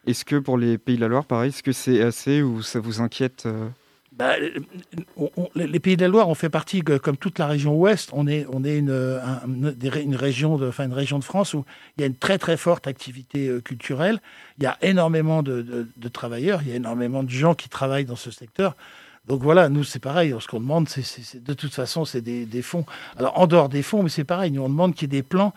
Est-ce 0.08 0.24
que 0.24 0.34
pour 0.36 0.58
les 0.58 0.76
Pays 0.76 0.96
de 0.96 1.00
la 1.02 1.06
Loire, 1.08 1.24
pareil, 1.24 1.50
est-ce 1.50 1.62
que 1.62 1.70
c'est 1.70 2.02
assez 2.02 2.42
ou 2.42 2.62
ça 2.62 2.80
vous 2.80 3.00
inquiète 3.00 3.44
euh 3.46 3.68
Bah, 4.18 4.34
euh, 4.40 4.50
on- 5.16 5.30
on- 5.38 5.48
les 5.54 5.80
Pays 5.80 5.96
de 5.96 6.02
la 6.02 6.08
Loire, 6.08 6.28
on 6.28 6.34
fait 6.34 6.50
partie, 6.50 6.82
comme 6.82 7.16
toute 7.16 7.38
la 7.38 7.46
région 7.46 7.74
ouest, 7.74 8.10
on 8.12 8.26
est, 8.26 8.46
on 8.52 8.62
est 8.62 8.76
une, 8.76 8.90
un- 8.90 9.40
une- 9.46 10.16
région 10.16 10.58
de, 10.58 10.68
enfin, 10.68 10.84
une 10.84 10.92
région 10.92 11.18
de 11.18 11.24
France 11.24 11.54
où 11.54 11.64
il 11.96 12.02
y 12.02 12.04
a 12.04 12.06
une 12.06 12.14
très 12.16 12.36
très 12.36 12.58
forte 12.58 12.86
activité 12.86 13.48
euh, 13.48 13.60
culturelle. 13.62 14.20
Il 14.58 14.64
y 14.64 14.66
a 14.66 14.76
énormément 14.82 15.42
de, 15.42 15.62
de- 15.62 15.88
de 15.96 16.08
travailleurs, 16.08 16.60
il 16.62 16.68
y 16.68 16.72
a 16.72 16.76
énormément 16.76 17.22
de 17.22 17.30
gens 17.30 17.54
qui 17.54 17.70
travaillent 17.70 18.04
dans 18.04 18.16
ce 18.16 18.30
secteur. 18.30 18.76
Donc 19.28 19.40
voilà, 19.42 19.68
nous 19.70 19.82
c'est 19.84 19.98
pareil, 20.00 20.34
ce 20.40 20.46
qu'on 20.46 20.60
demande, 20.60 20.88
c'est, 20.90 21.42
de 21.42 21.54
toute 21.54 21.72
façon, 21.72 22.04
c'est 22.04 22.20
des, 22.20 22.44
des 22.44 22.60
fonds. 22.62 22.84
Alors 23.16 23.38
en 23.38 23.46
dehors 23.46 23.68
des 23.70 23.82
fonds, 23.82 24.02
mais 24.02 24.10
c'est 24.10 24.24
pareil, 24.24 24.50
nous 24.50 24.62
on 24.62 24.68
demande 24.68 24.94
qu'il 24.94 25.04
y 25.12 25.16
ait 25.16 25.20
des 25.20 25.22
plans, 25.22 25.54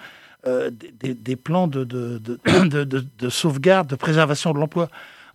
euh, 0.47 0.69
des, 1.01 1.13
des- 1.13 1.35
plans 1.35 1.67
de- 2.83 3.05
de 3.19 3.29
sauvegarde, 3.29 3.87
de 3.89 3.95
préservation 3.95 4.53
de 4.53 4.59
l'emploi. 4.59 4.87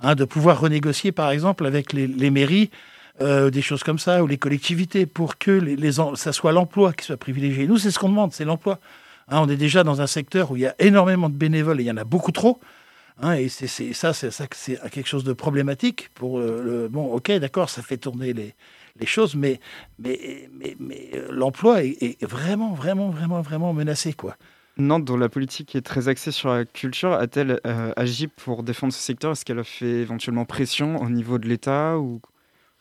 Hein, 0.03 0.15
de 0.15 0.25
pouvoir 0.25 0.59
renégocier 0.61 1.13
par 1.13 1.31
exemple 1.31 1.67
avec 1.67 1.93
les, 1.93 2.07
les 2.07 2.31
mairies 2.31 2.71
euh, 3.23 3.51
des 3.51 3.63
choses 3.63 3.83
comme 3.83 3.99
ça, 3.99 4.23
ou 4.23 4.27
les 4.27 4.39
collectivités, 4.39 5.07
pour 5.07 5.39
que 5.39 5.51
les, 5.51 5.93
ça 6.15 6.33
soit 6.33 6.53
l'emploi 6.53 6.93
qui 6.93 7.05
soit 7.05 7.17
privilégié. 7.17 7.67
Nous, 7.67 7.79
c'est 7.79 7.91
ce 7.91 7.99
qu'on 7.99 8.09
demande, 8.09 8.33
c'est 8.33 8.45
l'emploi. 8.45 8.79
Hein, 9.29 9.41
on 9.43 9.49
est 9.49 9.57
déjà 9.57 9.85
dans 9.85 10.01
un 10.01 10.07
secteur 10.07 10.51
où 10.51 10.57
il 10.57 10.63
y 10.63 10.67
a 10.67 10.75
énormément 10.79 11.29
de 11.29 11.35
bénévoles 11.35 11.81
et 11.81 11.85
il 11.85 11.87
y 11.87 11.91
en 11.91 11.97
a 11.97 12.05
beaucoup 12.05 12.33
trop. 12.33 12.61
Hein, 13.23 13.35
et 13.35 13.49
ça, 13.49 14.13
c'est 14.15 14.91
quelque 14.91 15.09
chose 15.09 15.25
de 15.25 15.35
problématique 15.35 16.09
pour 16.15 16.41
le- 16.41 16.89
bon, 16.89 17.13
ok, 17.13 17.31
d'accord, 17.33 17.69
ça 17.69 17.83
fait 17.83 17.99
tourner 17.99 18.33
les, 18.33 18.55
choses, 19.07 19.35
mais 19.35 19.61
euh, 20.07 21.29
l'emploi 21.31 21.85
est, 21.85 22.23
vraiment 22.25 22.73
vraiment 22.73 23.11
vraiment 23.11 23.41
vraiment 23.41 23.73
menacé, 23.73 24.13
quoi. 24.15 24.37
Nantes, 24.79 25.05
dont 25.05 25.17
la 25.17 25.29
politique 25.29 25.77
est 25.77 25.83
très 25.83 26.09
axée 26.09 26.31
sur 26.31 26.49
la 26.51 26.65
culture, 26.65 27.13
a-t-elle 27.13 27.61
euh, 27.67 27.93
agi 27.97 28.27
pour 28.29 28.63
défendre 28.63 28.93
ce 28.93 29.01
secteur? 29.01 29.33
Est-ce 29.33 29.45
qu'elle 29.45 29.59
a 29.59 29.65
fait 29.65 30.01
éventuellement 30.01 30.47
pression 30.47 30.97
au 31.03 31.11
niveau 31.11 31.39
de 31.39 31.47
l'État. 31.47 31.99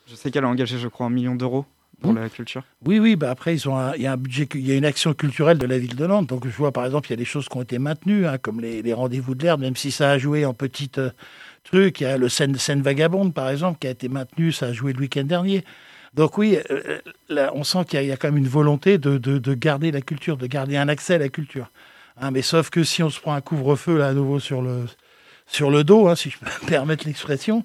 Je 0.10 0.16
sais 0.16 0.32
qu'elle 0.32 0.44
a 0.44 0.48
engagé, 0.48 0.78
je 0.78 0.88
crois, 0.88 1.08
un 1.08 1.10
million 1.12 1.36
d'euros 1.36 1.66
pour 2.02 2.14
Mmh. 2.14 2.20
la 2.20 2.30
culture. 2.30 2.64
Oui, 2.86 2.98
oui, 3.00 3.16
bah 3.16 3.30
après, 3.30 3.54
ils 3.54 3.68
ont 3.70 3.78
un- 3.78 3.94
il 3.96 4.02
y 4.02 4.08
a 4.08 4.14
un 4.14 4.18
budget, 4.18 4.48
il 4.56 4.66
y 4.68 4.72
a 4.72 4.76
une 4.76 4.86
action 4.86 5.14
culturelle 5.14 5.58
de 5.58 5.66
la 5.68 5.78
ville 5.78 5.96
de 5.96 6.08
Nantes. 6.08 6.28
Donc, 6.28 6.46
je 6.48 6.56
vois, 6.56 6.72
par 6.72 6.86
exemple, 6.86 7.08
il 7.10 7.12
y 7.12 7.14
a 7.14 7.18
des 7.18 7.26
choses 7.26 7.48
qui 7.50 7.58
ont 7.58 7.62
été 7.62 7.78
maintenues, 7.78 8.26
hein, 8.26 8.38
comme 8.38 8.62
les, 8.62 8.82
les 8.82 8.94
rendez-vous 8.94 9.36
de 9.36 9.44
l'herbe, 9.44 9.62
même 9.62 9.76
si 9.76 9.92
ça 9.92 10.12
a 10.12 10.18
joué 10.18 10.46
en 10.46 10.54
petites 10.54 10.98
euh, 10.98 11.12
trucs. 11.64 12.00
Il 12.02 12.06
y 12.06 12.08
a 12.08 12.18
le 12.18 12.30
scène, 12.30 12.56
scène 12.56 12.82
vagabonde, 12.82 13.34
par 13.34 13.50
exemple, 13.50 13.78
qui 13.80 13.88
a 13.88 13.92
été 13.92 14.08
maintenu, 14.10 14.52
ça 14.52 14.68
a 14.68 14.74
joué 14.74 14.94
le 14.94 15.00
week-end 15.00 15.26
dernier. 15.26 15.64
Donc, 16.16 16.38
oui, 16.38 16.58
euh, 16.72 17.00
là, 17.28 17.52
on 17.54 17.64
sent 17.64 17.86
qu'il 17.86 18.02
y, 18.02 18.08
y 18.08 18.12
a 18.12 18.18
quand 18.18 18.30
même 18.30 18.38
une 18.38 18.48
volonté 18.48 18.98
de, 18.98 19.18
de- 19.18 19.38
de 19.38 19.54
garder 19.54 19.92
la 19.92 20.02
culture, 20.02 20.38
de 20.38 20.48
garder 20.48 20.78
un 20.78 20.88
accès 20.88 21.16
à 21.16 21.18
la 21.20 21.30
culture. 21.30 21.70
Hein, 22.22 22.32
mais 22.32 22.42
sauf 22.42 22.70
que 22.70 22.84
si 22.84 23.04
on 23.04 23.10
se 23.10 23.20
prend 23.20 23.34
un 23.34 23.42
couvre-feu, 23.42 23.98
là, 23.98 24.08
à 24.08 24.14
nouveau, 24.14 24.40
sur 24.40 24.62
le, 24.62 24.86
sur 25.50 25.72
le 25.72 25.84
dos, 25.84 26.08
hein, 26.08 26.16
si 26.16 26.30
je 26.30 26.38
peux 26.38 26.46
me 26.46 26.68
permettre 26.68 27.06
l'expression, 27.06 27.64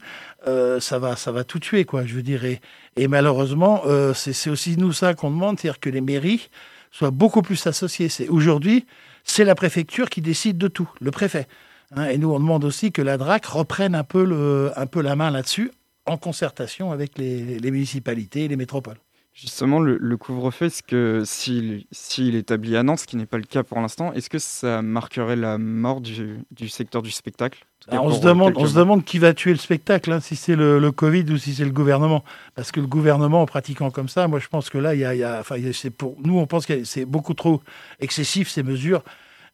euh, 0.49 0.81
ça, 0.81 0.99
va, 0.99 1.17
ça 1.17 1.33
va 1.33 1.45
tout 1.45 1.59
tuer, 1.59 1.85
quoi, 1.85 2.05
je 2.05 2.15
veux 2.15 2.23
dire. 2.23 2.43
Et, 2.45 3.09
malheureusement, 3.09 3.83
euh, 3.87 4.15
c'est 4.15 4.33
c'est 4.33 4.51
aussi 4.51 4.77
nous 4.77 4.93
ça 4.93 5.15
qu'on 5.15 5.31
demande, 5.31 5.61
c'est-à-dire 5.61 5.81
que 5.81 5.91
les 5.91 6.01
mairies 6.01 6.49
soient 6.91 7.11
beaucoup 7.11 7.43
plus 7.43 7.67
associées. 7.67 8.09
C'est 8.09 8.29
Aujourd'hui, 8.29 8.87
c'est 9.23 9.45
la 9.45 9.55
préfecture 9.55 10.09
qui 10.11 10.21
décide 10.21 10.59
de 10.59 10.69
tout, 10.69 10.91
le 11.01 11.11
préfet. 11.11 11.47
Hein, 11.95 12.07
et 12.07 12.19
nous, 12.19 12.33
on 12.33 12.39
demande 12.39 12.65
aussi 12.65 12.93
que 12.93 13.03
la 13.03 13.19
DRAC 13.19 13.47
reprenne 13.47 13.95
un 13.95 14.05
peu, 14.05 14.25
le, 14.25 14.73
un 14.77 14.87
peu 14.87 15.03
la 15.03 15.17
main 15.17 15.31
là-dessus, 15.31 15.71
en 16.07 16.17
concertation 16.17 16.93
avec 16.93 17.19
les, 17.19 17.59
les 17.59 17.71
municipalités 17.71 18.45
et 18.45 18.49
les 18.49 18.57
métropoles. 18.57 18.99
Justement, 19.37 19.81
le, 19.81 19.99
le 20.01 20.17
couvre-feu, 20.17 20.67
est-ce 20.67 20.85
que 20.85 21.23
s'il 21.25 21.87
s'il 21.91 22.37
est 22.37 22.39
établi 22.39 22.77
à 22.77 22.85
Nantes, 22.85 23.01
ce 23.01 23.07
qui 23.09 23.17
n'est 23.17 23.27
pas 23.27 23.37
le 23.37 23.43
cas 23.43 23.65
pour 23.65 23.81
l'instant, 23.81 24.13
est-ce 24.13 24.31
que 24.31 24.39
ça 24.39 24.81
marquerait 24.81 25.35
la 25.35 25.59
mort 25.59 26.01
du, 26.01 26.39
du 26.53 26.69
secteur 26.69 27.03
du 27.03 27.11
spectacle? 27.11 27.67
Cas 27.91 27.99
on, 28.01 28.13
se 28.13 28.21
demande, 28.21 28.55
quelques 28.55 28.59
on 28.65 28.67
se 28.69 28.75
mois. 28.75 28.83
demande 28.83 29.05
qui 29.05 29.19
va 29.19 29.35
tuer 29.35 29.51
le 29.51 29.59
spectacle, 29.59 30.13
hein, 30.13 30.21
si 30.21 30.37
c'est 30.37 30.55
le, 30.55 30.79
le 30.79 30.93
Covid 30.93 31.25
ou 31.33 31.37
si 31.37 31.53
c'est 31.53 31.65
le 31.65 31.73
gouvernement. 31.73 32.23
Parce 32.55 32.71
que 32.71 32.79
le 32.79 32.87
gouvernement, 32.87 33.43
en 33.43 33.47
pratiquant 33.47 33.91
comme 33.91 34.09
ça, 34.09 34.29
moi 34.29 34.39
je 34.39 34.47
pense 34.47 34.71
que 34.71 34.79
là, 34.79 34.95
il 34.95 35.01
y 35.01 35.05
a, 35.05 35.15
y 35.17 35.21
y 35.61 35.91
pour 35.91 36.17
nous, 36.23 36.39
on 36.39 36.47
pense 36.47 36.65
que 36.65 36.85
c'est 36.85 37.05
beaucoup 37.05 37.35
trop 37.35 37.61
excessif 37.99 38.49
ces 38.49 38.63
mesures 38.63 39.03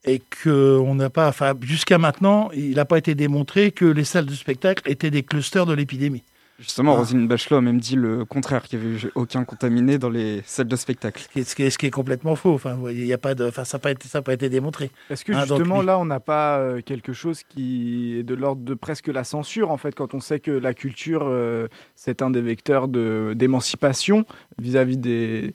et 0.05 0.19
que 0.21 0.79
on 0.79 0.95
n'a 0.95 1.09
pas, 1.11 1.29
enfin, 1.29 1.55
jusqu'à 1.63 1.97
maintenant, 1.99 2.51
il 2.53 2.75
n'a 2.77 2.85
pas 2.85 2.99
été 2.99 3.15
démontré 3.15 3.73
que 3.73 3.87
les 3.87 4.05
salles 4.05 4.27
de 4.27 4.35
spectacle 4.35 4.89
étaient 4.91 5.11
des 5.11 5.23
clusters 5.23 5.65
de 5.67 5.73
l'épidémie. 5.73 6.23
Justement, 6.61 6.93
Ah. 6.95 6.99
Roselyne 6.99 7.27
Bachelot 7.27 7.57
a 7.57 7.61
même 7.63 7.81
dit 7.81 7.97
le 7.97 8.27
contraire, 8.27 8.63
qu'il 8.65 8.79
n'y 8.79 8.87
avait 8.87 8.95
eu 9.07 9.11
aucun 9.15 9.45
contaminé 9.45 9.97
dans 9.97 10.11
les 10.11 10.43
salles 10.45 10.69
de 10.69 10.77
spectacle. 10.77 11.23
Ce 11.23 11.55
qui 11.55 11.63
est, 11.63 11.71
ce 11.71 11.79
qui 11.79 11.91
complètement 11.91 12.37
faux. 12.37 12.53
Enfin, 12.53 12.79
y 12.91 13.13
a 13.15 13.19
pas 13.19 13.35
de, 13.35 13.47
enfin, 13.49 13.65
ça 13.65 13.79
n'a 13.79 13.81
pas 13.81 13.91
été, 13.93 14.09
pas 14.21 14.37
démontré. 14.37 14.91
Est-ce 15.09 15.25
que 15.25 15.33
Ah, 15.33 15.47
donc 15.47 15.59
justement 15.59 15.81
là, 15.81 15.99
on 15.99 16.05
n'a 16.05 16.21
pas 16.21 16.59
euh, 16.59 16.83
quelque 16.83 17.15
chose 17.15 17.43
qui 17.49 18.17
est 18.19 18.23
de 18.23 18.35
l'ordre 18.35 18.63
de 18.63 18.75
presque 18.75 19.09
la 19.09 19.25
censure, 19.25 19.71
en 19.71 19.79
fait, 19.79 19.95
quand 19.95 20.13
on 20.13 20.21
sait 20.21 20.39
que 20.39 20.51
la 20.51 20.75
culture, 20.75 21.23
euh, 21.25 21.67
c'est 21.97 22.21
un 22.21 22.29
des 22.31 22.43
vecteurs 22.43 22.89
de- 22.89 23.33
d'émancipation 23.35 24.27
vis-à-vis 24.59 24.99
des, 24.99 25.55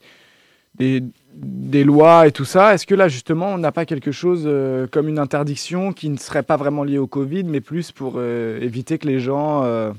des, 0.74 1.04
des 1.34 1.84
lois 1.84 2.26
et 2.26 2.32
tout 2.32 2.44
ça? 2.44 2.74
Est-ce 2.74 2.86
que 2.86 2.96
là, 2.96 3.06
justement, 3.06 3.54
on 3.54 3.58
n'a 3.58 3.70
pas 3.72 3.86
quelque 3.86 4.10
chose 4.10 4.42
euh, 4.46 4.86
comme 4.88 5.08
une 5.08 5.20
interdiction 5.20 5.92
qui 5.92 6.08
ne 6.08 6.16
serait 6.18 6.42
pas 6.42 6.56
vraiment 6.56 6.82
liée 6.82 6.98
au 6.98 7.06
Covid, 7.06 7.44
mais 7.44 7.60
plus 7.60 7.92
pour 7.92 8.14
euh, 8.16 8.60
éviter 8.60 8.98
que 8.98 9.06
les 9.06 9.20
gens 9.20 9.62
euh, 9.62 9.92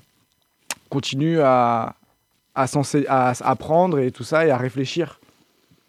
continuent 0.89 1.39
à, 1.41 1.95
à, 2.55 2.65
à 3.07 3.49
apprendre 3.49 3.99
et 3.99 4.11
tout 4.11 4.23
ça 4.23 4.45
et 4.45 4.51
à 4.51 4.57
réfléchir 4.57 5.19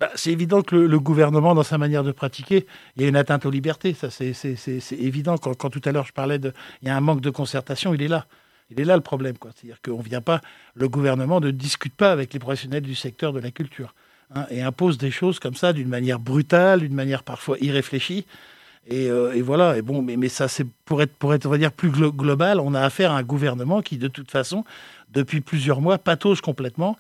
Bah, 0.01 0.11
c'est 0.15 0.31
évident 0.31 0.63
que 0.63 0.77
le, 0.77 1.01
gouvernement, 1.01 1.55
dans 1.55 1.63
sa 1.63 1.79
manière 1.79 2.05
de 2.05 2.13
pratiquer, 2.13 2.67
il 2.97 3.03
y 3.03 3.05
a 3.05 3.09
une 3.09 3.17
atteinte 3.17 3.47
aux 3.47 3.51
libertés. 3.51 3.95
Ça, 3.95 4.11
c'est, 4.11 4.33
évident. 4.93 5.37
Quand, 5.39 5.71
tout 5.71 5.83
à 5.85 5.93
l'heure 5.93 6.07
je 6.07 6.13
parlais 6.13 6.39
de, 6.39 6.53
il 6.83 6.89
y 6.89 6.91
a 6.91 6.97
un 6.97 7.01
manque 7.01 7.21
de 7.21 7.31
concertation, 7.31 7.95
il 7.95 8.03
est 8.03 8.09
là. 8.09 8.27
Il 8.71 8.81
est 8.81 8.85
là 8.85 8.97
le 8.97 9.03
problème. 9.03 9.35
C'est-à-dire 9.43 9.81
qu'on 9.83 10.01
vient 10.01 10.21
pas, 10.21 10.41
le 10.75 10.89
gouvernement 10.89 11.41
ne 11.41 11.51
discute 11.51 11.95
pas 11.95 12.13
avec 12.13 12.33
les 12.33 12.39
professionnels 12.39 12.83
du 12.83 12.95
secteur 12.95 13.33
de 13.33 13.41
la 13.41 13.51
culture 13.51 13.95
hein, 14.35 14.47
et 14.51 14.63
impose 14.63 14.99
des 14.99 15.11
choses 15.11 15.39
comme 15.39 15.55
ça 15.55 15.73
d'une 15.73 15.89
manière 15.89 16.21
brutale, 16.21 16.81
d'une 16.81 16.95
manière 16.95 17.23
parfois 17.23 17.57
irréfléchie. 17.61 18.27
Et, 18.87 19.11
euh, 19.11 19.35
et 19.35 19.43
voilà. 19.43 19.77
Et 19.77 19.83
bon, 19.83 20.03
mais, 20.03 20.29
ça, 20.29 20.49
c'est 20.49 20.67
pour 20.85 21.03
être, 21.03 21.13
pour 21.15 21.35
être, 21.35 21.47
on 21.47 21.51
va 21.51 21.59
dire, 21.59 21.73
plus 21.73 21.91
glo- 21.91 22.13
global, 22.15 22.61
on 22.61 22.75
a 22.75 22.81
affaire 22.81 23.13
à 23.13 23.19
un 23.19 23.23
gouvernement 23.23 23.83
qui, 23.83 23.99
de 23.99 24.09
toute 24.09 24.31
façon, 24.31 24.65
depuis 25.13 25.41
plusieurs 25.41 25.81
mois, 25.81 25.99
patauge 25.99 26.41
complètement, 26.41 26.97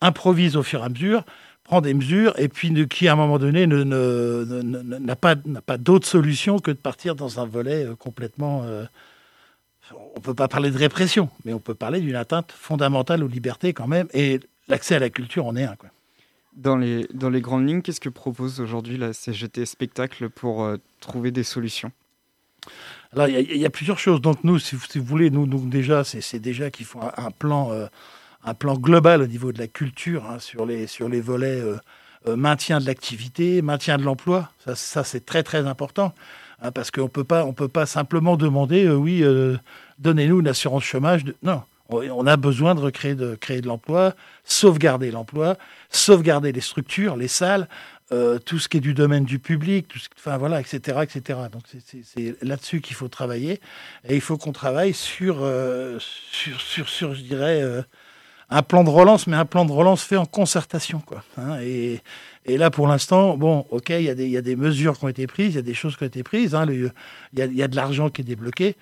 improvise 0.00 0.56
au 0.56 0.62
fur 0.62 0.80
et 0.80 0.84
à 0.84 0.88
mesure, 0.88 1.24
prend 1.64 1.80
des 1.80 1.94
mesures, 1.94 2.34
et 2.38 2.48
puis 2.48 2.72
qui, 2.88 3.08
à 3.08 3.12
un 3.12 3.16
moment 3.16 3.38
donné, 3.38 3.66
ne- 3.66 3.82
ne- 3.84 4.44
ne- 4.44 4.82
n'a 4.98 4.98
n'a 4.98 5.16
pas 5.62 5.78
d'autre 5.78 6.06
solution 6.06 6.58
que 6.58 6.70
de 6.72 6.76
partir 6.76 7.14
dans 7.14 7.40
un 7.40 7.46
volet 7.46 7.84
euh, 7.86 7.94
complètement. 7.94 8.62
euh, 8.64 8.84
on 9.92 10.18
ne 10.18 10.22
peut 10.22 10.34
pas 10.34 10.48
parler 10.48 10.70
de 10.70 10.78
répression, 10.78 11.28
mais 11.44 11.52
on 11.52 11.58
peut 11.58 11.74
parler 11.74 12.00
d'une 12.00 12.14
atteinte 12.16 12.52
fondamentale 12.52 13.22
aux 13.22 13.28
libertés 13.28 13.72
quand 13.74 13.86
même, 13.88 14.06
et 14.14 14.40
l'accès 14.68 14.94
à 14.94 14.98
la 14.98 15.10
culture 15.10 15.44
en 15.46 15.54
est 15.56 15.64
un. 15.64 15.76
Quoi. 15.76 15.90
Dans 16.56 16.76
les, 16.76 17.06
dans 17.14 17.30
les 17.30 17.40
grandes 17.40 17.66
lignes, 17.66 17.80
qu'est-ce 17.80 18.00
que 18.00 18.10
propose 18.10 18.60
aujourd'hui 18.60 18.98
la 18.98 19.12
CGT 19.14 19.64
Spectacle 19.64 20.28
pour 20.28 20.64
euh, 20.64 20.76
trouver 21.00 21.30
des 21.30 21.44
solutions? 21.44 21.92
Alors, 23.12 23.26
il 23.28 23.56
y 23.56 23.64
a- 23.66 23.70
plusieurs 23.70 23.98
choses. 23.98 24.20
Donc, 24.20 24.44
nous, 24.44 24.58
si 24.58 24.76
vous, 24.76 24.84
si 24.88 24.98
vous 24.98 25.04
voulez, 25.04 25.30
nous, 25.30 25.46
nous 25.46 25.66
déjà, 25.68 26.04
c'est 26.04 26.38
déjà 26.38 26.70
qu'il 26.70 26.84
faut 26.84 27.00
un, 27.00 27.30
plan, 27.30 27.72
euh, 27.72 27.86
un 28.44 28.54
plan 28.54 28.74
global 28.74 29.22
au 29.22 29.26
niveau 29.26 29.50
de 29.50 29.58
la 29.58 29.66
culture 29.66 30.26
hein, 30.30 30.38
sur, 30.38 30.66
les, 30.66 30.86
sur 30.86 31.08
les 31.08 31.22
volets 31.22 31.60
euh, 32.26 32.36
maintien 32.36 32.80
de 32.80 32.86
l'activité, 32.86 33.62
maintien 33.62 33.96
de 33.96 34.02
l'emploi. 34.04 34.50
Ça, 34.64 34.74
ça 34.76 35.04
c'est 35.04 35.24
très, 35.24 35.42
très 35.42 35.66
important. 35.66 36.14
hein, 36.60 36.70
parce 36.70 36.90
qu'on 36.90 37.04
on 37.04 37.52
peut 37.54 37.68
pas 37.68 37.86
simplement 37.86 38.36
demander, 38.36 38.88
oui, 38.90 39.24
donnez-nous 39.98 40.40
une 40.40 40.48
assurance 40.48 40.84
chômage. 40.84 41.24
De... 41.24 41.34
Non, 41.42 41.62
on 41.92 42.26
a 42.26 42.36
besoin 42.36 42.74
de 42.74 42.80
recréer 42.80 43.14
de, 43.14 43.34
créer 43.34 43.60
de 43.60 43.66
l'emploi, 43.66 44.14
sauvegarder 44.44 45.10
l'emploi, 45.10 45.56
sauvegarder 45.90 46.52
les 46.52 46.60
structures, 46.60 47.16
les 47.16 47.28
salles, 47.28 47.68
euh, 48.12 48.38
tout 48.38 48.58
ce 48.58 48.68
qui 48.68 48.76
est 48.76 48.80
du 48.80 48.92
domaine 48.94 49.24
du 49.24 49.38
public, 49.38 49.88
tout 49.88 49.98
ce, 49.98 50.08
enfin 50.18 50.36
voilà, 50.36 50.60
etc., 50.60 50.98
etc. 51.02 51.38
Donc 51.50 51.62
c'est- 52.04 52.36
là-dessus 52.42 52.80
qu'il 52.80 52.94
faut 52.94 53.08
travailler 53.08 53.60
et 54.06 54.14
il 54.14 54.20
faut 54.20 54.36
qu'on 54.36 54.52
travaille 54.52 54.92
sur, 54.92 55.38
euh, 55.40 55.98
sur, 55.98 56.88
sur, 56.88 57.14
je 57.14 57.22
dirais, 57.22 57.62
euh, 57.62 57.82
un 58.50 58.62
plan 58.62 58.84
de 58.84 58.90
relance, 58.90 59.26
mais 59.26 59.36
un 59.36 59.46
plan 59.46 59.64
de 59.64 59.72
relance 59.72 60.02
fait 60.02 60.18
en 60.18 60.26
concertation. 60.26 61.00
Quoi, 61.00 61.24
hein. 61.38 61.58
et, 61.62 62.02
là, 62.46 62.70
pour 62.70 62.86
l'instant, 62.86 63.36
bon, 63.38 63.64
ok, 63.70 63.88
il 63.90 64.02
y, 64.02 64.10
a 64.10 64.14
des, 64.14 64.28
y 64.28 64.36
a 64.36 64.42
des 64.42 64.56
mesures 64.56 64.98
qui 64.98 65.04
ont 65.06 65.08
été 65.08 65.26
prises, 65.26 65.54
il 65.54 65.56
y 65.56 65.58
a 65.58 65.62
des 65.62 65.74
choses 65.74 65.96
qui 65.96 66.02
ont 66.04 66.06
été 66.06 66.22
prises, 66.22 66.54
hein, 66.54 66.66
il 66.68 66.92
y, 67.34 67.42
a, 67.42 67.46
y 67.46 67.62
a 67.62 67.68
de 67.68 67.76
l'argent 67.76 68.10
qui 68.10 68.20
est 68.20 68.24
débloqué. 68.24 68.76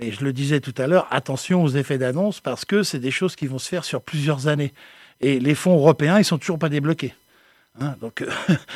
Mais 0.00 0.12
je 0.12 0.24
le 0.24 0.32
disais 0.32 0.60
tout 0.60 0.74
à 0.78 0.86
l'heure, 0.86 1.06
attention 1.10 1.62
aux 1.62 1.68
effets 1.68 1.98
d'annonce 1.98 2.40
parce 2.40 2.64
que 2.64 2.82
c'est 2.82 2.98
des 2.98 3.10
choses 3.10 3.36
qui 3.36 3.46
vont 3.46 3.58
se 3.58 3.68
faire 3.68 3.84
sur 3.84 4.00
plusieurs 4.00 4.48
années. 4.48 4.72
Et 5.20 5.38
les 5.38 5.54
fonds 5.54 5.74
européens, 5.74 6.18
ils 6.18 6.24
sont 6.24 6.38
toujours 6.38 6.58
pas 6.58 6.70
débloqués. 6.70 7.14
Hein, 7.78 7.94
donc, 8.00 8.24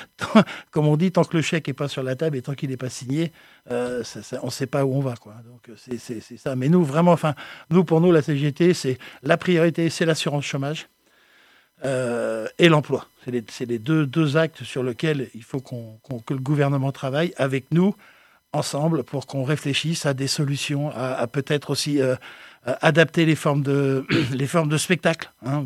comme 0.71 0.87
on 0.87 0.97
dit, 0.97 1.11
tant 1.11 1.25
que 1.25 1.37
le 1.37 1.43
chèque 1.43 1.67
n'est 1.67 1.75
pas 1.75 1.89
sur 1.89 2.03
la 2.03 2.15
table 2.15 2.37
et 2.37 2.43
tant 2.43 2.55
qu'il 2.55 2.69
n'est 2.69 2.77
pas 2.77 2.91
signé, 2.91 3.33
euh, 3.71 4.03
on 4.43 4.47
ne 4.47 4.51
sait 4.51 4.67
pas 4.67 4.85
où 4.85 4.95
on 4.95 5.01
va. 5.01 5.15
Donc, 5.45 5.71
c'est 5.77 6.21
ça. 6.37 6.57
Mais 6.57 6.69
nous, 6.69 6.85
vraiment, 6.85 7.13
enfin, 7.13 7.35
nous, 7.71 7.85
pour 7.85 8.03
nous, 8.03 8.13
la 8.13 8.21
CGT, 8.21 8.75
c'est 8.75 8.99
la 9.23 9.39
priorité, 9.39 9.89
c'est 9.89 10.05
l'assurance 10.05 10.45
chômage 10.45 10.89
euh, 11.85 12.47
et 12.59 12.69
l'emploi. 12.69 13.07
C'est 13.49 13.65
les, 13.67 13.79
deux, 13.79 14.37
actes 14.37 14.63
sur 14.63 14.83
lesquels 14.83 15.31
il 15.35 15.43
faut 15.43 15.61
que 15.61 16.35
le 16.35 16.41
gouvernement 16.41 16.93
travaille 16.93 17.33
avec 17.39 17.73
nous, 17.73 17.95
ensemble, 18.55 19.03
pour 19.05 19.27
qu'on 19.27 19.45
réfléchisse 19.45 20.07
à 20.07 20.15
des 20.15 20.27
solutions, 20.27 20.91
à, 20.95 21.27
peut-être 21.27 21.71
aussi 21.71 22.01
adapter 22.65 23.27
les 23.27 23.37
formes 23.37 23.63
de, 23.63 24.07
les 24.33 24.47
formes 24.47 24.69
de 24.69 24.79
spectacle. 24.79 25.31
Hein. 25.45 25.65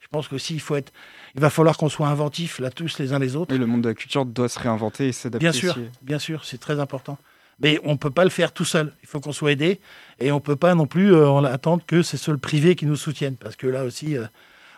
Je 0.00 0.08
pense 0.08 0.28
que 0.28 0.36
il 0.52 0.60
faut 0.60 0.76
être 0.76 0.92
il 1.34 1.40
va 1.40 1.50
falloir 1.50 1.76
qu'on 1.76 1.88
soit 1.88 2.08
inventifs 2.08 2.60
là 2.60 2.70
tous 2.70 2.98
les 2.98 3.12
uns 3.12 3.18
les 3.18 3.36
autres. 3.36 3.54
Et 3.54 3.58
le 3.58 3.66
monde 3.66 3.82
de 3.82 3.88
la 3.88 3.94
culture 3.94 4.24
doit 4.24 4.48
se 4.48 4.58
réinventer 4.58 5.08
et 5.08 5.12
s'adapter. 5.12 5.44
Bien 5.44 5.52
sûr, 5.52 5.76
bien 6.02 6.18
sûr, 6.18 6.44
c'est 6.44 6.58
très 6.58 6.78
important. 6.78 7.18
Mais 7.60 7.80
on 7.84 7.92
ne 7.92 7.96
peut 7.96 8.10
pas 8.10 8.24
le 8.24 8.30
faire 8.30 8.52
tout 8.52 8.64
seul. 8.64 8.92
Il 9.02 9.08
faut 9.08 9.20
qu'on 9.20 9.32
soit 9.32 9.52
aidé 9.52 9.80
et 10.20 10.32
on 10.32 10.36
ne 10.36 10.40
peut 10.40 10.56
pas 10.56 10.74
non 10.74 10.86
plus 10.86 11.14
euh, 11.14 11.42
attendre 11.42 11.82
que 11.86 12.02
c'est 12.02 12.16
seul 12.16 12.38
privé 12.38 12.74
qui 12.74 12.86
nous 12.86 12.96
soutienne 12.96 13.36
parce 13.36 13.56
que 13.56 13.66
là 13.66 13.84
aussi. 13.84 14.16
Euh, 14.16 14.24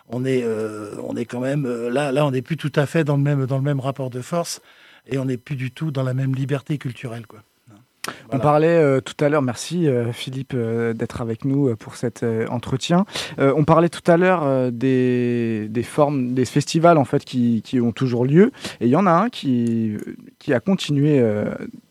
on 0.09 0.25
est, 0.25 0.45
euh, 0.45 0.95
on 1.03 1.17
est 1.17 1.25
quand 1.25 1.41
même 1.41 1.67
là, 1.89 2.13
là, 2.13 2.25
on 2.25 2.31
n'est 2.31 2.41
plus 2.41 2.57
tout 2.57 2.71
à 2.77 2.87
fait 2.87 3.03
dans 3.03 3.17
le 3.17 3.23
même, 3.25 3.45
dans 3.45 3.57
le 3.57 3.65
même 3.65 3.81
rapport 3.81 4.09
de 4.09 4.21
force 4.21 4.63
et 5.07 5.19
on 5.19 5.25
n'est 5.25 5.37
plus 5.37 5.57
du 5.57 5.71
tout 5.71 5.91
dans 5.91 6.03
la 6.03 6.15
même 6.15 6.35
liberté 6.35 6.79
culturelle, 6.79 7.27
quoi. 7.27 7.43
On 8.33 8.39
parlait 8.39 8.69
euh, 8.69 9.01
tout 9.01 9.25
à 9.25 9.29
l'heure, 9.29 9.43
merci 9.43 9.89
euh, 9.89 10.13
Philippe 10.13 10.53
euh, 10.55 10.93
d'être 10.93 11.21
avec 11.21 11.45
nous 11.45 11.75
pour 11.77 11.97
cet 11.97 12.25
entretien. 12.49 13.05
on 13.39 13.65
parlait 13.65 13.89
tout 13.89 14.11
à 14.11 14.17
l'heure 14.17 14.73
des, 14.73 15.69
formes, 15.85 16.35
des 16.35 16.45
festivals 16.45 16.99
en 16.99 17.05
fait 17.05 17.25
qui, 17.25 17.81
ont 17.81 17.93
toujours 17.93 18.25
lieu. 18.25 18.53
Et 18.81 18.87
il 18.87 18.91
y 18.91 18.97
en 18.97 19.07
a 19.07 19.11
un 19.11 19.29
qui, 19.29 19.97
a 20.49 20.61
continué 20.61 21.23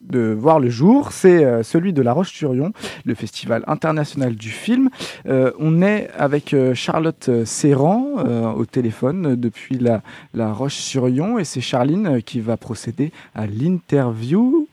de 0.02 0.34
voir 0.34 0.60
le 0.60 0.70
jour, 0.70 1.12
c'est 1.12 1.64
celui 1.64 1.94
de 1.94 2.02
La 2.02 2.14
Roche-sur-Yon, 2.14 2.72
le 3.06 3.16
festival 3.16 3.64
international 3.68 4.36
du 4.36 4.50
film. 4.50 4.90
on 5.26 5.82
est 5.82 6.10
avec 6.18 6.56
Charlotte 6.74 7.30
Serran 7.46 8.54
au 8.56 8.66
téléphone 8.66 9.36
depuis 9.36 9.78
la, 9.78 10.02
la 10.34 10.52
Roche-sur-Yon 10.54 11.38
et 11.38 11.44
c'est 11.44 11.62
Charline 11.62 12.22
qui 12.22 12.40
va 12.40 12.58
procéder 12.58 13.12
à 13.36 13.46
l'interview 13.48 14.65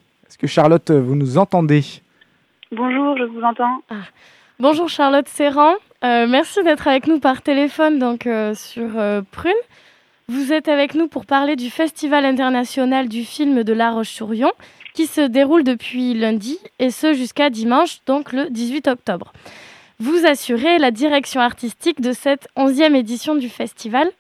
que 0.43 0.49
Charlotte, 0.49 0.91
vous 0.91 1.15
nous 1.15 1.39
entendez 1.39 1.85
Bonjour, 2.73 3.17
je 3.17 3.23
vous 3.23 3.43
entends. 3.43 3.81
Ah. 3.89 3.95
Bonjour 4.59 4.89
Charlotte 4.89 5.29
Serran, 5.29 5.75
euh, 6.03 6.27
merci 6.27 6.65
d'être 6.65 6.89
avec 6.89 7.07
nous 7.07 7.21
par 7.21 7.43
téléphone 7.43 8.01
donc 8.01 8.27
euh, 8.27 8.53
sur 8.55 8.99
euh, 8.99 9.23
Prune. 9.31 9.53
Vous 10.29 10.53
êtes 10.53 10.67
avec 10.67 10.97
nous 10.97 11.07
pour 11.07 11.27
parler 11.27 11.55
du 11.55 11.71
Festival 11.71 12.25
international 12.25 13.09
du 13.09 13.25
film 13.25 13.63
de 13.63 13.73
La 13.73 13.93
Roche-sur-Yon 13.93 14.51
qui 14.95 15.07
se 15.07 15.21
déroule 15.21 15.63
depuis 15.63 16.13
lundi 16.15 16.59
et 16.81 16.91
ce 16.91 17.15
jusqu'à 17.15 17.49
dimanche, 17.49 17.99
donc 18.07 18.33
le 18.33 18.51
18 18.51 18.89
octobre. 18.89 19.33
Vous 20.01 20.27
assurez 20.27 20.79
la 20.79 20.91
direction 20.91 21.41
artistique 21.41 22.01
de 22.01 22.13
cette 22.13 22.49
11e 22.57 22.97
édition 22.97 23.37
du 23.37 23.49
festival. 23.49 24.11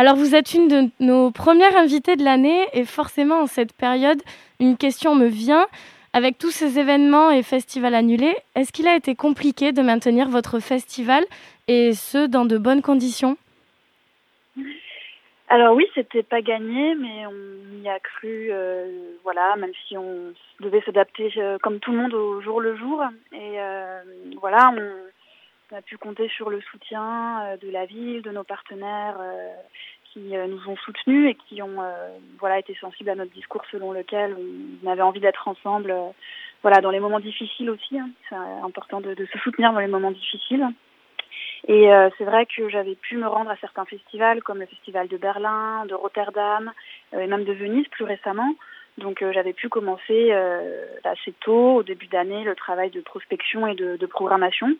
Alors 0.00 0.16
vous 0.16 0.34
êtes 0.34 0.54
une 0.54 0.66
de 0.66 0.90
nos 0.98 1.30
premières 1.30 1.76
invitées 1.76 2.16
de 2.16 2.24
l'année 2.24 2.66
et 2.72 2.86
forcément 2.86 3.42
en 3.42 3.46
cette 3.46 3.74
période, 3.74 4.22
une 4.58 4.78
question 4.78 5.14
me 5.14 5.26
vient. 5.26 5.66
Avec 6.14 6.38
tous 6.38 6.50
ces 6.50 6.78
événements 6.78 7.30
et 7.30 7.42
festivals 7.42 7.94
annulés, 7.94 8.34
est-ce 8.54 8.72
qu'il 8.72 8.88
a 8.88 8.96
été 8.96 9.14
compliqué 9.14 9.72
de 9.72 9.82
maintenir 9.82 10.30
votre 10.30 10.58
festival 10.58 11.22
et 11.68 11.92
ce 11.92 12.26
dans 12.26 12.46
de 12.46 12.56
bonnes 12.56 12.80
conditions? 12.80 13.36
Alors 15.50 15.74
oui, 15.74 15.84
c'était 15.94 16.22
pas 16.22 16.40
gagné, 16.40 16.94
mais 16.94 17.26
on 17.26 17.82
y 17.82 17.88
a 17.90 18.00
cru, 18.00 18.48
euh, 18.52 18.86
voilà, 19.22 19.54
même 19.56 19.72
si 19.86 19.98
on 19.98 20.32
devait 20.60 20.80
s'adapter 20.86 21.30
euh, 21.36 21.58
comme 21.62 21.78
tout 21.78 21.92
le 21.92 21.98
monde 21.98 22.14
au 22.14 22.40
jour 22.40 22.62
le 22.62 22.74
jour. 22.74 23.02
Et 23.32 23.60
euh, 23.60 24.00
voilà, 24.40 24.72
on, 24.74 25.09
a 25.72 25.82
pu 25.82 25.96
compter 25.96 26.28
sur 26.28 26.50
le 26.50 26.60
soutien 26.60 27.56
de 27.60 27.70
la 27.70 27.86
ville, 27.86 28.22
de 28.22 28.30
nos 28.30 28.44
partenaires 28.44 29.16
qui 30.12 30.36
euh, 30.36 30.46
nous 30.46 30.68
ont 30.68 30.76
soutenus 30.76 31.30
et 31.30 31.34
qui 31.34 31.62
ont 31.62 31.80
euh, 31.80 32.08
voilà 32.38 32.58
été 32.58 32.74
sensibles 32.80 33.10
à 33.10 33.14
notre 33.14 33.32
discours 33.32 33.62
selon 33.70 33.92
lequel 33.92 34.36
on 34.84 34.90
avait 34.90 35.02
envie 35.02 35.20
d'être 35.20 35.46
ensemble 35.46 35.90
euh, 35.90 36.08
voilà 36.62 36.80
dans 36.80 36.90
les 36.90 37.00
moments 37.00 37.20
difficiles 37.20 37.70
aussi 37.70 37.98
hein. 37.98 38.10
c'est 38.28 38.34
important 38.34 39.00
de, 39.00 39.14
se 39.14 39.38
soutenir 39.38 39.72
dans 39.72 39.80
les 39.80 39.86
moments 39.86 40.10
difficiles. 40.10 40.66
Et 41.68 41.88
c'est 42.16 42.24
vrai 42.24 42.46
que 42.46 42.70
j'avais 42.70 42.94
pu 42.94 43.18
me 43.18 43.28
rendre 43.28 43.50
à 43.50 43.56
certains 43.56 43.84
festivals 43.84 44.42
comme 44.42 44.60
le 44.60 44.66
festival 44.66 45.08
de 45.08 45.18
Berlin 45.18 45.84
de 45.86 45.94
Rotterdam 45.94 46.72
et 47.12 47.26
même 47.26 47.44
de 47.44 47.52
Venise 47.52 47.86
plus 47.88 48.04
récemment. 48.04 48.54
Donc 48.96 49.22
j'avais 49.32 49.52
pu 49.52 49.68
commencer 49.68 50.32
assez 51.04 51.32
tôt 51.40 51.76
au 51.76 51.82
début 51.82 52.06
d'année 52.06 52.44
le 52.44 52.54
travail 52.54 52.90
de 52.90 53.02
prospection 53.02 53.66
et 53.66 53.74
de 53.74 54.06
programmation 54.06 54.74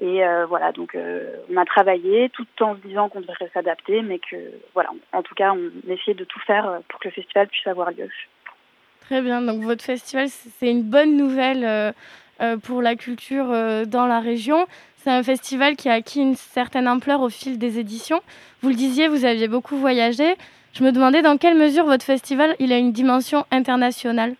et 0.00 0.24
euh, 0.24 0.44
voilà, 0.46 0.72
donc 0.72 0.94
euh, 0.94 1.36
on 1.50 1.56
a 1.56 1.64
travaillé 1.64 2.28
tout 2.30 2.46
en 2.60 2.74
se 2.74 2.80
disant 2.80 3.08
qu'on 3.08 3.22
devrait 3.22 3.50
s'adapter, 3.54 4.02
mais 4.02 4.18
que 4.18 4.36
voilà, 4.74 4.90
en 5.12 5.22
tout 5.22 5.34
cas, 5.34 5.52
on 5.52 5.90
essayait 5.90 6.14
de 6.14 6.24
tout 6.24 6.40
faire 6.40 6.68
euh, 6.68 6.78
pour 6.88 7.00
que 7.00 7.08
le 7.08 7.14
festival 7.14 7.48
puisse 7.48 7.66
avoir 7.66 7.90
lieu. 7.90 8.08
Très 9.00 9.22
bien, 9.22 9.40
donc 9.40 9.62
votre 9.62 9.82
festival, 9.82 10.28
c'est 10.28 10.70
une 10.70 10.82
bonne 10.82 11.16
nouvelle 11.16 11.94
pour 12.64 12.82
la 12.82 12.96
culture 12.96 13.46
dans 13.86 14.06
la 14.06 14.18
région. 14.18 14.66
C'est 14.96 15.10
un 15.10 15.22
festival 15.22 15.76
qui 15.76 15.88
a 15.88 15.92
acquis 15.92 16.20
une 16.20 16.34
certaine 16.34 16.88
ampleur 16.88 17.20
au 17.20 17.28
fil 17.28 17.56
des 17.56 17.78
éditions. 17.78 18.20
Vous 18.62 18.68
le 18.68 18.74
disiez, 18.74 19.06
vous 19.06 19.24
aviez 19.24 19.46
beaucoup 19.46 19.76
voyagé. 19.76 20.34
Je 20.72 20.82
me 20.82 20.90
demandais 20.90 21.22
dans 21.22 21.36
quelle 21.36 21.56
mesure 21.56 21.84
votre 21.84 22.04
festival 22.04 22.56
il 22.58 22.72
a 22.72 22.78
une 22.78 22.90
dimension 22.90 23.46
internationale? 23.52 24.34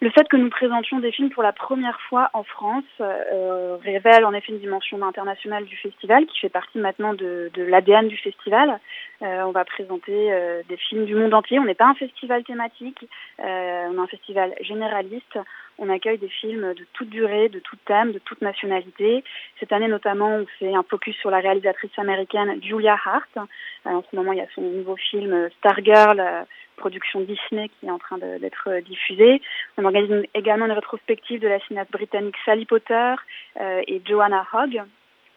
Le 0.00 0.10
fait 0.10 0.28
que 0.28 0.36
nous 0.36 0.48
présentions 0.48 1.00
des 1.00 1.10
films 1.10 1.30
pour 1.30 1.42
la 1.42 1.52
première 1.52 2.00
fois 2.02 2.30
en 2.32 2.44
France 2.44 2.84
euh, 3.00 3.76
révèle 3.82 4.24
en 4.24 4.32
effet 4.32 4.52
une 4.52 4.60
dimension 4.60 5.02
internationale 5.02 5.64
du 5.64 5.76
festival 5.76 6.24
qui 6.26 6.38
fait 6.38 6.48
partie 6.48 6.78
maintenant 6.78 7.14
de, 7.14 7.50
de 7.54 7.62
l'ADN 7.64 8.06
du 8.06 8.16
festival. 8.16 8.78
Euh, 9.22 9.42
on 9.42 9.50
va 9.50 9.64
présenter 9.64 10.32
euh, 10.32 10.62
des 10.68 10.76
films 10.76 11.04
du 11.04 11.16
monde 11.16 11.34
entier. 11.34 11.58
On 11.58 11.64
n'est 11.64 11.74
pas 11.74 11.88
un 11.88 11.94
festival 11.94 12.44
thématique, 12.44 13.08
euh, 13.40 13.86
on 13.90 13.94
est 13.94 13.98
un 13.98 14.06
festival 14.06 14.54
généraliste. 14.60 15.38
On 15.78 15.88
accueille 15.90 16.18
des 16.18 16.28
films 16.28 16.74
de 16.74 16.86
toute 16.92 17.08
durée, 17.08 17.48
de 17.48 17.60
tout 17.60 17.76
thème, 17.86 18.12
de 18.12 18.18
toute 18.18 18.42
nationalité. 18.42 19.22
Cette 19.60 19.72
année 19.72 19.88
notamment, 19.88 20.36
on 20.36 20.46
fait 20.58 20.74
un 20.74 20.82
focus 20.82 21.16
sur 21.16 21.30
la 21.30 21.38
réalisatrice 21.38 21.96
américaine 21.98 22.60
Julia 22.62 22.96
Hart. 23.04 23.48
en 23.84 24.02
ce 24.10 24.16
moment, 24.16 24.32
il 24.32 24.38
y 24.38 24.42
a 24.42 24.48
son 24.54 24.62
nouveau 24.62 24.96
film 24.96 25.48
Stargirl 25.58 26.46
production 26.78 27.20
Disney 27.20 27.68
qui 27.68 27.86
est 27.86 27.90
en 27.90 27.98
train 27.98 28.16
d'être 28.18 28.80
diffusée. 28.86 29.42
On 29.76 29.84
organise 29.84 30.24
également 30.32 30.64
une 30.64 30.72
rétrospective 30.72 31.40
de 31.40 31.48
la 31.48 31.60
cinéaste 31.60 31.90
britannique 31.90 32.36
Sally 32.46 32.64
Potter 32.64 33.14
euh, 33.60 33.82
et 33.86 34.00
Joanna 34.06 34.46
Hogg. 34.52 34.82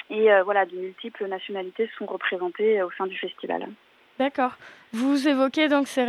Et 0.09 0.31
euh, 0.31 0.43
voilà, 0.43 0.65
de 0.65 0.75
multiples 0.75 1.27
nationalités 1.27 1.89
sont 1.97 2.05
représentées 2.05 2.81
au 2.81 2.91
sein 2.91 3.07
du 3.07 3.17
festival. 3.17 3.67
D'accord. 4.19 4.53
Vous 4.93 5.27
évoquez 5.27 5.67
donc 5.67 5.87
ces 5.87 6.05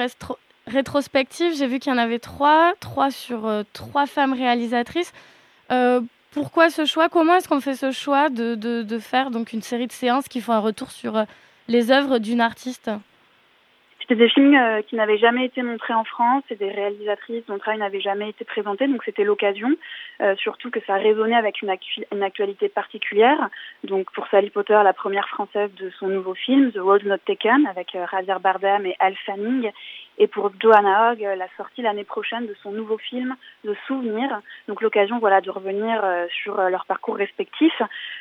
rétrospectives. 0.66 1.54
J'ai 1.56 1.66
vu 1.66 1.78
qu'il 1.78 1.92
y 1.92 1.94
en 1.94 1.98
avait 1.98 2.18
trois, 2.18 2.74
trois 2.80 3.10
sur 3.10 3.46
euh, 3.46 3.62
trois 3.72 4.06
femmes 4.06 4.32
réalisatrices. 4.32 5.12
pourquoi 6.32 6.70
ce 6.70 6.84
choix? 6.84 7.08
Comment 7.08 7.36
est-ce 7.36 7.48
qu'on 7.48 7.60
fait 7.60 7.74
ce 7.74 7.92
choix 7.92 8.28
de, 8.28 8.54
de, 8.54 8.98
faire 8.98 9.30
donc 9.30 9.52
une 9.52 9.62
série 9.62 9.86
de 9.86 9.92
séances 9.92 10.28
qui 10.28 10.40
font 10.40 10.52
un 10.52 10.58
retour 10.60 10.90
sur 10.90 11.24
les 11.68 11.90
œuvres 11.90 12.18
d'une 12.18 12.40
artiste? 12.40 12.90
C'était 14.02 14.16
des 14.16 14.28
films 14.28 14.54
euh, 14.54 14.82
qui 14.82 14.96
n'avaient 14.96 15.18
jamais 15.18 15.44
été 15.44 15.62
montrés 15.62 15.94
en 15.94 16.02
France 16.02 16.42
et 16.50 16.56
des 16.56 16.70
réalisatrices 16.70 17.46
dont 17.46 17.54
le 17.54 17.60
travail 17.60 17.78
n'avait 17.78 18.00
jamais 18.00 18.30
été 18.30 18.44
présenté, 18.44 18.88
donc 18.88 19.04
c'était 19.04 19.22
l'occasion, 19.22 19.70
euh, 20.20 20.34
surtout 20.36 20.70
que 20.70 20.80
ça 20.88 20.94
résonnait 20.94 21.36
avec 21.36 21.62
une, 21.62 21.70
actualité 22.22 22.68
particulière. 22.68 23.48
Donc 23.84 24.10
pour 24.12 24.26
Sally 24.26 24.50
Potter, 24.50 24.78
la 24.82 24.92
première 24.92 25.28
française 25.28 25.70
de 25.76 25.88
son 26.00 26.08
nouveau 26.08 26.34
film, 26.34 26.72
The 26.72 26.78
Road 26.78 27.04
Not 27.04 27.18
Taken, 27.18 27.66
avec 27.68 27.94
euh, 27.94 28.04
Javier 28.10 28.34
Bardem 28.40 28.86
et 28.86 28.96
Al 28.98 29.14
Fanning, 29.24 29.70
et 30.18 30.26
pour 30.26 30.50
Joanna 30.60 31.12
Hogg, 31.12 31.20
la 31.20 31.48
sortie 31.56 31.82
l'année 31.82 32.04
prochaine 32.04 32.46
de 32.46 32.54
son 32.62 32.72
nouveau 32.72 32.98
film 32.98 33.34
The 33.64 33.74
Souvenir. 33.86 34.40
Donc 34.68 34.82
l'occasion 34.82 35.18
voilà 35.18 35.40
de 35.40 35.50
revenir 35.50 36.02
sur 36.42 36.56
leur 36.68 36.86
parcours 36.86 37.16
respectif. 37.16 37.72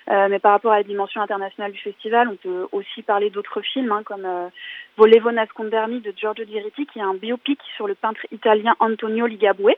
mais 0.07 0.39
par 0.39 0.53
rapport 0.53 0.71
à 0.71 0.77
la 0.77 0.83
dimension 0.83 1.21
internationale 1.21 1.71
du 1.71 1.79
festival, 1.79 2.27
on 2.27 2.35
peut 2.35 2.67
aussi 2.71 3.01
parler 3.01 3.29
d'autres 3.29 3.61
films 3.61 3.91
hein, 3.91 4.03
comme 4.03 4.27
Volevo 4.97 5.31
Nascondermi 5.31 6.01
de 6.01 6.13
Giorgio 6.15 6.45
Diritti, 6.45 6.85
qui 6.85 6.99
est 6.99 7.03
un 7.03 7.13
biopic 7.13 7.59
sur 7.75 7.87
le 7.87 7.95
peintre 7.95 8.21
italien 8.31 8.75
Antonio 8.79 9.25
Ligabue. 9.25 9.75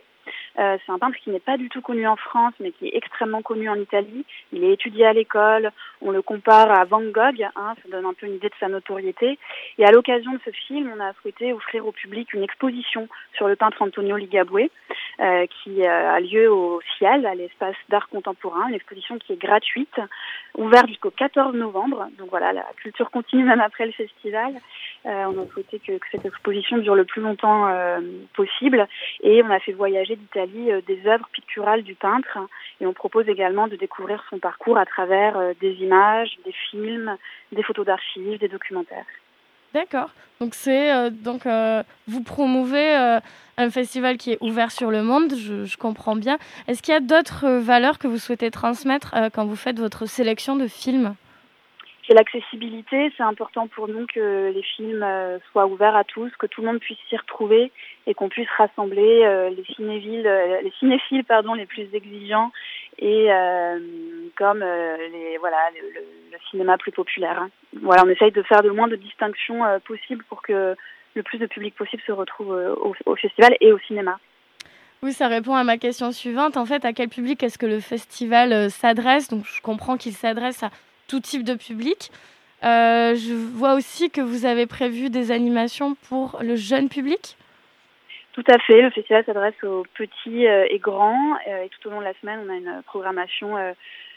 Euh, 0.60 0.78
c'est 0.86 0.92
un 0.92 1.00
peintre 1.00 1.18
qui 1.24 1.32
n'est 1.32 1.40
pas 1.40 1.58
du 1.58 1.70
tout 1.70 1.82
connu 1.82 2.08
en 2.08 2.16
France, 2.16 2.54
mais 2.60 2.72
qui 2.72 2.88
est 2.88 2.96
extrêmement 2.96 3.42
connu 3.42 3.70
en 3.70 3.76
Italie. 3.76 4.26
Il 4.52 4.64
est 4.64 4.74
étudié 4.74 5.06
à 5.06 5.14
l'école. 5.14 5.72
On 6.02 6.12
le 6.12 6.22
compare 6.22 6.72
à 6.72 6.86
Van 6.86 7.02
Gogh. 7.02 7.42
Hein, 7.56 7.74
ça 7.82 7.90
donne 7.90 8.06
un 8.06 8.14
peu 8.14 8.28
une 8.28 8.36
idée 8.36 8.50
de 8.50 8.56
sa 8.60 8.68
notoriété. 8.68 9.40
Et 9.78 9.86
à 9.86 9.92
l'occasion 9.92 10.34
de 10.34 10.40
ce 10.46 10.52
film, 10.52 10.92
on 10.96 11.00
a 11.00 11.14
souhaité 11.22 11.54
offrir 11.54 11.88
au 11.88 11.92
public 11.92 12.34
une 12.34 12.44
exposition 12.44 13.08
sur 13.36 13.48
le 13.48 13.56
peintre 13.56 13.82
Antonio 13.82 14.18
Ligabue, 14.18 14.70
euh, 15.20 15.46
qui 15.48 15.84
euh, 15.84 16.12
a 16.12 16.20
lieu 16.20 16.52
au 16.52 16.82
Ciel, 16.98 17.26
à 17.26 17.36
l'espace 17.36 17.76
d'art 17.90 18.10
contemporain. 18.10 18.68
Une 18.68 18.76
exposition 18.76 19.18
qui 19.18 19.34
est 19.34 19.42
gratuite, 19.42 20.00
ouverte 20.56 20.88
jusqu'au 20.88 21.12
14 21.12 21.56
novembre. 21.56 22.08
Donc 22.20 22.30
voilà, 22.30 22.54
la 22.54 22.66
culture 22.78 23.10
continue 23.10 23.44
même 23.44 23.62
après 23.62 23.86
le 23.86 23.92
festival. 23.92 24.54
On 25.06 25.38
a 25.38 25.48
souhaité 25.52 25.80
que, 25.80 25.94
que, 25.98 26.06
cette 26.12 26.26
exposition 26.26 26.78
dure 26.78 26.96
le 26.96 27.06
plus 27.06 27.22
longtemps 27.22 27.68
possible 28.34 28.88
et 29.22 29.44
on 29.44 29.50
a 29.50 29.60
fait 29.60 29.74
voyager 29.74 30.13
d'Italie 30.16 30.72
euh, 30.72 30.82
des 30.88 31.06
œuvres 31.06 31.28
picturales 31.32 31.84
du 31.84 31.96
peintre 31.96 32.38
et 32.82 32.86
on 32.86 32.94
propose 32.94 33.28
également 33.28 33.68
de 33.68 33.76
découvrir 33.76 34.24
son 34.30 34.40
parcours 34.40 34.78
à 34.78 34.86
travers 34.86 35.38
euh, 35.38 35.54
des 35.60 35.74
images, 35.76 36.38
des 36.46 36.54
films, 36.70 37.18
des 37.52 37.64
photos 37.64 37.86
d'archives, 37.86 38.40
des 38.40 38.48
documentaires. 38.48 39.06
D'accord. 39.74 40.10
Donc 40.40 40.54
c'est 40.54 40.94
euh, 40.94 41.10
donc 41.10 41.48
vous 42.08 42.24
promouvez 42.24 43.20
un 43.58 43.70
festival 43.70 44.18
qui 44.18 44.34
est 44.34 44.38
ouvert 44.42 44.72
sur 44.72 44.92
le 44.92 45.02
monde, 45.04 45.34
je, 45.36 45.66
je 45.66 45.78
comprends 45.78 46.16
bien. 46.16 46.38
Est-ce 46.68 46.84
qu'il 46.84 46.94
y 46.94 46.98
a 46.98 47.00
d'autres 47.00 47.48
valeurs 47.48 47.98
que 47.98 48.08
vous 48.08 48.18
souhaitez 48.18 48.52
transmettre 48.52 49.16
quand 49.34 49.46
vous 49.46 49.56
faites 49.56 49.80
votre 49.80 50.06
sélection 50.06 50.56
de 50.56 50.68
films? 50.68 51.16
C'est 52.08 52.14
l'accessibilité. 52.14 53.12
C'est 53.16 53.24
important 53.24 53.68
pour 53.68 53.88
nous 53.88 54.06
que 54.08 54.52
les 54.54 54.64
films 54.64 55.04
euh, 55.04 55.40
soient 55.52 55.66
ouverts 55.66 55.96
à 55.96 56.04
tous, 56.04 56.32
que 56.38 56.48
tout 56.48 56.62
le 56.62 56.68
monde 56.68 56.80
puisse 56.80 56.98
s'y 57.10 57.18
retrouver 57.18 57.72
et 58.08 58.14
qu'on 58.14 58.30
puisse 58.30 58.50
rassembler 58.58 59.24
euh, 59.24 59.50
les 59.50 59.64
cinéphiles, 59.76 60.28
euh, 60.28 60.62
les 60.62 60.74
cinéphiles 60.80 61.24
pardon, 61.24 61.54
les 61.54 61.66
plus 61.66 61.88
exigeants 61.94 62.52
et 63.00 63.28
comme 64.38 64.60
voilà 65.40 65.58
le, 65.74 66.38
cinéma 66.52 66.78
plus 66.78 66.92
populaire. 66.92 67.42
Hein. 67.42 67.50
Voilà, 67.82 68.04
on 68.06 68.10
essaye 68.10 68.32
de 68.32 68.44
faire 68.44 68.62
le 68.62 68.72
moins 68.72 68.88
de 68.88 68.96
distinctions 68.96 69.62
possibles 69.86 70.24
pour 70.30 70.44
que 70.44 70.76
le 71.16 71.24
plus 71.24 71.40
de 71.40 71.48
public 71.48 71.76
possible 71.76 72.04
se 72.06 72.12
retrouve 72.12 72.50
au, 72.50 72.96
au 73.06 73.16
festival 73.16 73.56
et 73.62 73.74
au 73.74 73.80
cinéma. 73.80 74.20
Oui, 75.02 75.12
ça 75.12 75.28
répond 75.28 75.56
à 75.56 75.64
ma 75.64 75.78
question 75.78 76.12
suivante. 76.12 76.56
En 76.56 76.66
fait, 76.66 76.86
à 76.86 76.94
quel 76.94 77.10
public 77.10 77.42
est-ce 77.42 77.58
que 77.58 77.66
le 77.66 77.80
festival 77.80 78.70
s'adresse? 78.70 79.28
Donc, 79.28 79.44
je 79.46 79.62
comprends 79.62 79.98
qu'il 79.98 80.14
s'adresse 80.14 80.64
à 80.64 80.70
tout 81.08 81.20
type 81.20 81.44
de 81.44 81.56
public. 81.56 82.12
Euh, 82.64 83.16
je 83.16 83.34
vois 83.34 83.74
aussi 83.74 84.10
que 84.10 84.22
vous 84.22 84.46
avez 84.46 84.66
prévu 84.66 85.10
des 85.10 85.32
animations 85.32 85.96
pour 86.08 86.40
le 86.42 86.56
jeune 86.56 86.88
public. 86.88 87.38
Tout 88.32 88.44
à 88.48 88.58
fait. 88.60 88.82
Le 88.82 88.90
festival 88.90 89.26
s'adresse 89.26 89.62
aux 89.64 89.86
petits 89.96 90.48
euh, 90.48 90.66
et 90.70 90.80
grands. 90.80 91.36
Euh, 91.48 91.64
et 91.64 91.70
tout 91.70 91.88
au 91.88 91.92
long 91.92 92.00
de 92.00 92.06
la 92.06 92.14
semaine, 92.22 92.40
on 92.46 92.50
a 92.50 92.56
une 92.56 92.82
programmation 92.86 93.56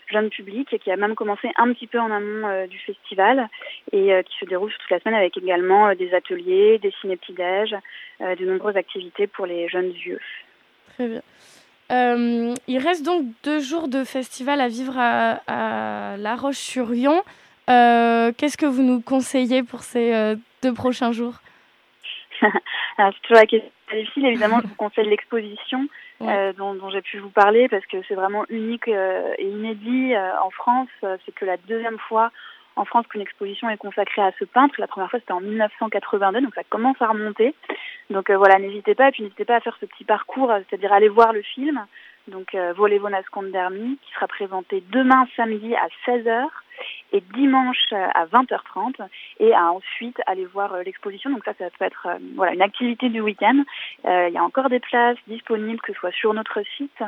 jeune 0.09 0.31
public 0.31 0.79
qui 0.79 0.91
a 0.93 0.97
même 0.97 1.17
commencé 1.17 1.51
un 1.57 1.73
petit 1.73 1.89
peu 1.89 1.99
en 1.99 2.13
amont 2.13 2.65
du 2.67 2.79
festival 2.79 3.49
et 3.91 4.23
qui 4.25 4.39
se 4.39 4.45
déroule 4.45 4.71
toute 4.71 4.91
la 4.91 5.01
semaine 5.01 5.17
avec 5.17 5.37
également 5.37 5.93
des 5.97 6.15
ateliers, 6.15 6.79
des 6.79 6.93
ciné-petits-déj, 7.01 7.75
de 8.21 8.45
nombreuses 8.47 8.77
activités 8.77 9.27
pour 9.27 9.47
les 9.47 9.69
jeunes 9.69 9.91
vieux. 9.91 10.21
Très 10.95 11.09
bien. 11.09 11.23
Euh, 11.93 12.55
il 12.67 12.79
reste 12.79 13.05
donc 13.05 13.25
deux 13.43 13.61
jours 13.61 13.89
de 13.89 14.05
festival 14.05 14.61
à 14.61 14.69
vivre 14.69 14.95
à, 14.99 15.41
à 15.47 16.17
La 16.17 16.35
Roche-sur-Yon. 16.35 17.23
Euh, 17.69 18.33
Qu'est-ce 18.37 18.57
que 18.57 18.67
vous 18.67 18.83
nous 18.83 19.01
conseillez 19.01 19.63
pour 19.63 19.81
ces 19.81 20.15
euh, 20.15 20.37
deux 20.63 20.73
prochains 20.73 21.13
jours? 21.13 21.35
C'est 22.41 23.23
toujours 23.23 23.37
la 23.37 23.47
question 23.47 23.71
difficile. 23.93 24.27
Évidemment, 24.27 24.61
je 24.63 24.69
vous 24.69 24.75
conseille 24.75 25.09
l'exposition 25.09 25.87
ouais. 26.21 26.53
Dont, 26.55 26.75
dont 26.75 26.91
j'ai 26.91 27.03
pu 27.03 27.19
vous 27.19 27.31
parler 27.31 27.69
parce 27.69 27.85
que 27.87 27.99
c'est 28.09 28.15
vraiment 28.15 28.45
unique 28.49 28.89
et 28.89 29.45
inédit 29.45 30.15
en 30.17 30.51
France. 30.51 30.89
C'est 31.03 31.35
que 31.35 31.45
la 31.45 31.57
deuxième 31.57 31.99
fois 31.99 32.31
en 32.77 32.85
France 32.85 33.07
qu'une 33.09 33.23
exposition 33.23 33.69
est 33.71 33.79
consacrée 33.79 34.23
à 34.23 34.33
ce 34.39 34.45
peintre. 34.45 34.75
La 34.79 34.87
première 34.87 35.11
fois, 35.11 35.19
c'était 35.19 35.33
en 35.33 35.41
1982, 35.41 36.43
donc 36.43 36.55
ça 36.55 36.65
commence 36.65 37.01
à 37.01 37.09
remonter. 37.09 37.55
Donc 38.11 38.31
euh, 38.31 38.37
voilà, 38.37 38.59
n'hésitez 38.59 38.95
pas, 38.95 39.09
et 39.09 39.13
puis 39.13 39.23
n'hésitez 39.23 39.45
pas 39.45 39.57
à 39.57 39.61
faire 39.61 39.77
ce 39.81 39.87
petit 39.87 40.05
parcours, 40.05 40.53
c'est-à-dire 40.69 40.93
aller 40.93 41.09
voir 41.09 41.33
le 41.33 41.43
film, 41.43 41.85
donc 42.29 42.55
euh, 42.55 42.73
Volevo 42.73 43.09
Nascondermi, 43.09 43.99
qui 44.03 44.13
sera 44.13 44.27
présenté 44.27 44.83
demain 44.91 45.27
samedi 45.37 45.75
à 45.75 45.89
16h 46.07 46.49
et 47.13 47.23
dimanche 47.35 47.93
à 47.93 48.27
20h30 48.27 48.95
et 49.41 49.55
à 49.55 49.73
ensuite 49.73 50.21
aller 50.27 50.45
voir 50.45 50.75
euh, 50.75 50.83
l'exposition. 50.83 51.31
Donc 51.31 51.45
ça, 51.45 51.53
ça 51.59 51.67
peut 51.79 51.85
être 51.85 52.07
euh, 52.07 52.19
voilà 52.35 52.53
une 52.53 52.63
activité 52.63 53.09
du 53.09 53.21
week-end. 53.21 53.63
Euh, 54.05 54.29
il 54.29 54.35
y 54.35 54.39
a 54.39 54.45
encore 54.45 54.69
des 54.69 54.81
places 54.81 55.17
disponibles, 55.29 55.81
que 55.81 55.93
ce 55.93 55.99
soit 55.99 56.13
sur 56.13 56.35
notre 56.35 56.63
site, 56.77 57.03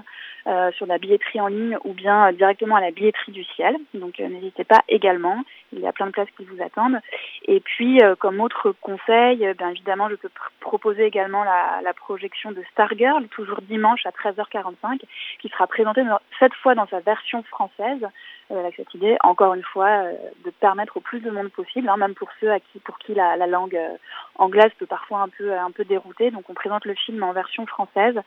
euh, 0.46 0.70
sur 0.72 0.86
la 0.86 0.98
billetterie 0.98 1.40
en 1.40 1.48
ligne 1.48 1.76
ou 1.84 1.92
bien 1.92 2.32
directement 2.32 2.76
à 2.76 2.80
la 2.80 2.90
billetterie 2.90 3.32
du 3.32 3.44
ciel. 3.44 3.76
Donc 3.94 4.18
n'hésitez 4.18 4.64
pas 4.64 4.82
également. 4.88 5.42
Il 5.72 5.80
y 5.80 5.86
a 5.86 5.92
plein 5.92 6.06
de 6.06 6.12
places 6.12 6.30
qui 6.36 6.44
vous 6.44 6.62
attendent. 6.62 6.98
Et 7.46 7.60
puis, 7.60 8.00
comme 8.18 8.40
autre 8.40 8.74
conseil, 8.80 9.38
bien 9.54 9.70
évidemment, 9.70 10.08
je 10.08 10.14
peux 10.14 10.28
pr 10.28 10.50
proposer 10.60 11.04
également 11.06 11.44
la, 11.44 11.80
la 11.82 11.94
projection 11.94 12.52
de 12.52 12.62
Stargirl, 12.72 13.26
toujours 13.28 13.62
dimanche 13.62 14.04
à 14.04 14.10
13h45, 14.10 15.00
qui 15.40 15.48
sera 15.48 15.66
présentée 15.66 16.02
cette 16.38 16.54
fois 16.54 16.74
dans 16.74 16.86
sa 16.88 17.00
version 17.00 17.42
française 17.44 18.06
euh, 18.50 18.60
avec 18.60 18.76
cette 18.76 18.94
idée, 18.94 19.16
encore 19.22 19.54
une 19.54 19.62
fois, 19.62 19.88
euh, 19.88 20.12
de 20.44 20.50
permettre 20.50 20.96
au 20.96 21.00
plus 21.00 21.20
de 21.20 21.30
monde 21.30 21.50
possible, 21.50 21.88
hein, 21.88 21.96
même 21.96 22.14
pour 22.14 22.28
ceux 22.40 22.50
à 22.50 22.60
qui, 22.60 22.78
pour 22.78 22.98
qui 22.98 23.14
la, 23.14 23.36
la 23.36 23.46
langue 23.46 23.76
euh, 23.76 23.96
anglaise 24.36 24.72
peut 24.78 24.86
parfois 24.86 25.20
un 25.20 25.28
peu, 25.28 25.52
un 25.52 25.70
peu 25.70 25.84
dérouter. 25.84 26.30
Donc 26.30 26.48
on 26.48 26.54
présente 26.54 26.86
le 26.86 26.94
film 26.94 27.22
en 27.22 27.32
version 27.32 27.66
française 27.66 28.18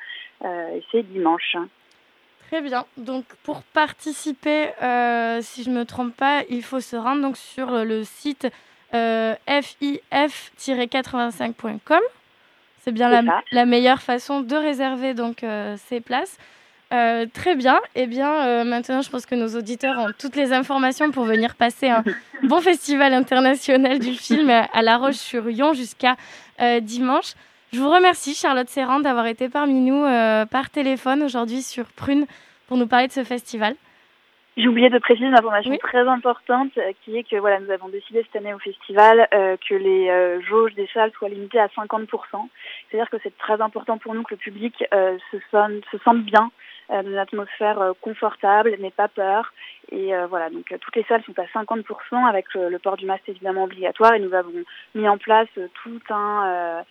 euh, 0.46 0.76
et 0.76 0.84
c'est 0.92 1.04
dimanche. 1.04 1.58
Très 2.52 2.62
bien. 2.62 2.86
Donc 2.98 3.24
pour 3.44 3.64
participer, 3.64 4.72
euh, 4.84 5.40
si 5.42 5.64
je 5.64 5.70
ne 5.70 5.80
me 5.80 5.86
trompe 5.86 6.14
pas, 6.14 6.42
il 6.50 6.64
faut 6.64 6.82
se 6.82 6.98
rendre 6.98 7.22
donc 7.22 7.38
sur 7.38 7.72
le 7.72 8.04
site 8.04 8.46
euh, 8.94 9.36
fif-85.com. 9.48 12.02
C'est 12.84 12.92
bien 12.92 13.08
la, 13.08 13.22
la, 13.54 13.66
meilleure 13.66 14.02
façon 14.02 14.42
de 14.42 14.54
réserver 14.54 15.14
donc 15.14 15.46
euh, 15.46 15.78
ces 15.88 16.02
places. 16.02 16.38
Euh, 16.92 17.26
très 17.34 17.56
bien. 17.56 17.80
Eh 17.96 18.06
bien, 18.06 18.30
euh, 18.30 18.66
maintenant, 18.66 19.02
je 19.02 19.10
pense 19.10 19.26
que 19.26 19.36
nos 19.36 19.56
auditeurs 19.56 19.98
ont 19.98 20.12
toutes 20.20 20.36
les 20.36 20.52
informations 20.52 21.10
pour 21.10 21.24
venir 21.24 21.56
passer 21.56 21.88
un 21.88 22.04
bon 22.44 22.60
festival 22.60 23.14
international 23.14 24.00
du 24.00 24.16
film 24.16 24.50
à 24.50 24.82
La 24.82 24.98
Roche-sur-Yon 24.98 25.72
jusqu'à 25.72 26.18
dimanche. 26.82 27.36
Je 27.74 27.80
vous 27.80 27.90
remercie, 27.90 28.36
Charlotte 28.36 28.68
Serrand, 28.68 29.00
d'avoir 29.00 29.28
été 29.28 29.48
parmi 29.48 29.80
nous 29.80 30.04
euh, 30.04 30.46
par 30.46 30.70
téléphone 30.70 31.24
aujourd'hui 31.24 31.62
sur 31.62 31.86
Prune 31.86 32.26
pour 32.68 32.76
nous 32.76 32.86
parler 32.86 33.08
de 33.08 33.14
ce 33.14 33.24
festival. 33.24 33.76
J'ai 34.58 34.68
oublié 34.68 34.90
de 34.90 35.00
préciser 35.00 35.28
une 35.28 35.34
information 35.34 35.72
oui. 35.72 35.78
très 35.80 36.06
importante 36.06 36.78
euh, 36.78 36.92
qui 37.06 37.16
est 37.16 37.24
que 37.24 37.38
voilà, 37.38 37.62
nous 37.62 37.72
avons 37.72 37.88
décidé 37.88 38.24
cette 38.24 38.36
année 38.36 38.54
au 38.54 38.60
festival 38.60 39.26
euh, 39.34 39.56
que 39.70 39.76
les 39.76 40.10
euh, 40.10 40.42
jauges 40.42 40.74
des 40.74 40.90
salles 40.94 41.14
soient 41.18 41.30
limitées 41.30 41.62
à 41.62 41.68
50%. 41.68 42.08
C'est-à-dire 42.90 43.10
que 43.10 43.16
c'est 43.24 43.38
très 43.38 43.62
important 43.62 43.98
pour 43.98 44.14
nous 44.16 44.24
que 44.24 44.34
le 44.34 44.38
public 44.38 44.84
euh, 44.94 45.18
se, 45.32 45.38
sonne, 45.50 45.80
se 45.94 45.98
sente 46.00 46.24
bien 46.24 46.52
dans 46.90 47.04
une 47.04 47.18
atmosphère 47.18 47.94
confortable, 48.02 48.76
n'ait 48.80 48.92
pas 48.92 49.08
peur. 49.08 49.54
Et 49.94 50.12
voilà, 50.28 50.50
donc 50.50 50.76
toutes 50.78 50.96
les 50.98 51.04
salles 51.04 51.24
sont 51.24 51.40
à 51.40 51.46
50% 51.64 52.28
avec 52.28 52.54
le, 52.54 52.68
le 52.68 52.80
port 52.80 52.98
du 52.98 53.06
masque 53.06 53.30
évidemment 53.30 53.64
obligatoire 53.64 54.14
et 54.14 54.20
nous 54.20 54.34
avons 54.34 54.52
mis 54.94 55.08
en 55.08 55.18
place 55.18 55.48
tout 55.82 56.02
un 56.10 56.84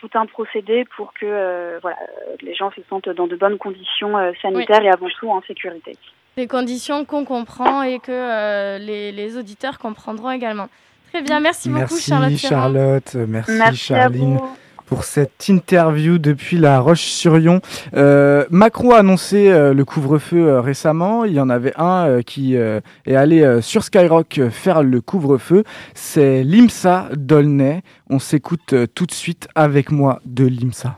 tout 0.00 0.10
un 0.14 0.26
procédé 0.26 0.84
pour 0.96 1.12
que 1.14 1.26
euh, 1.26 1.78
voilà, 1.82 1.96
les 2.42 2.54
gens 2.54 2.70
se 2.70 2.80
sentent 2.88 3.08
dans 3.08 3.26
de 3.26 3.36
bonnes 3.36 3.58
conditions 3.58 4.16
euh, 4.16 4.32
sanitaires 4.42 4.80
oui. 4.80 4.86
et 4.86 4.90
avant 4.90 5.08
tout 5.18 5.30
en 5.30 5.42
sécurité. 5.42 5.96
Des 6.36 6.46
conditions 6.46 7.04
qu'on 7.04 7.24
comprend 7.24 7.82
et 7.82 7.98
que 7.98 8.12
euh, 8.12 8.78
les, 8.78 9.12
les, 9.12 9.36
auditeurs 9.38 9.78
comprendront 9.78 10.30
également. 10.30 10.68
Très 11.12 11.22
bien, 11.22 11.40
merci, 11.40 11.70
merci 11.70 11.94
beaucoup 11.94 12.00
Charlotte. 12.00 12.38
Charlotte 12.38 13.14
merci, 13.14 13.52
merci 13.52 13.76
Charline 13.76 14.38
pour 14.86 15.04
cette 15.04 15.48
interview 15.48 16.18
depuis 16.18 16.58
la 16.58 16.80
Roche-sur-Yon. 16.80 17.60
Euh, 17.94 18.44
Macron 18.50 18.92
a 18.92 18.98
annoncé 18.98 19.48
euh, 19.48 19.74
le 19.74 19.84
couvre-feu 19.84 20.46
euh, 20.46 20.60
récemment. 20.60 21.24
Il 21.24 21.32
y 21.32 21.40
en 21.40 21.50
avait 21.50 21.74
un 21.76 22.22
qui 22.24 22.54
est 22.54 23.14
allé 23.14 23.60
sur 23.60 23.82
Skyrock 23.82 24.40
faire 24.50 24.82
le 24.82 25.00
couvre-feu. 25.00 25.64
C'est 25.94 26.42
Limsa 26.44 27.08
Dolnay. 27.16 27.82
On 28.08 28.18
s'écoute 28.18 28.74
tout 28.94 29.06
de 29.06 29.12
suite 29.12 29.48
avec 29.54 29.90
moi 29.90 30.20
de 30.24 30.46
Limsa. 30.46 30.96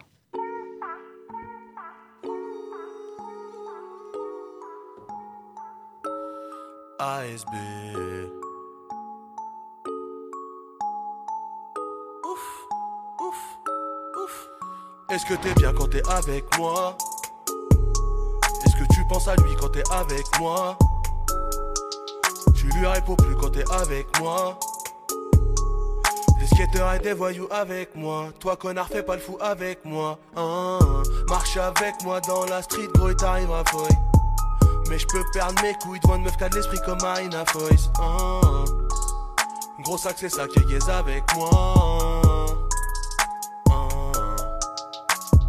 Est-ce 15.11 15.24
que 15.24 15.32
t'es 15.32 15.54
bien 15.54 15.72
quand 15.72 15.88
t'es 15.88 16.06
avec 16.11 16.44
moi? 16.59 16.94
Est-ce 18.62 18.76
que 18.76 18.92
tu 18.92 19.02
penses 19.09 19.26
à 19.26 19.36
lui 19.36 19.54
quand 19.59 19.70
t'es 19.70 19.82
avec 19.90 20.26
moi? 20.38 20.76
Tu 22.54 22.66
lui 22.66 22.86
réponds 22.86 23.16
plus 23.16 23.34
quand 23.36 23.48
t'es 23.48 23.64
avec 23.72 24.06
moi 24.20 24.59
Est-ce 26.42 26.54
skateurs 26.54 26.92
et 26.92 26.98
des 26.98 27.14
voyous 27.14 27.48
avec 27.50 27.96
moi. 27.96 28.28
Toi, 28.38 28.56
connard, 28.56 28.88
fais 28.88 29.02
pas 29.02 29.14
le 29.14 29.22
fou 29.22 29.38
avec 29.40 29.82
moi. 29.86 30.18
Hein. 30.36 30.78
Marche 31.30 31.56
avec 31.56 31.94
moi 32.04 32.20
dans 32.20 32.44
la 32.44 32.61
street, 32.61 32.88
gros, 32.94 33.09
et 33.09 33.16
t'arriveras 33.16 33.64
foy. 33.70 33.88
Mais 34.90 34.98
je 34.98 35.06
peux 35.06 35.24
perdre 35.32 35.62
mes 35.62 35.72
couilles 35.82 36.00
devant 36.00 36.16
une 36.16 36.24
meuf 36.24 36.36
qui 36.36 36.44
a 36.44 36.50
de 36.50 36.56
l'esprit 36.56 36.80
comme 36.84 36.98
Marina 37.00 37.46
Foyce. 37.46 37.88
Hein. 37.98 38.64
Gros 39.84 39.96
sac, 39.96 40.16
c'est 40.18 40.28
ça 40.28 40.46
qui 40.46 40.59
est 40.59 40.88
avec 40.90 41.24
moi. 41.34 42.28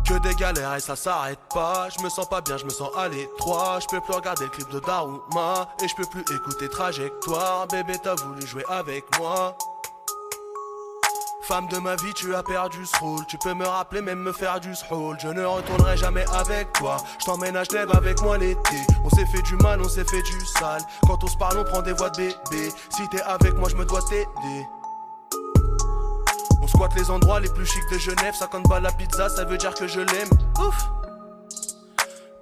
Que 0.09 0.17
des 0.17 0.33
galères 0.33 0.73
et 0.73 0.79
ça 0.79 0.95
s'arrête 0.95 1.37
pas. 1.53 1.87
Je 1.95 2.03
me 2.03 2.09
sens 2.09 2.27
pas 2.27 2.41
bien, 2.41 2.57
je 2.57 2.65
me 2.65 2.71
sens 2.71 2.89
à 2.97 3.07
l'étroit. 3.07 3.77
Je 3.79 3.85
peux 3.85 4.01
plus 4.01 4.13
regarder 4.13 4.45
le 4.45 4.49
clip 4.49 4.67
de 4.71 4.79
Daruma. 4.79 5.69
Et 5.83 5.87
je 5.87 5.95
peux 5.95 6.05
plus 6.05 6.21
écouter 6.35 6.67
Trajectoire. 6.67 7.67
Bébé, 7.67 7.93
t'as 8.01 8.15
voulu 8.15 8.43
jouer 8.47 8.63
avec 8.69 9.05
moi. 9.19 9.55
Femme 11.43 11.67
de 11.67 11.77
ma 11.77 11.95
vie, 11.97 12.11
tu 12.15 12.33
as 12.33 12.41
perdu 12.41 12.83
ce 12.87 12.97
rôle. 12.97 13.23
Tu 13.27 13.37
peux 13.37 13.53
me 13.53 13.67
rappeler, 13.67 14.01
même 14.01 14.17
me 14.17 14.31
faire 14.31 14.59
du 14.59 14.73
rôle. 14.89 15.15
Je 15.21 15.27
ne 15.27 15.45
retournerai 15.45 15.95
jamais 15.95 16.25
avec 16.33 16.73
toi. 16.73 16.97
Je 17.19 17.25
t'emmène 17.25 17.55
à 17.55 17.63
Genève 17.63 17.91
avec 17.95 18.19
moi 18.23 18.39
l'été. 18.39 18.77
On 19.05 19.09
s'est 19.11 19.27
fait 19.27 19.43
du 19.43 19.57
mal, 19.57 19.79
on 19.79 19.89
s'est 19.89 20.05
fait 20.05 20.23
du 20.23 20.45
sale. 20.57 20.81
Quand 21.05 21.23
on 21.23 21.27
se 21.27 21.37
parle, 21.37 21.59
on 21.59 21.65
prend 21.65 21.83
des 21.83 21.93
voix 21.93 22.09
de 22.09 22.17
bébé. 22.17 22.73
Si 22.89 23.07
t'es 23.09 23.21
avec 23.21 23.53
moi, 23.53 23.69
je 23.69 23.75
me 23.75 23.85
dois 23.85 24.01
t'aider. 24.09 24.65
Squatte 26.79 26.95
les 26.95 27.11
endroits 27.11 27.41
les 27.41 27.49
plus 27.49 27.65
chics 27.65 27.83
de 27.91 27.97
Genève. 27.97 28.33
50 28.33 28.69
balles 28.69 28.83
la 28.83 28.91
pizza, 28.93 29.27
ça 29.27 29.43
veut 29.43 29.57
dire 29.57 29.73
que 29.73 29.85
je 29.85 29.99
l'aime. 29.99 30.29
Ouf! 30.65 30.77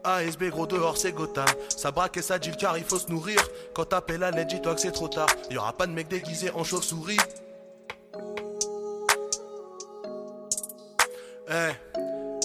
ASB 0.03 0.51
gros 0.51 0.67
dehors 0.67 0.95
c'est 0.95 1.11
Gotham 1.11 1.47
Ça 1.75 1.89
braque 1.89 2.17
et 2.17 2.21
ça 2.21 2.37
dit 2.37 2.51
car 2.55 2.77
il 2.77 2.83
faut 2.83 2.99
se 2.99 3.09
nourrir 3.09 3.39
Quand 3.73 3.85
t'appelles 3.85 4.23
à 4.23 4.29
l'aide 4.29 4.47
dis-toi 4.47 4.75
que 4.75 4.79
c'est 4.79 4.91
trop 4.91 5.07
tard 5.07 5.27
y 5.49 5.57
aura 5.57 5.73
pas 5.73 5.87
de 5.87 5.91
mec 5.91 6.07
déguisé 6.07 6.51
en 6.51 6.63
chauve-souris 6.63 7.17
Eh, 11.49 11.71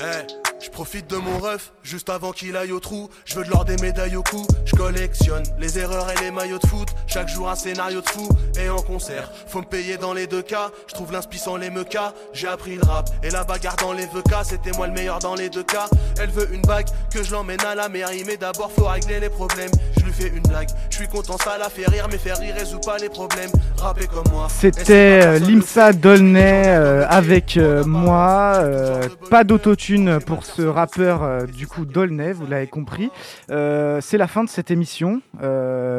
eh, 0.01 0.41
profite 0.72 1.08
de 1.08 1.16
mon 1.16 1.38
ref 1.38 1.72
juste 1.82 2.08
avant 2.08 2.32
qu'il 2.32 2.56
aille 2.56 2.72
au 2.72 2.80
trou. 2.80 3.08
Je 3.24 3.36
veux 3.36 3.44
de 3.44 3.50
l'or 3.50 3.64
des 3.64 3.76
médailles 3.76 4.16
au 4.16 4.22
cou. 4.22 4.44
Je 4.64 4.74
collectionne 4.74 5.44
les 5.58 5.78
erreurs 5.78 6.10
et 6.10 6.24
les 6.24 6.30
maillots 6.30 6.58
de 6.58 6.66
foot. 6.66 6.88
Chaque 7.06 7.28
jour 7.28 7.48
un 7.48 7.54
scénario 7.54 8.00
de 8.00 8.08
fou 8.08 8.28
et 8.58 8.68
en 8.68 8.80
concert. 8.82 9.30
Faut 9.46 9.60
me 9.60 9.66
payer 9.66 9.98
dans 9.98 10.12
les 10.12 10.26
deux 10.26 10.42
cas. 10.42 10.70
Je 10.88 10.94
trouve 10.94 11.12
l'inspi 11.12 11.38
sans 11.38 11.56
les 11.56 11.70
mecas. 11.70 12.14
J'ai 12.32 12.48
appris 12.48 12.76
le 12.76 12.82
rap 12.82 13.10
et 13.22 13.30
la 13.30 13.44
bagarre 13.44 13.76
dans 13.76 13.92
les 13.92 14.06
VK. 14.06 14.44
C'était 14.44 14.72
moi 14.72 14.86
le 14.86 14.94
meilleur 14.94 15.18
dans 15.18 15.34
les 15.34 15.50
deux 15.50 15.62
cas. 15.62 15.88
Elle 16.18 16.30
veut 16.30 16.52
une 16.52 16.62
bague 16.62 16.88
que 17.12 17.22
je 17.22 17.30
l'emmène 17.30 17.60
à 17.60 17.74
la 17.74 17.88
mairie. 17.88 18.24
Mais 18.26 18.38
d'abord 18.38 18.72
faut 18.72 18.86
régler 18.86 19.20
les 19.20 19.30
problèmes. 19.30 19.70
Je 20.12 20.24
lui 20.24 20.30
fais 20.30 20.36
une 20.36 20.42
blague. 20.42 20.68
Je 20.90 20.96
suis 20.96 21.08
content, 21.08 21.36
ça 21.38 21.58
la 21.58 21.68
fait 21.68 21.86
rire. 21.86 22.06
Mais 22.10 22.18
faire 22.18 22.38
rire 22.38 22.54
résout 22.54 22.80
pas 22.80 22.98
les 22.98 23.08
problèmes. 23.08 23.50
Rapper 23.78 24.06
comme 24.06 24.24
moi. 24.32 24.46
C'était 24.50 25.20
euh, 25.24 25.38
Limsa 25.38 25.92
Dolnay 25.92 26.64
euh, 26.66 27.06
avec 27.08 27.56
euh, 27.56 27.84
moi. 27.84 28.56
euh, 28.60 29.08
pas 29.30 29.44
d'autotune 29.44 30.20
pour 30.20 30.44
ce 30.44 30.62
rappeur 30.62 31.46
du 31.46 31.66
coup 31.66 31.84
Dolnay, 31.84 32.32
vous 32.32 32.46
l'avez 32.46 32.66
compris. 32.66 33.10
C'est 33.48 34.18
la 34.18 34.26
fin 34.26 34.44
de 34.44 34.48
cette 34.48 34.70
émission. 34.70 35.20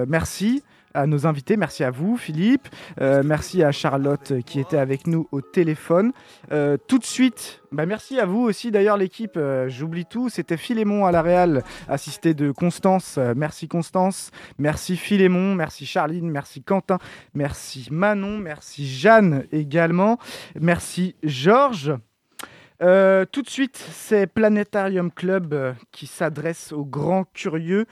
Merci 0.08 0.64
à 0.94 1.08
nos 1.08 1.26
invités, 1.26 1.58
merci 1.58 1.84
à 1.84 1.92
vous 1.92 2.18
Philippe, 2.18 2.68
Euh, 3.02 3.24
merci. 3.24 3.64
à 3.64 3.72
Charlotte 3.72 4.32
euh, 4.32 4.42
qui 4.42 4.60
était 4.60 4.78
avec 4.78 5.08
nous 5.08 5.28
au 5.32 5.42
téléphone. 5.42 6.12
Euh, 6.52 6.78
tout 6.88 6.98
de 7.00 7.04
suite, 7.04 7.62
bah, 7.72 7.86
merci 7.86 8.20
à 8.20 8.26
vous 8.26 8.42
aussi. 8.42 8.72
D'ailleurs 8.72 8.98
l'équipe, 8.98 9.38
euh, 9.38 9.70
j'oublie 9.70 10.06
tout, 10.06 10.30
c'était 10.30 10.58
Philémon 10.58 11.06
à 11.06 11.12
la 11.12 11.22
Réal, 11.22 11.64
assisté 11.88 12.34
de 12.34 12.52
Constance, 12.52 13.20
merci 13.36 13.68
Constance, 13.68 14.32
merci 14.58 14.98
Philémon, 14.98 15.56
merci 15.56 15.86
Charline, 15.86 16.30
merci 16.30 16.62
Quentin, 16.62 16.98
merci 17.34 17.88
Manon, 17.92 18.38
merci 18.38 18.88
Jeanne 18.88 19.46
également, 19.52 20.18
merci 20.60 21.16
Georges. 21.24 21.94
Tout 22.80 23.42
de 23.42 23.50
suite, 23.50 23.78
c'est 23.78 24.28
Planétarium 24.28 25.10
Club 25.10 25.74
qui 25.92 26.06
s'adresse 26.06 26.74
aux 26.74 26.84
grands 26.84 27.24
curieux, 27.34 27.86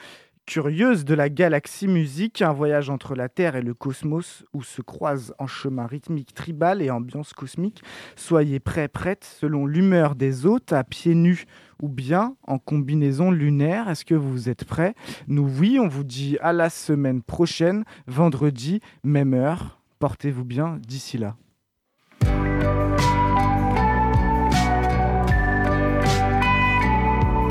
curieuses 0.46 1.06
de 1.06 1.14
la 1.14 1.30
galaxie 1.30 1.88
musique, 1.88 2.42
un 2.42 2.52
voyage 2.52 2.90
entre 2.90 3.16
la 3.16 3.30
Terre 3.30 3.56
et 3.56 3.62
le 3.62 3.74
cosmos 3.74 4.44
où 4.54 4.64
se 4.64 4.82
croisent 4.82 5.34
en 5.40 5.48
chemin 5.48 5.86
rythmique 5.86 6.34
tribal 6.34 6.82
et 6.82 6.90
ambiance 6.90 7.34
cosmique. 7.34 7.84
Soyez 8.16 8.60
prêts, 8.60 8.88
prêtes, 8.88 9.24
selon 9.24 9.66
l'humeur 9.66 10.16
des 10.16 10.46
hôtes, 10.46 10.74
à 10.74 10.84
pieds 10.84 11.16
nus 11.16 11.46
ou 11.82 11.90
bien 11.90 12.36
en 12.44 12.60
combinaison 12.60 13.32
lunaire. 13.32 13.90
Est-ce 13.90 14.06
que 14.06 14.16
vous 14.16 14.50
êtes 14.50 14.66
prêts? 14.66 14.94
Nous, 15.28 15.50
oui, 15.60 15.80
on 15.80 15.88
vous 15.88 16.04
dit 16.04 16.38
à 16.42 16.54
la 16.54 16.70
semaine 16.70 17.22
prochaine, 17.22 17.84
vendredi, 18.08 18.82
même 19.04 19.34
heure. 19.34 19.82
Portez-vous 20.00 20.46
bien 20.46 20.80
d'ici 20.80 21.18
là. 21.18 21.36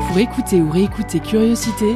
Pour 0.07 0.19
écouter 0.19 0.61
ou 0.61 0.69
réécouter 0.69 1.21
Curiosité, 1.21 1.95